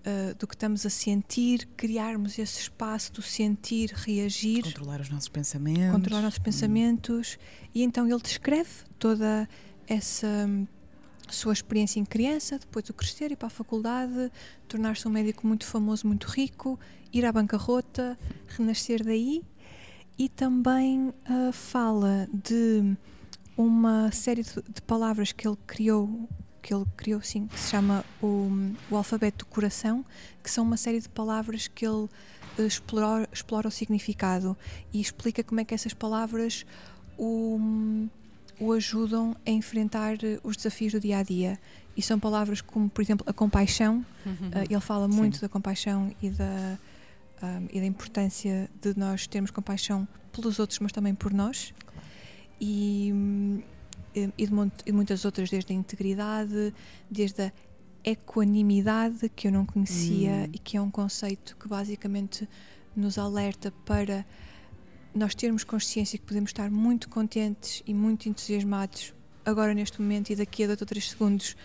Uh, 0.00 0.34
do 0.38 0.46
que 0.46 0.54
estamos 0.54 0.86
a 0.86 0.90
sentir, 0.90 1.68
criarmos 1.76 2.38
esse 2.38 2.58
espaço 2.58 3.12
do 3.12 3.20
sentir, 3.20 3.90
reagir. 3.92 4.62
Controlar 4.62 5.00
os 5.02 5.10
nossos 5.10 5.28
pensamentos. 5.28 5.92
Controlar 5.92 6.18
os 6.20 6.24
nossos 6.24 6.38
pensamentos. 6.38 7.38
Hum. 7.38 7.68
E 7.74 7.82
então 7.82 8.08
ele 8.08 8.22
descreve 8.22 8.70
toda 8.98 9.46
essa 9.86 10.48
sua 11.28 11.52
experiência 11.52 12.00
em 12.00 12.04
criança, 12.04 12.58
depois 12.58 12.84
do 12.84 12.94
crescer, 12.94 13.30
ir 13.30 13.36
para 13.36 13.46
a 13.46 13.50
faculdade, 13.50 14.30
tornar-se 14.68 15.06
um 15.06 15.10
médico 15.10 15.46
muito 15.46 15.64
famoso, 15.64 16.06
muito 16.06 16.26
rico, 16.26 16.78
ir 17.12 17.24
à 17.24 17.32
bancarrota, 17.32 18.18
renascer 18.48 19.04
daí. 19.04 19.42
E 20.18 20.28
também 20.28 21.08
uh, 21.08 21.52
fala 21.52 22.28
de 22.32 22.96
uma 23.56 24.10
série 24.12 24.42
de, 24.42 24.54
de, 24.54 24.82
palavras 24.82 25.32
que 25.32 25.46
ele 25.46 25.56
criou, 25.66 26.28
que 26.62 26.74
ele 26.74 26.84
criou 26.96 27.20
sim, 27.22 27.46
que 27.46 27.58
se 27.58 27.70
chama 27.70 28.04
o, 28.22 28.50
o 28.90 28.96
alfabeto 28.96 29.44
do 29.44 29.46
coração, 29.46 30.04
que 30.42 30.50
são 30.50 30.64
uma 30.64 30.76
série 30.76 31.00
de 31.00 31.08
palavras 31.08 31.68
que 31.68 31.86
ele 31.86 32.08
uh, 32.58 32.66
explora, 32.66 33.28
explora 33.32 33.68
o 33.68 33.70
significado 33.70 34.56
e 34.92 35.00
explica 35.00 35.42
como 35.42 35.60
é 35.60 35.64
que 35.64 35.74
essas 35.74 35.94
palavras 35.94 36.64
o 37.18 38.08
o 38.60 38.72
ajudam 38.72 39.34
a 39.46 39.50
enfrentar 39.50 40.22
eh, 40.22 40.38
os 40.44 40.54
desafios 40.54 40.92
do 40.92 41.00
dia 41.00 41.18
a 41.18 41.22
dia. 41.22 41.58
E 41.96 42.02
são 42.02 42.20
palavras 42.20 42.60
como, 42.60 42.90
por 42.90 43.00
exemplo, 43.00 43.26
a 43.28 43.32
compaixão. 43.32 44.04
Uhum. 44.24 44.48
Uh, 44.48 44.66
ele 44.68 44.80
fala 44.80 45.08
muito 45.08 45.36
Sim. 45.36 45.42
da 45.42 45.48
compaixão 45.48 46.14
e 46.22 46.30
da, 46.30 46.78
um, 47.42 47.66
e 47.72 47.80
da 47.80 47.86
importância 47.86 48.70
de 48.80 48.96
nós 48.96 49.26
termos 49.26 49.50
compaixão 49.50 50.06
pelos 50.30 50.58
outros, 50.58 50.78
mas 50.78 50.92
também 50.92 51.14
por 51.14 51.32
nós. 51.32 51.74
Claro. 51.84 52.06
E, 52.60 53.10
hum, 53.12 53.62
e, 54.14 54.26
de, 54.26 54.32
e 54.38 54.46
de 54.46 54.92
muitas 54.92 55.24
outras, 55.24 55.50
desde 55.50 55.72
a 55.72 55.76
integridade, 55.76 56.74
desde 57.10 57.42
a 57.42 57.52
equanimidade, 58.04 59.28
que 59.28 59.48
eu 59.48 59.52
não 59.52 59.66
conhecia 59.66 60.30
hum. 60.30 60.50
e 60.52 60.58
que 60.58 60.76
é 60.76 60.80
um 60.80 60.90
conceito 60.90 61.56
que 61.56 61.68
basicamente 61.68 62.48
nos 62.96 63.18
alerta 63.18 63.72
para 63.84 64.24
nós 65.14 65.34
termos 65.34 65.64
consciência 65.64 66.18
que 66.18 66.24
podemos 66.24 66.50
estar 66.50 66.70
muito 66.70 67.08
contentes 67.08 67.82
e 67.86 67.92
muito 67.92 68.28
entusiasmados 68.28 69.12
agora 69.44 69.74
neste 69.74 70.00
momento 70.00 70.30
e 70.30 70.36
daqui 70.36 70.64
a 70.64 70.66
dois 70.68 70.80
ou 70.80 70.86
três 70.86 71.10
segundos 71.10 71.56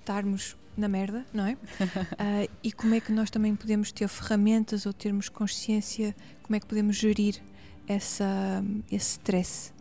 estarmos 0.00 0.56
na 0.76 0.88
merda, 0.88 1.26
não 1.32 1.44
é? 1.46 1.52
uh, 1.54 2.50
e 2.62 2.72
como 2.72 2.94
é 2.94 3.00
que 3.00 3.12
nós 3.12 3.30
também 3.30 3.54
podemos 3.54 3.92
ter 3.92 4.08
ferramentas 4.08 4.86
ou 4.86 4.92
termos 4.92 5.28
consciência, 5.28 6.14
como 6.42 6.56
é 6.56 6.60
que 6.60 6.66
podemos 6.66 6.96
gerir 6.96 7.40
essa, 7.86 8.64
esse 8.90 9.12
stress. 9.12 9.72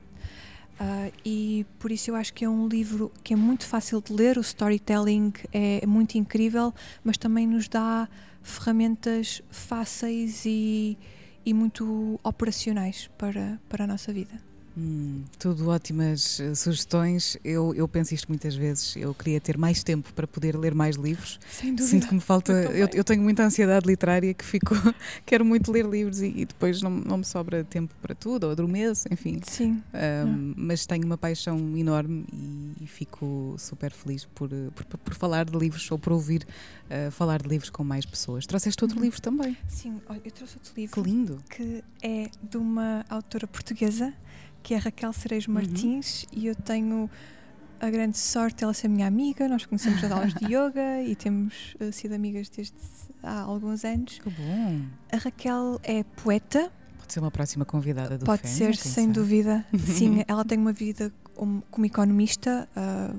Uh, 0.79 1.11
e 1.25 1.65
por 1.79 1.91
isso 1.91 2.11
eu 2.11 2.15
acho 2.15 2.33
que 2.33 2.45
é 2.45 2.49
um 2.49 2.67
livro 2.67 3.11
que 3.23 3.33
é 3.33 3.35
muito 3.35 3.65
fácil 3.65 3.99
de 3.99 4.13
ler, 4.13 4.37
o 4.37 4.41
storytelling 4.41 5.33
é 5.51 5.85
muito 5.87 6.17
incrível, 6.17 6.71
mas 7.03 7.17
também 7.17 7.47
nos 7.47 7.67
dá 7.67 8.07
ferramentas 8.43 9.41
fáceis 9.49 10.45
e, 10.45 10.97
e 11.43 11.53
muito 11.53 12.19
operacionais 12.23 13.09
para, 13.17 13.59
para 13.67 13.85
a 13.85 13.87
nossa 13.87 14.13
vida. 14.13 14.39
Hum, 14.77 15.23
tudo 15.39 15.69
ótimas 15.69 16.37
uh, 16.37 16.55
sugestões. 16.55 17.35
Eu, 17.43 17.73
eu 17.73 17.87
penso 17.87 18.13
isto 18.13 18.27
muitas 18.27 18.55
vezes. 18.55 18.95
Eu 18.95 19.11
queria 19.11 19.41
ter 19.41 19.57
mais 19.57 19.83
tempo 19.83 20.13
para 20.13 20.27
poder 20.27 20.55
ler 20.55 20.75
mais 20.75 20.95
livros. 20.95 21.39
Sem 21.49 21.73
dúvida. 21.73 21.87
Sinto 21.87 22.07
que 22.07 22.13
me 22.13 22.21
falta. 22.21 22.51
Eu, 22.53 22.87
eu, 22.93 23.03
tenho 23.03 23.23
muita 23.23 23.43
ansiedade 23.43 23.87
literária 23.87 24.31
que 24.35 24.45
fico. 24.45 24.75
quero 25.25 25.43
muito 25.43 25.71
ler 25.71 25.83
livros 25.83 26.21
e, 26.21 26.27
e, 26.27 26.45
depois 26.45 26.83
não, 26.83 26.91
não 26.91 27.17
me 27.17 27.25
sobra 27.25 27.63
tempo 27.63 27.95
para 27.99 28.13
tudo, 28.13 28.43
ou 28.43 28.51
adormeço, 28.51 29.07
enfim. 29.11 29.39
Sim. 29.47 29.81
Um, 29.93 30.53
mas 30.55 30.85
tenho 30.85 31.05
uma 31.07 31.17
paixão 31.17 31.57
enorme 31.75 32.25
e, 32.31 32.83
e 32.83 32.87
fico 32.87 33.55
super 33.57 33.91
feliz 33.91 34.25
por, 34.25 34.49
por, 34.75 34.85
por, 34.85 35.13
falar 35.15 35.45
de 35.45 35.57
livros 35.57 35.89
ou 35.89 35.97
por 35.97 36.13
ouvir 36.13 36.45
uh, 36.85 37.09
falar 37.09 37.41
de 37.41 37.49
livros 37.49 37.71
com 37.71 37.83
mais 37.83 38.05
pessoas. 38.05 38.45
Trouxeste 38.45 38.83
outro 38.83 38.99
uhum. 38.99 39.05
livro 39.05 39.19
também? 39.19 39.57
Sim, 39.67 39.99
eu 40.23 40.31
trouxe 40.31 40.55
outro 40.57 40.71
livro. 40.77 41.01
Que 41.01 41.09
lindo. 41.09 41.43
Que 41.49 41.83
é 42.03 42.29
de 42.43 42.57
uma 42.57 43.03
autora 43.09 43.47
portuguesa 43.47 44.13
que 44.67 44.73
é 44.73 44.77
Raquel 44.77 45.13
Cerejo 45.13 45.49
uhum. 45.49 45.53
Martins, 45.53 46.23
uhum. 46.23 46.29
e 46.33 46.47
eu 46.47 46.53
tenho 46.53 47.09
a 47.79 47.89
grande 47.89 48.17
sorte 48.17 48.65
ela 48.65 48.73
ser 48.73 48.89
minha 48.89 49.07
amiga. 49.07 49.47
Nós 49.47 49.65
conhecemos 49.65 50.03
as 50.03 50.11
aulas 50.11 50.33
de 50.33 50.43
yoga 50.53 51.01
e 51.03 51.15
temos 51.15 51.73
uh, 51.79 51.89
sido 51.93 52.13
amigas 52.13 52.49
desde 52.49 52.75
há 53.23 53.39
alguns 53.43 53.85
anos. 53.85 54.19
Que 54.19 54.29
bom! 54.29 54.81
A 55.09 55.15
Raquel 55.15 55.79
é 55.83 56.03
poeta. 56.03 56.69
Pode 56.97 57.13
ser 57.13 57.21
uma 57.21 57.31
próxima 57.31 57.63
convidada 57.63 58.17
do 58.17 58.25
Pode 58.25 58.45
ser, 58.49 58.75
sem 58.75 59.05
sabe? 59.05 59.13
dúvida. 59.13 59.65
Sim, 59.87 60.25
ela 60.27 60.43
tem 60.43 60.57
uma 60.57 60.73
vida 60.73 61.13
como, 61.33 61.63
como 61.71 61.85
economista. 61.85 62.67
Uh, 62.75 63.17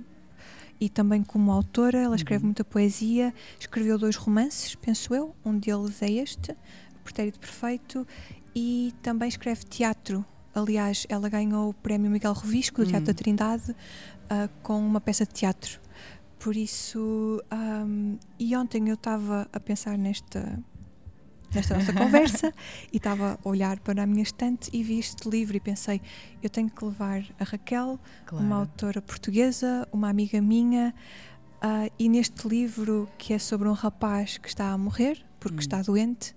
e 0.78 0.90
também 0.90 1.22
como 1.22 1.50
autora, 1.50 1.98
ela 1.98 2.14
escreve 2.14 2.42
uhum. 2.42 2.48
muita 2.48 2.62
poesia, 2.62 3.32
escreveu 3.58 3.96
dois 3.96 4.16
romances, 4.16 4.74
penso 4.74 5.14
eu, 5.14 5.34
um 5.44 5.58
deles 5.58 6.02
é 6.02 6.10
este, 6.10 6.54
Pretérito 7.02 7.40
Perfeito, 7.40 8.06
e 8.54 8.94
também 9.02 9.28
escreve 9.28 9.64
teatro, 9.64 10.24
Aliás, 10.58 11.06
ela 11.08 11.28
ganhou 11.28 11.70
o 11.70 11.74
prémio 11.74 12.10
Miguel 12.10 12.32
Rovisco 12.32 12.82
do 12.82 12.88
Teatro 12.88 13.06
da 13.06 13.12
hum. 13.12 13.14
Trindade 13.14 13.70
uh, 13.70 14.48
com 14.62 14.78
uma 14.78 15.00
peça 15.00 15.24
de 15.24 15.32
teatro. 15.32 15.80
Por 16.38 16.56
isso, 16.56 17.42
um, 17.52 18.18
e 18.38 18.56
ontem 18.56 18.88
eu 18.88 18.94
estava 18.94 19.48
a 19.52 19.60
pensar 19.60 19.98
nesta 19.98 20.58
nesta 21.54 21.74
nossa 21.74 21.92
conversa 21.94 22.52
e 22.92 22.98
estava 22.98 23.38
a 23.42 23.48
olhar 23.48 23.78
para 23.80 24.02
a 24.02 24.06
minha 24.06 24.22
estante 24.22 24.68
e 24.72 24.82
vi 24.82 24.98
este 24.98 25.28
livro 25.28 25.56
e 25.56 25.60
pensei, 25.60 26.00
eu 26.42 26.50
tenho 26.50 26.68
que 26.68 26.84
levar 26.84 27.24
a 27.40 27.44
Raquel, 27.44 27.98
claro. 28.26 28.44
uma 28.44 28.56
autora 28.56 29.00
portuguesa, 29.00 29.88
uma 29.90 30.10
amiga 30.10 30.42
minha, 30.42 30.94
uh, 31.62 31.90
e 31.98 32.08
neste 32.08 32.46
livro 32.46 33.08
que 33.16 33.32
é 33.32 33.38
sobre 33.38 33.68
um 33.68 33.72
rapaz 33.72 34.38
que 34.38 34.48
está 34.48 34.70
a 34.70 34.78
morrer 34.78 35.24
porque 35.40 35.56
hum. 35.56 35.60
está 35.60 35.82
doente 35.82 36.34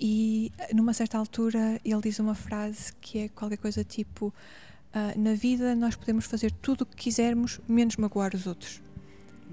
e 0.00 0.52
numa 0.74 0.92
certa 0.92 1.16
altura 1.16 1.80
ele 1.84 2.00
diz 2.02 2.18
uma 2.18 2.34
frase 2.34 2.92
que 3.00 3.18
é 3.20 3.28
qualquer 3.28 3.56
coisa 3.56 3.82
tipo: 3.82 4.26
uh, 4.26 5.18
Na 5.18 5.34
vida 5.34 5.74
nós 5.74 5.96
podemos 5.96 6.26
fazer 6.26 6.52
tudo 6.52 6.82
o 6.82 6.86
que 6.86 6.96
quisermos, 6.96 7.60
menos 7.68 7.96
magoar 7.96 8.34
os 8.34 8.46
outros. 8.46 8.82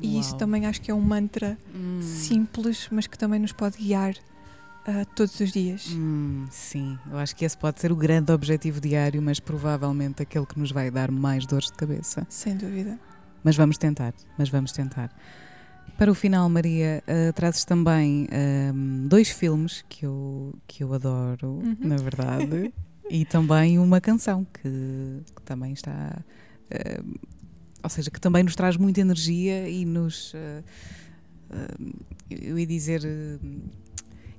E 0.01 0.11
Uau. 0.11 0.19
isso 0.19 0.35
também 0.37 0.65
acho 0.65 0.81
que 0.81 0.89
é 0.89 0.93
um 0.93 1.01
mantra 1.01 1.57
hum. 1.73 2.01
simples, 2.01 2.87
mas 2.91 3.07
que 3.07 3.17
também 3.17 3.39
nos 3.39 3.51
pode 3.51 3.77
guiar 3.77 4.15
uh, 4.87 5.05
todos 5.15 5.39
os 5.39 5.51
dias. 5.51 5.87
Hum, 5.93 6.45
sim, 6.49 6.97
eu 7.11 7.17
acho 7.17 7.35
que 7.35 7.45
esse 7.45 7.57
pode 7.57 7.79
ser 7.79 7.91
o 7.91 7.95
grande 7.95 8.31
objetivo 8.31 8.81
diário, 8.81 9.21
mas 9.21 9.39
provavelmente 9.39 10.21
aquele 10.23 10.45
que 10.45 10.59
nos 10.59 10.71
vai 10.71 10.89
dar 10.89 11.11
mais 11.11 11.45
dores 11.45 11.67
de 11.67 11.73
cabeça. 11.73 12.25
Sem 12.29 12.57
dúvida. 12.57 12.99
Mas 13.43 13.55
vamos 13.55 13.77
tentar, 13.77 14.13
mas 14.37 14.49
vamos 14.49 14.71
tentar. 14.71 15.11
Para 15.97 16.11
o 16.11 16.15
final, 16.15 16.49
Maria, 16.49 17.03
uh, 17.07 17.31
trazes 17.33 17.63
também 17.63 18.27
um, 18.73 19.07
dois 19.07 19.29
filmes 19.29 19.85
que 19.87 20.05
eu, 20.05 20.53
que 20.67 20.83
eu 20.83 20.93
adoro, 20.93 21.61
uhum. 21.63 21.77
na 21.79 21.95
verdade, 21.97 22.73
e 23.09 23.23
também 23.25 23.77
uma 23.77 24.01
canção 24.01 24.45
que, 24.45 25.21
que 25.35 25.41
também 25.43 25.73
está. 25.73 26.21
Uh, 26.71 27.19
ou 27.83 27.89
seja, 27.89 28.09
que 28.09 28.19
também 28.19 28.43
nos 28.43 28.55
traz 28.55 28.75
muita 28.75 29.01
energia 29.01 29.69
e 29.69 29.85
nos. 29.85 30.33
Uh, 30.33 30.63
eu 32.29 32.57
ia 32.57 32.65
dizer. 32.65 33.01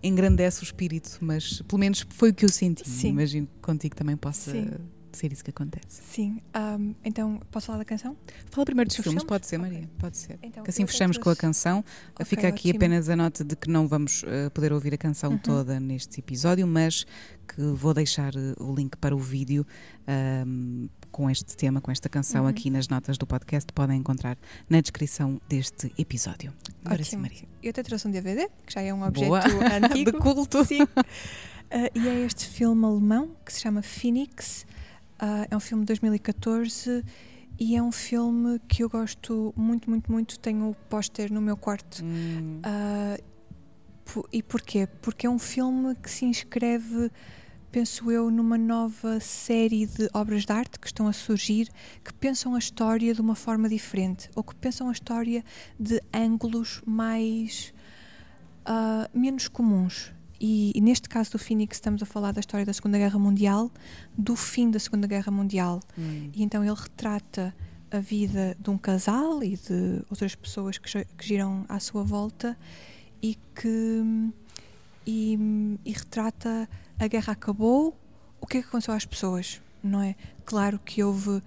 engrandece 0.02 0.62
o 0.62 0.64
espírito, 0.64 1.18
mas 1.20 1.62
pelo 1.62 1.78
menos 1.78 2.04
foi 2.10 2.30
o 2.30 2.34
que 2.34 2.44
eu 2.44 2.48
senti. 2.48 2.88
Sim. 2.88 3.10
Imagino 3.10 3.46
que 3.46 3.60
contigo 3.62 3.94
também 3.94 4.16
possa. 4.16 4.50
Sim 4.50 4.70
ser 5.16 5.32
isso 5.32 5.44
que 5.44 5.50
acontece. 5.50 6.02
Sim. 6.02 6.40
Um, 6.56 6.94
então, 7.04 7.40
posso 7.50 7.66
falar 7.66 7.78
da 7.78 7.84
canção? 7.84 8.16
Fala 8.50 8.64
primeiro 8.64 8.88
dos, 8.88 8.96
filmes, 8.96 9.10
filmes, 9.10 9.24
pode 9.24 9.46
ser, 9.46 9.58
Maria. 9.58 9.78
Okay. 9.78 9.90
Pode 9.98 10.16
ser. 10.16 10.38
Então, 10.42 10.64
que 10.64 10.70
assim 10.70 10.86
fechamos 10.86 11.18
com 11.18 11.30
a 11.30 11.36
canção. 11.36 11.84
Okay, 12.14 12.26
Fica 12.26 12.48
aqui 12.48 12.68
ótimo. 12.68 12.76
apenas 12.76 13.08
a 13.08 13.16
nota 13.16 13.44
de 13.44 13.56
que 13.56 13.70
não 13.70 13.86
vamos 13.86 14.22
uh, 14.22 14.50
poder 14.52 14.72
ouvir 14.72 14.94
a 14.94 14.98
canção 14.98 15.32
uhum. 15.32 15.38
toda 15.38 15.78
neste 15.80 16.20
episódio, 16.20 16.66
mas 16.66 17.04
que 17.46 17.60
vou 17.60 17.94
deixar 17.94 18.34
uh, 18.34 18.54
o 18.62 18.74
link 18.74 18.96
para 18.96 19.14
o 19.14 19.18
vídeo 19.18 19.66
um, 20.46 20.88
com 21.10 21.30
este 21.30 21.56
tema, 21.56 21.80
com 21.80 21.90
esta 21.90 22.08
canção 22.08 22.42
uhum. 22.42 22.48
aqui 22.48 22.70
nas 22.70 22.88
notas 22.88 23.16
do 23.16 23.26
podcast, 23.26 23.72
podem 23.72 23.98
encontrar 23.98 24.36
na 24.68 24.80
descrição 24.80 25.40
deste 25.48 25.92
episódio. 25.98 26.52
Agora 26.84 27.04
sim, 27.04 27.16
Maria. 27.16 27.44
Eu 27.62 27.70
até 27.70 27.82
trouxe 27.82 28.08
um 28.08 28.10
DVD, 28.10 28.48
que 28.66 28.72
já 28.72 28.80
é 28.80 28.92
um 28.92 29.04
objeto 29.04 29.28
Boa. 29.30 29.40
antigo. 29.86 30.12
De 30.12 30.18
culto. 30.18 30.64
Sim. 30.64 30.82
Uh, 30.82 30.88
e 31.94 32.08
é 32.08 32.26
este 32.26 32.46
filme 32.46 32.84
alemão 32.84 33.36
que 33.44 33.52
se 33.52 33.60
chama 33.60 33.82
Phoenix. 33.82 34.66
Uh, 35.24 35.48
é 35.50 35.56
um 35.56 35.60
filme 35.60 35.84
de 35.84 35.86
2014 35.86 37.02
e 37.58 37.74
é 37.74 37.82
um 37.82 37.90
filme 37.90 38.60
que 38.68 38.84
eu 38.84 38.90
gosto 38.90 39.54
muito, 39.56 39.88
muito, 39.88 40.12
muito. 40.12 40.38
Tenho 40.38 40.68
o 40.68 40.74
póster 40.74 41.32
no 41.32 41.40
meu 41.40 41.56
quarto. 41.56 42.04
Hum. 42.04 42.60
Uh, 42.60 44.28
e 44.30 44.42
porquê? 44.42 44.86
Porque 45.00 45.26
é 45.26 45.30
um 45.30 45.38
filme 45.38 45.94
que 45.94 46.10
se 46.10 46.26
inscreve, 46.26 47.10
penso 47.72 48.10
eu, 48.10 48.30
numa 48.30 48.58
nova 48.58 49.18
série 49.18 49.86
de 49.86 50.10
obras 50.12 50.44
de 50.44 50.52
arte 50.52 50.78
que 50.78 50.88
estão 50.88 51.08
a 51.08 51.12
surgir, 51.14 51.70
que 52.04 52.12
pensam 52.12 52.54
a 52.54 52.58
história 52.58 53.14
de 53.14 53.20
uma 53.22 53.34
forma 53.34 53.66
diferente, 53.66 54.28
ou 54.34 54.44
que 54.44 54.54
pensam 54.54 54.90
a 54.90 54.92
história 54.92 55.42
de 55.80 56.02
ângulos 56.12 56.82
mais. 56.84 57.72
Uh, 58.66 59.18
menos 59.18 59.48
comuns. 59.48 60.13
E, 60.40 60.72
e, 60.74 60.80
neste 60.80 61.08
caso 61.08 61.32
do 61.32 61.38
Phoenix 61.38 61.76
estamos 61.76 62.02
a 62.02 62.06
falar 62.06 62.32
da 62.32 62.40
história 62.40 62.66
da 62.66 62.72
Segunda 62.72 62.98
Guerra 62.98 63.18
Mundial, 63.18 63.70
do 64.16 64.34
fim 64.34 64.70
da 64.70 64.78
Segunda 64.78 65.06
Guerra 65.06 65.30
Mundial. 65.30 65.80
Hum. 65.96 66.30
E 66.34 66.42
então 66.42 66.64
ele 66.64 66.74
retrata 66.74 67.54
a 67.90 67.98
vida 68.00 68.56
de 68.58 68.70
um 68.70 68.76
casal 68.76 69.42
e 69.42 69.56
de 69.56 70.02
outras 70.10 70.34
pessoas 70.34 70.78
que, 70.78 71.04
que 71.04 71.26
giram 71.26 71.64
à 71.68 71.78
sua 71.78 72.02
volta 72.02 72.58
e 73.22 73.38
que 73.54 74.32
e, 75.06 75.38
e 75.84 75.92
retrata 75.92 76.68
a 76.98 77.06
guerra 77.06 77.32
acabou, 77.32 77.96
o 78.40 78.46
que 78.46 78.58
é 78.58 78.62
que 78.62 78.68
aconteceu 78.68 78.94
às 78.94 79.04
pessoas, 79.04 79.60
não 79.82 80.02
é? 80.02 80.14
Claro 80.44 80.78
que 80.78 81.02
houve 81.02 81.42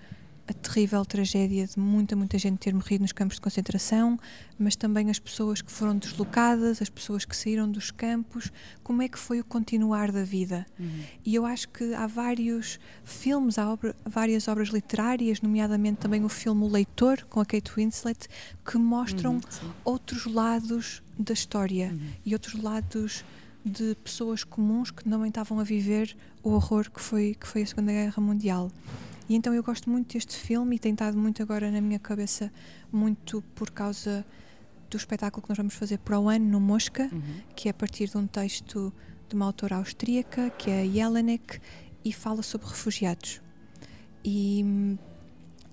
a 0.47 0.53
terrível 0.53 1.05
tragédia 1.05 1.67
de 1.67 1.77
muita, 1.77 2.15
muita 2.15 2.37
gente 2.37 2.57
ter 2.59 2.73
morrido 2.73 3.01
nos 3.01 3.11
campos 3.11 3.35
de 3.35 3.41
concentração, 3.41 4.17
mas 4.57 4.75
também 4.75 5.09
as 5.09 5.19
pessoas 5.19 5.61
que 5.61 5.69
foram 5.69 5.97
deslocadas, 5.97 6.81
as 6.81 6.89
pessoas 6.89 7.25
que 7.25 7.35
saíram 7.35 7.69
dos 7.69 7.91
campos, 7.91 8.51
como 8.81 9.01
é 9.01 9.09
que 9.09 9.19
foi 9.19 9.41
o 9.41 9.43
continuar 9.43 10.11
da 10.11 10.23
vida. 10.23 10.65
Uhum. 10.79 11.03
E 11.25 11.35
eu 11.35 11.45
acho 11.45 11.67
que 11.69 11.93
há 11.93 12.07
vários 12.07 12.79
filmes, 13.03 13.57
há 13.57 13.69
obra, 13.69 13.93
várias 14.05 14.47
obras 14.47 14.69
literárias, 14.69 15.41
nomeadamente 15.41 15.97
também 15.97 16.23
o 16.23 16.29
filme 16.29 16.63
O 16.63 16.67
Leitor, 16.67 17.25
com 17.25 17.41
a 17.41 17.45
Kate 17.45 17.71
Winslet, 17.75 18.27
que 18.65 18.77
mostram 18.77 19.33
uhum, 19.33 19.71
outros 19.83 20.25
lados 20.25 21.03
da 21.19 21.33
história 21.33 21.89
uhum. 21.89 22.09
e 22.25 22.33
outros 22.33 22.61
lados 22.61 23.25
de 23.65 23.95
pessoas 23.95 24.45
comuns 24.45 24.91
que 24.91 25.03
também 25.03 25.27
estavam 25.27 25.59
a 25.59 25.63
viver 25.63 26.15
o 26.41 26.51
horror 26.51 26.89
que 26.89 27.01
foi, 27.01 27.35
que 27.37 27.45
foi 27.45 27.63
a 27.63 27.67
Segunda 27.67 27.91
Guerra 27.91 28.21
Mundial. 28.21 28.71
E 29.29 29.35
então 29.35 29.53
eu 29.53 29.61
gosto 29.61 29.89
muito 29.89 30.13
deste 30.13 30.35
filme 30.35 30.77
e 30.77 30.79
tem 30.79 30.93
estado 30.93 31.17
muito 31.17 31.41
agora 31.41 31.69
na 31.69 31.81
minha 31.81 31.99
cabeça, 31.99 32.51
muito 32.91 33.41
por 33.55 33.69
causa 33.71 34.25
do 34.89 34.95
espetáculo 34.95 35.43
que 35.43 35.49
nós 35.49 35.57
vamos 35.57 35.73
fazer 35.73 35.97
para 35.99 36.17
o 36.19 36.29
ano 36.29 36.45
no 36.45 36.59
Mosca, 36.61 37.09
uhum. 37.11 37.41
que 37.55 37.67
é 37.67 37.71
a 37.71 37.73
partir 37.73 38.07
de 38.09 38.17
um 38.17 38.25
texto 38.25 38.93
de 39.27 39.35
uma 39.35 39.45
autora 39.45 39.75
austríaca, 39.75 40.49
que 40.51 40.69
é 40.69 40.85
Jelinek, 40.85 41.59
e 42.05 42.13
fala 42.13 42.41
sobre 42.41 42.67
refugiados. 42.67 43.41
E, 44.23 44.97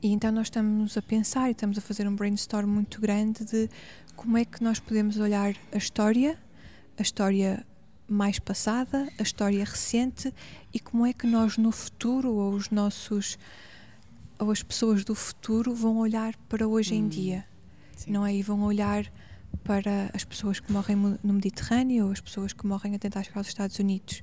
e 0.02 0.08
então 0.08 0.32
nós 0.32 0.46
estamos 0.46 0.96
a 0.96 1.02
pensar 1.02 1.48
e 1.48 1.52
estamos 1.52 1.78
a 1.78 1.80
fazer 1.80 2.08
um 2.08 2.16
brainstorm 2.16 2.68
muito 2.68 3.00
grande 3.00 3.44
de 3.44 3.68
como 4.16 4.36
é 4.36 4.44
que 4.44 4.62
nós 4.62 4.80
podemos 4.80 5.16
olhar 5.18 5.54
a 5.72 5.76
história, 5.76 6.36
a 6.98 7.02
história 7.02 7.64
mais 8.14 8.38
passada, 8.38 9.08
a 9.18 9.22
história 9.22 9.64
recente 9.64 10.32
e 10.72 10.78
como 10.78 11.04
é 11.04 11.12
que 11.12 11.26
nós 11.26 11.58
no 11.58 11.72
futuro 11.72 12.32
ou 12.32 12.54
os 12.54 12.70
nossos 12.70 13.38
ou 14.38 14.50
as 14.50 14.62
pessoas 14.62 15.04
do 15.04 15.14
futuro 15.14 15.74
vão 15.74 15.98
olhar 15.98 16.34
para 16.48 16.66
hoje 16.66 16.94
hum, 16.94 16.98
em 16.98 17.08
dia, 17.08 17.46
sim. 17.96 18.10
não 18.10 18.26
é? 18.26 18.34
E 18.34 18.42
vão 18.42 18.62
olhar 18.62 19.10
para 19.62 20.10
as 20.12 20.24
pessoas 20.24 20.58
que 20.58 20.72
morrem 20.72 20.96
no 20.96 21.32
Mediterrâneo 21.32 22.06
ou 22.06 22.12
as 22.12 22.20
pessoas 22.20 22.52
que 22.52 22.66
morrem 22.66 22.94
a 22.94 22.98
tentar 22.98 23.22
chegar 23.22 23.38
aos 23.38 23.48
Estados 23.48 23.78
Unidos. 23.78 24.22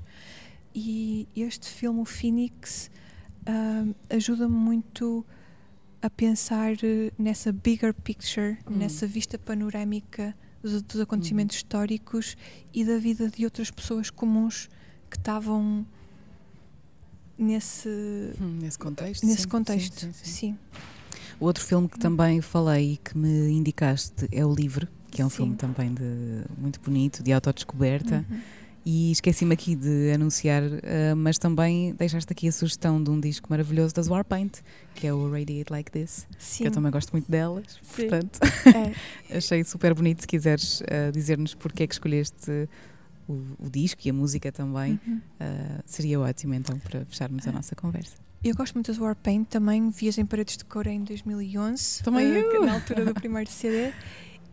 E 0.75 1.27
este 1.35 1.67
filme, 1.67 2.01
o 2.01 2.05
Phoenix, 2.05 2.91
uh, 3.47 3.95
ajuda-me 4.09 4.55
muito 4.55 5.25
a 6.01 6.09
pensar 6.09 6.73
nessa 7.17 7.51
bigger 7.51 7.93
picture, 7.93 8.57
hum. 8.67 8.77
nessa 8.77 9.07
vista 9.07 9.37
panorâmica 9.37 10.35
dos, 10.61 10.81
dos 10.81 11.01
acontecimentos 11.01 11.55
uhum. 11.55 11.59
históricos 11.59 12.37
e 12.73 12.85
da 12.85 12.97
vida 12.97 13.29
de 13.29 13.45
outras 13.45 13.71
pessoas 13.71 14.09
comuns 14.09 14.69
que 15.09 15.17
estavam 15.17 15.85
nesse 17.37 17.89
hum, 18.39 18.59
nesse 18.61 18.77
contexto 18.77 19.25
nesse 19.25 19.41
sim. 19.41 19.47
contexto 19.47 19.99
sim, 19.99 20.13
sim, 20.13 20.31
sim, 20.31 20.57
o 21.39 21.45
outro 21.45 21.63
filme 21.63 21.89
que 21.89 21.97
também 21.97 22.39
falei 22.39 22.93
e 22.93 22.97
que 22.97 23.17
me 23.17 23.49
indicaste 23.49 24.27
é 24.31 24.45
o 24.45 24.53
Livre 24.53 24.87
que 25.09 25.21
é 25.21 25.25
um 25.25 25.29
filme 25.29 25.55
também 25.55 25.93
de 25.93 26.43
muito 26.57 26.79
bonito 26.79 27.23
de 27.23 27.33
autodescoberta 27.33 28.25
uhum. 28.29 28.41
E 28.83 29.11
esqueci-me 29.11 29.53
aqui 29.53 29.75
de 29.75 30.11
anunciar, 30.11 30.63
uh, 30.63 31.15
mas 31.15 31.37
também 31.37 31.93
deixaste 31.93 32.31
aqui 32.33 32.47
a 32.47 32.51
sugestão 32.51 33.01
de 33.03 33.11
um 33.11 33.19
disco 33.19 33.47
maravilhoso 33.49 33.93
das 33.93 34.07
Warpaint, 34.07 34.59
que 34.95 35.05
é 35.05 35.13
o 35.13 35.29
Radiate 35.29 35.71
Like 35.71 35.91
This, 35.91 36.27
Sim. 36.39 36.63
que 36.63 36.67
eu 36.69 36.71
também 36.71 36.91
gosto 36.91 37.11
muito 37.11 37.29
delas, 37.29 37.79
Sim. 37.83 38.07
portanto 38.07 38.39
é. 39.29 39.37
achei 39.37 39.63
super 39.63 39.93
bonito. 39.93 40.21
Se 40.21 40.27
quiseres 40.27 40.81
uh, 40.81 41.11
dizer-nos 41.13 41.53
porque 41.53 41.83
é 41.83 41.87
que 41.87 41.93
escolheste 41.93 42.67
o, 43.27 43.33
o, 43.59 43.69
disco 43.69 44.01
e 44.03 44.09
a 44.09 44.13
música 44.13 44.51
também, 44.51 44.99
uhum. 45.05 45.17
uh, 45.17 45.83
seria 45.85 46.19
ótimo 46.19 46.55
então 46.55 46.79
para 46.79 47.05
fecharmos 47.05 47.47
a 47.47 47.51
nossa 47.51 47.75
conversa. 47.75 48.15
Eu 48.43 48.55
gosto 48.55 48.73
muito 48.73 48.87
das 48.87 48.97
Warpaint 48.97 49.47
também, 49.47 49.91
Vias 49.91 50.17
em 50.17 50.25
Paredes 50.25 50.57
de 50.57 50.65
Cor 50.65 50.87
em 50.87 51.03
2011, 51.03 52.01
também 52.01 52.25
eu. 52.25 52.65
na 52.65 52.73
altura 52.73 53.05
do 53.05 53.13
primeiro 53.13 53.47
CD, 53.47 53.93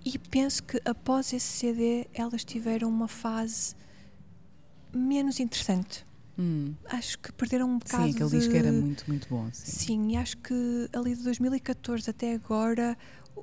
e 0.04 0.18
penso 0.18 0.62
que 0.62 0.78
após 0.84 1.32
esse 1.32 1.46
CD 1.46 2.06
elas 2.12 2.44
tiveram 2.44 2.90
uma 2.90 3.08
fase 3.08 3.74
menos 4.92 5.40
interessante. 5.40 6.06
Hum. 6.38 6.74
Acho 6.84 7.18
que 7.18 7.32
perderam 7.32 7.68
um 7.68 7.78
bocado. 7.78 8.04
Sim, 8.04 8.10
aquele 8.10 8.30
de... 8.30 8.38
disco 8.38 8.56
era 8.56 8.70
muito, 8.72 9.04
muito 9.08 9.28
bom. 9.28 9.48
Sim. 9.52 9.72
sim, 9.72 10.12
e 10.12 10.16
acho 10.16 10.36
que 10.36 10.88
ali 10.92 11.16
de 11.16 11.24
2014 11.24 12.10
até 12.10 12.34
agora, 12.34 12.96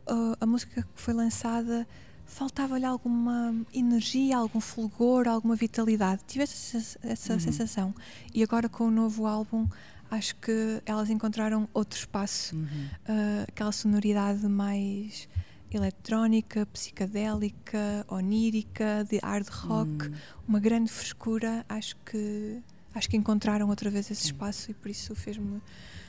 a, 0.07 0.37
a 0.39 0.45
música 0.45 0.81
que 0.81 1.01
foi 1.01 1.13
lançada 1.13 1.85
faltava-lhe 2.25 2.85
alguma 2.85 3.53
energia, 3.73 4.37
algum 4.37 4.59
fulgor, 4.59 5.27
alguma 5.27 5.55
vitalidade. 5.55 6.21
Tive 6.25 6.43
essa, 6.43 6.99
essa 7.03 7.33
uhum. 7.33 7.39
sensação. 7.39 7.95
E 8.33 8.41
agora 8.41 8.67
com 8.67 8.85
o 8.85 8.91
novo 8.91 9.27
álbum, 9.27 9.67
acho 10.09 10.35
que 10.37 10.81
elas 10.85 11.09
encontraram 11.09 11.67
outro 11.73 11.99
espaço, 11.99 12.55
uhum. 12.55 12.65
uh, 12.65 13.43
aquela 13.47 13.71
sonoridade 13.71 14.47
mais 14.47 15.27
eletrónica, 15.75 16.65
psicadélica, 16.67 18.05
onírica, 18.07 19.05
de 19.09 19.17
hard 19.17 19.47
rock, 19.47 20.07
hum. 20.07 20.13
uma 20.47 20.59
grande 20.59 20.91
frescura. 20.91 21.65
Acho 21.67 21.95
que 22.05 22.61
acho 22.93 23.09
que 23.09 23.17
encontraram 23.17 23.67
outra 23.67 23.89
vez 23.89 24.09
esse 24.09 24.25
espaço 24.25 24.71
e 24.71 24.73
por 24.73 24.89
isso 24.89 25.13
fez-me 25.15 25.61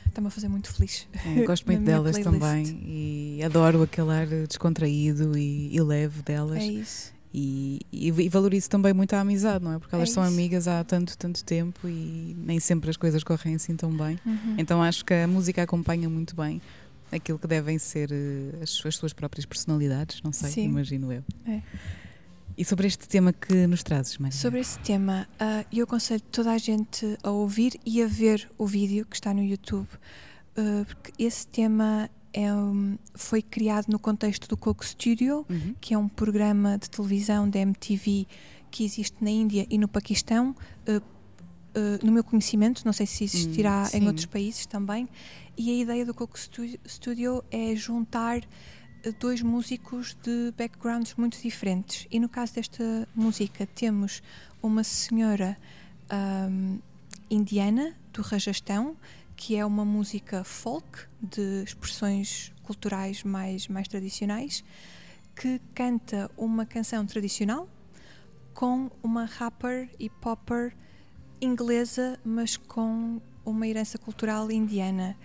está-me 0.07 0.27
a 0.27 0.31
fazer 0.31 0.47
muito 0.47 0.73
feliz. 0.73 1.07
É, 1.25 1.43
gosto 1.45 1.65
muito 1.65 1.83
delas 1.83 2.17
playlist. 2.17 2.39
também 2.39 2.79
e 2.85 3.43
adoro 3.43 3.83
aquele 3.83 4.11
ar 4.11 4.27
descontraído 4.47 5.37
e, 5.37 5.75
e 5.75 5.81
leve 5.81 6.21
delas. 6.21 6.59
É 6.59 6.65
isso. 6.65 7.17
E, 7.33 7.81
e, 7.91 8.07
e, 8.07 8.29
valorizo 8.29 8.69
também 8.69 8.93
muito 8.93 9.13
a 9.13 9.19
amizade, 9.19 9.63
não 9.63 9.73
é? 9.73 9.79
Porque 9.79 9.93
elas 9.93 10.09
é 10.09 10.13
são 10.13 10.23
amigas 10.23 10.67
há 10.67 10.83
tanto, 10.83 11.15
tanto 11.17 11.43
tempo 11.43 11.87
e 11.87 12.35
nem 12.39 12.59
sempre 12.59 12.89
as 12.89 12.97
coisas 12.97 13.23
correm 13.23 13.55
assim 13.55 13.75
tão 13.75 13.95
bem. 13.95 14.17
Uhum. 14.25 14.55
Então 14.57 14.81
acho 14.81 15.05
que 15.05 15.13
a 15.13 15.27
música 15.27 15.61
acompanha 15.61 16.09
muito 16.09 16.35
bem 16.35 16.61
aquilo 17.11 17.39
que 17.39 17.47
devem 17.47 17.77
ser 17.77 18.11
uh, 18.11 18.63
as, 18.63 18.85
as, 18.85 18.95
suas 18.95 19.13
próprias 19.13 19.45
personalidades, 19.45 20.21
não 20.21 20.31
sei, 20.31 20.51
Sim. 20.51 20.65
imagino 20.65 21.11
eu. 21.11 21.23
É. 21.45 21.61
E 22.57 22.65
sobre 22.65 22.87
este 22.87 23.07
tema 23.07 23.31
que 23.31 23.67
nos 23.67 23.83
trazes, 23.83 24.17
Maria? 24.17 24.35
Sobre 24.35 24.59
esse 24.59 24.79
tema, 24.79 25.27
uh, 25.33 25.65
eu 25.71 25.83
aconselho 25.83 26.21
toda 26.31 26.51
a 26.51 26.57
gente 26.57 27.17
a 27.21 27.29
ouvir 27.29 27.79
e 27.85 28.01
a 28.01 28.07
ver 28.07 28.49
o 28.57 28.65
vídeo 28.65 29.05
que 29.05 29.15
está 29.15 29.31
no 29.31 29.43
YouTube, 29.43 29.87
uh, 29.87 30.85
porque 30.85 31.11
esse 31.23 31.45
tema 31.45 32.09
é 32.33 32.51
um, 32.51 32.97
foi 33.13 33.43
criado 33.43 33.85
no 33.89 33.99
contexto 33.99 34.47
do 34.47 34.57
Coco 34.57 34.83
Studio, 34.83 35.45
uhum. 35.47 35.75
que 35.79 35.93
é 35.93 35.97
um 35.97 36.07
programa 36.07 36.77
de 36.77 36.89
televisão 36.89 37.47
da 37.47 37.59
MTV 37.59 38.27
que 38.71 38.83
existe 38.83 39.23
na 39.23 39.29
Índia 39.29 39.65
e 39.69 39.77
no 39.77 39.87
Paquistão. 39.87 40.55
Uh, 40.87 41.01
no 42.03 42.11
meu 42.11 42.23
conhecimento, 42.23 42.81
não 42.85 42.93
sei 42.93 43.05
se 43.05 43.23
existirá 43.23 43.87
hum, 43.93 43.97
em 43.97 44.07
outros 44.07 44.25
países 44.25 44.65
também, 44.65 45.07
e 45.57 45.71
a 45.71 45.73
ideia 45.73 46.05
do 46.05 46.13
Coco 46.13 46.37
Studio 46.37 47.43
é 47.49 47.75
juntar 47.75 48.43
eh, 49.03 49.11
dois 49.19 49.41
músicos 49.41 50.15
de 50.21 50.53
backgrounds 50.55 51.15
muito 51.15 51.41
diferentes. 51.41 52.07
E 52.11 52.19
no 52.19 52.29
caso 52.29 52.53
desta 52.53 53.07
música, 53.15 53.65
temos 53.65 54.21
uma 54.61 54.83
senhora 54.83 55.57
um, 56.49 56.79
indiana 57.29 57.95
do 58.13 58.21
Rajastão, 58.21 58.95
que 59.35 59.55
é 59.55 59.65
uma 59.65 59.83
música 59.83 60.43
folk 60.43 61.07
de 61.21 61.63
expressões 61.63 62.53
culturais 62.63 63.23
mais, 63.23 63.67
mais 63.67 63.87
tradicionais, 63.87 64.63
que 65.35 65.59
canta 65.73 66.29
uma 66.37 66.65
canção 66.65 67.05
tradicional 67.05 67.67
com 68.53 68.91
uma 69.01 69.25
rapper 69.25 69.89
e 69.99 70.09
popper 70.09 70.75
inglesa, 71.39 72.19
mas 72.23 72.57
com 72.57 73.21
uma 73.45 73.67
herança 73.67 73.97
cultural 73.97 74.51
indiana 74.51 75.15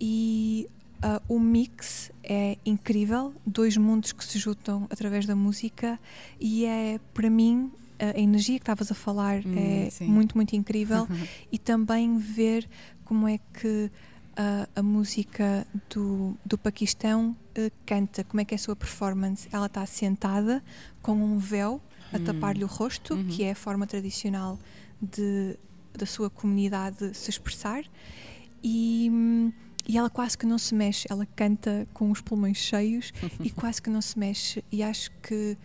e 0.00 0.68
uh, 1.02 1.34
o 1.34 1.38
mix 1.38 2.10
é 2.22 2.58
incrível, 2.64 3.34
dois 3.46 3.76
mundos 3.76 4.12
que 4.12 4.24
se 4.24 4.38
juntam 4.38 4.86
através 4.90 5.26
da 5.26 5.36
música 5.36 5.98
e 6.40 6.64
é 6.64 7.00
para 7.14 7.30
mim 7.30 7.70
a 7.98 8.18
energia 8.18 8.58
que 8.58 8.62
estavas 8.62 8.90
a 8.90 8.94
falar 8.94 9.40
hum, 9.46 9.54
é 9.56 9.90
sim. 9.90 10.06
muito, 10.06 10.36
muito 10.36 10.54
incrível 10.54 11.08
e 11.50 11.58
também 11.58 12.18
ver 12.18 12.68
como 13.04 13.26
é 13.26 13.38
que 13.54 13.90
uh, 14.36 14.68
a 14.74 14.82
música 14.82 15.66
do, 15.90 16.36
do 16.44 16.58
Paquistão 16.58 17.36
uh, 17.58 17.72
canta, 17.84 18.22
como 18.24 18.40
é 18.40 18.44
que 18.44 18.54
é 18.54 18.56
a 18.56 18.58
sua 18.58 18.76
performance. 18.76 19.48
Ela 19.50 19.66
está 19.66 19.84
sentada 19.86 20.62
com 21.00 21.12
um 21.12 21.38
véu 21.38 21.80
a 22.12 22.18
hum. 22.18 22.24
tapar-lhe 22.24 22.64
o 22.64 22.66
rosto, 22.66 23.14
uhum. 23.14 23.28
que 23.28 23.44
é 23.44 23.52
a 23.52 23.54
forma 23.54 23.86
tradicional 23.86 24.58
de, 25.00 25.56
da 25.94 26.06
sua 26.06 26.30
comunidade 26.30 27.14
se 27.14 27.30
expressar, 27.30 27.84
e, 28.62 29.10
e 29.88 29.96
ela 29.96 30.10
quase 30.10 30.36
que 30.36 30.46
não 30.46 30.58
se 30.58 30.74
mexe, 30.74 31.06
ela 31.10 31.26
canta 31.26 31.86
com 31.94 32.10
os 32.10 32.20
pulmões 32.20 32.58
cheios 32.58 33.12
e 33.40 33.50
quase 33.50 33.80
que 33.80 33.90
não 33.90 34.00
se 34.00 34.18
mexe, 34.18 34.64
e 34.70 34.82
acho 34.82 35.10
que 35.22 35.56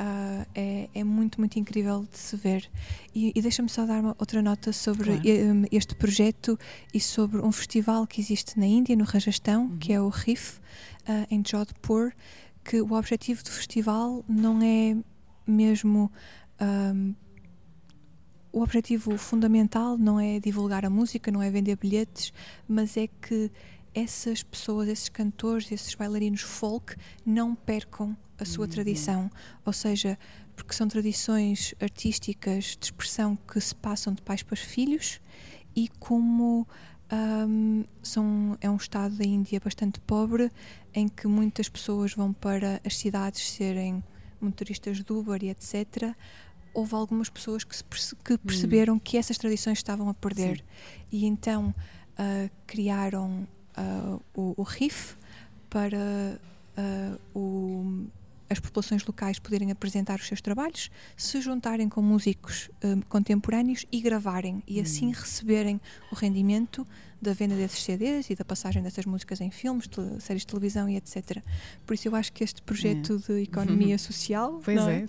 Uh, 0.00 0.46
é, 0.54 0.88
é, 0.94 1.04
muito, 1.04 1.38
muito 1.38 1.58
incrível 1.58 2.06
de 2.10 2.16
se 2.16 2.34
ver. 2.34 2.70
E, 3.14 3.32
e 3.36 3.42
deixa-me 3.42 3.68
só 3.68 3.84
dar 3.84 4.00
uma 4.00 4.16
outra 4.18 4.40
nota 4.40 4.72
sobre 4.72 5.18
claro. 5.18 5.68
este 5.70 5.94
projeto 5.94 6.58
e 6.94 6.98
sobre 6.98 7.36
um 7.42 7.52
festival 7.52 8.06
que 8.06 8.18
existe 8.18 8.58
na 8.58 8.64
Índia, 8.64 8.96
no 8.96 9.04
Rajastão, 9.04 9.64
uhum. 9.64 9.76
que 9.76 9.92
é 9.92 10.00
o 10.00 10.08
RIF, 10.08 10.56
uh, 10.56 11.26
em 11.30 11.42
Jodhpur, 11.46 12.12
que 12.64 12.80
o 12.80 12.94
objetivo 12.94 13.44
do 13.44 13.50
festival 13.50 14.24
não 14.26 14.62
é 14.62 14.96
mesmo. 15.46 16.10
Um, 16.58 17.14
o 18.52 18.62
objetivo 18.62 19.16
fundamental 19.16 19.96
não 19.96 20.18
é 20.18 20.40
divulgar 20.40 20.84
a 20.84 20.90
música, 20.90 21.30
não 21.30 21.42
é 21.42 21.50
vender 21.50 21.76
bilhetes, 21.76 22.32
mas 22.68 22.96
é 22.96 23.06
que 23.06 23.50
essas 23.94 24.42
pessoas, 24.42 24.88
esses 24.88 25.08
cantores, 25.08 25.70
esses 25.70 25.94
bailarinos 25.94 26.42
folk 26.42 26.94
não 27.24 27.54
percam 27.54 28.16
a 28.38 28.44
sua 28.44 28.64
uhum. 28.64 28.70
tradição, 28.70 29.30
ou 29.64 29.72
seja, 29.72 30.18
porque 30.56 30.74
são 30.74 30.88
tradições 30.88 31.74
artísticas 31.80 32.76
de 32.78 32.86
expressão 32.86 33.36
que 33.36 33.60
se 33.60 33.74
passam 33.74 34.12
de 34.12 34.22
pais 34.22 34.42
para 34.42 34.56
filhos 34.56 35.20
e 35.74 35.88
como 35.98 36.66
um, 37.12 37.84
são, 38.02 38.56
é 38.60 38.70
um 38.70 38.76
estado 38.76 39.16
da 39.16 39.24
Índia 39.24 39.60
bastante 39.62 40.00
pobre 40.00 40.50
em 40.94 41.08
que 41.08 41.26
muitas 41.26 41.68
pessoas 41.68 42.14
vão 42.14 42.32
para 42.32 42.80
as 42.84 42.96
cidades 42.96 43.50
serem 43.50 44.02
motoristas 44.40 45.02
de 45.02 45.12
Uber 45.12 45.42
e 45.42 45.50
etc. 45.50 46.14
Houve 46.72 46.94
algumas 46.94 47.28
pessoas 47.28 47.64
que, 47.64 47.82
perce 47.84 48.14
que 48.16 48.38
perceberam 48.38 48.98
que 48.98 49.16
essas 49.16 49.36
tradições 49.36 49.78
estavam 49.78 50.08
a 50.08 50.14
perder 50.14 50.58
Sim. 50.58 50.64
e 51.10 51.26
então 51.26 51.74
uh, 52.18 52.50
criaram 52.66 53.46
uh, 53.76 54.22
o, 54.34 54.54
o 54.56 54.62
RIF 54.62 55.16
para 55.68 56.40
uh, 56.76 57.38
o, 57.38 58.06
as 58.50 58.58
populações 58.58 59.04
locais 59.04 59.38
poderem 59.38 59.70
apresentar 59.70 60.18
os 60.18 60.26
seus 60.26 60.40
trabalhos, 60.40 60.90
se 61.16 61.40
juntarem 61.40 61.88
com 61.88 62.02
músicos 62.02 62.68
contemporâneos 63.08 63.86
e 63.92 64.00
gravarem 64.00 64.62
e 64.66 64.80
assim 64.80 65.08
hum. 65.08 65.12
receberem 65.12 65.80
o 66.10 66.14
rendimento 66.16 66.86
da 67.20 67.32
venda 67.32 67.54
desses 67.54 67.82
CDs 67.82 68.30
e 68.30 68.34
da 68.34 68.44
passagem 68.44 68.82
dessas 68.82 69.04
músicas 69.04 69.40
em 69.40 69.50
filmes, 69.50 69.88
séries 70.20 70.42
de 70.42 70.46
televisão 70.46 70.88
e 70.88 70.96
etc. 70.96 71.42
Por 71.84 71.94
isso 71.94 72.08
eu 72.08 72.16
acho 72.16 72.32
que 72.32 72.42
este 72.42 72.62
projeto 72.62 73.20
é. 73.28 73.32
de 73.32 73.42
economia 73.42 73.98
social 73.98 74.60
é, 74.66 75.04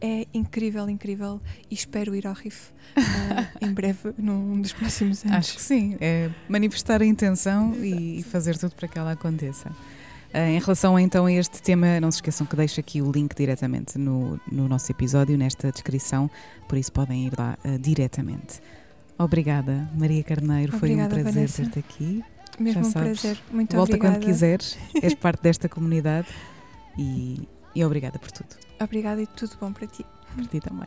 é, 0.00 0.20
é, 0.20 0.26
incrível, 0.32 0.88
incrível 0.88 1.40
e 1.70 1.74
espero 1.74 2.14
ir 2.14 2.26
ao 2.26 2.34
RIF 2.34 2.70
uh, 2.96 3.66
em 3.66 3.72
breve, 3.72 4.14
num 4.16 4.60
dos 4.60 4.72
próximos 4.72 5.24
anos. 5.24 5.36
Acho 5.36 5.56
que 5.56 5.62
sim, 5.62 5.96
é 6.00 6.30
manifestar 6.48 7.02
a 7.02 7.06
intenção 7.06 7.74
e 7.84 8.22
fazer 8.22 8.56
tudo 8.56 8.74
para 8.74 8.86
que 8.86 8.98
ela 8.98 9.12
aconteça. 9.12 9.72
Uh, 10.36 10.50
em 10.50 10.58
relação 10.58 10.98
então 10.98 11.24
a 11.24 11.32
este 11.32 11.62
tema, 11.62 11.98
não 11.98 12.10
se 12.10 12.18
esqueçam 12.18 12.46
que 12.46 12.54
deixo 12.54 12.78
aqui 12.78 13.00
o 13.00 13.10
link 13.10 13.34
diretamente 13.34 13.96
no, 13.96 14.38
no 14.52 14.68
nosso 14.68 14.92
episódio, 14.92 15.38
nesta 15.38 15.72
descrição, 15.72 16.30
por 16.68 16.76
isso 16.76 16.92
podem 16.92 17.26
ir 17.26 17.32
lá 17.38 17.56
uh, 17.64 17.78
diretamente. 17.78 18.60
Obrigada, 19.18 19.88
Maria 19.94 20.22
Carneiro. 20.22 20.76
Obrigada, 20.76 21.14
Foi 21.14 21.20
um 21.20 21.22
prazer 21.22 21.50
ter-te 21.50 21.78
aqui. 21.78 22.24
Mesmo 22.58 22.82
Já 22.82 22.88
um 22.88 22.92
sabes, 22.92 23.20
prazer. 23.20 23.42
Muito 23.50 23.74
volta 23.74 23.92
obrigada. 23.92 24.18
quando 24.18 24.26
quiseres. 24.26 24.76
És 25.02 25.14
parte 25.14 25.42
desta 25.42 25.70
comunidade 25.70 26.28
e, 26.98 27.48
e 27.74 27.82
obrigada 27.82 28.18
por 28.18 28.30
tudo. 28.30 28.56
Obrigada 28.78 29.22
e 29.22 29.26
tudo 29.26 29.56
bom 29.58 29.72
para 29.72 29.86
ti. 29.86 30.04
Para 30.34 30.44
ti 30.44 30.60
também. 30.60 30.86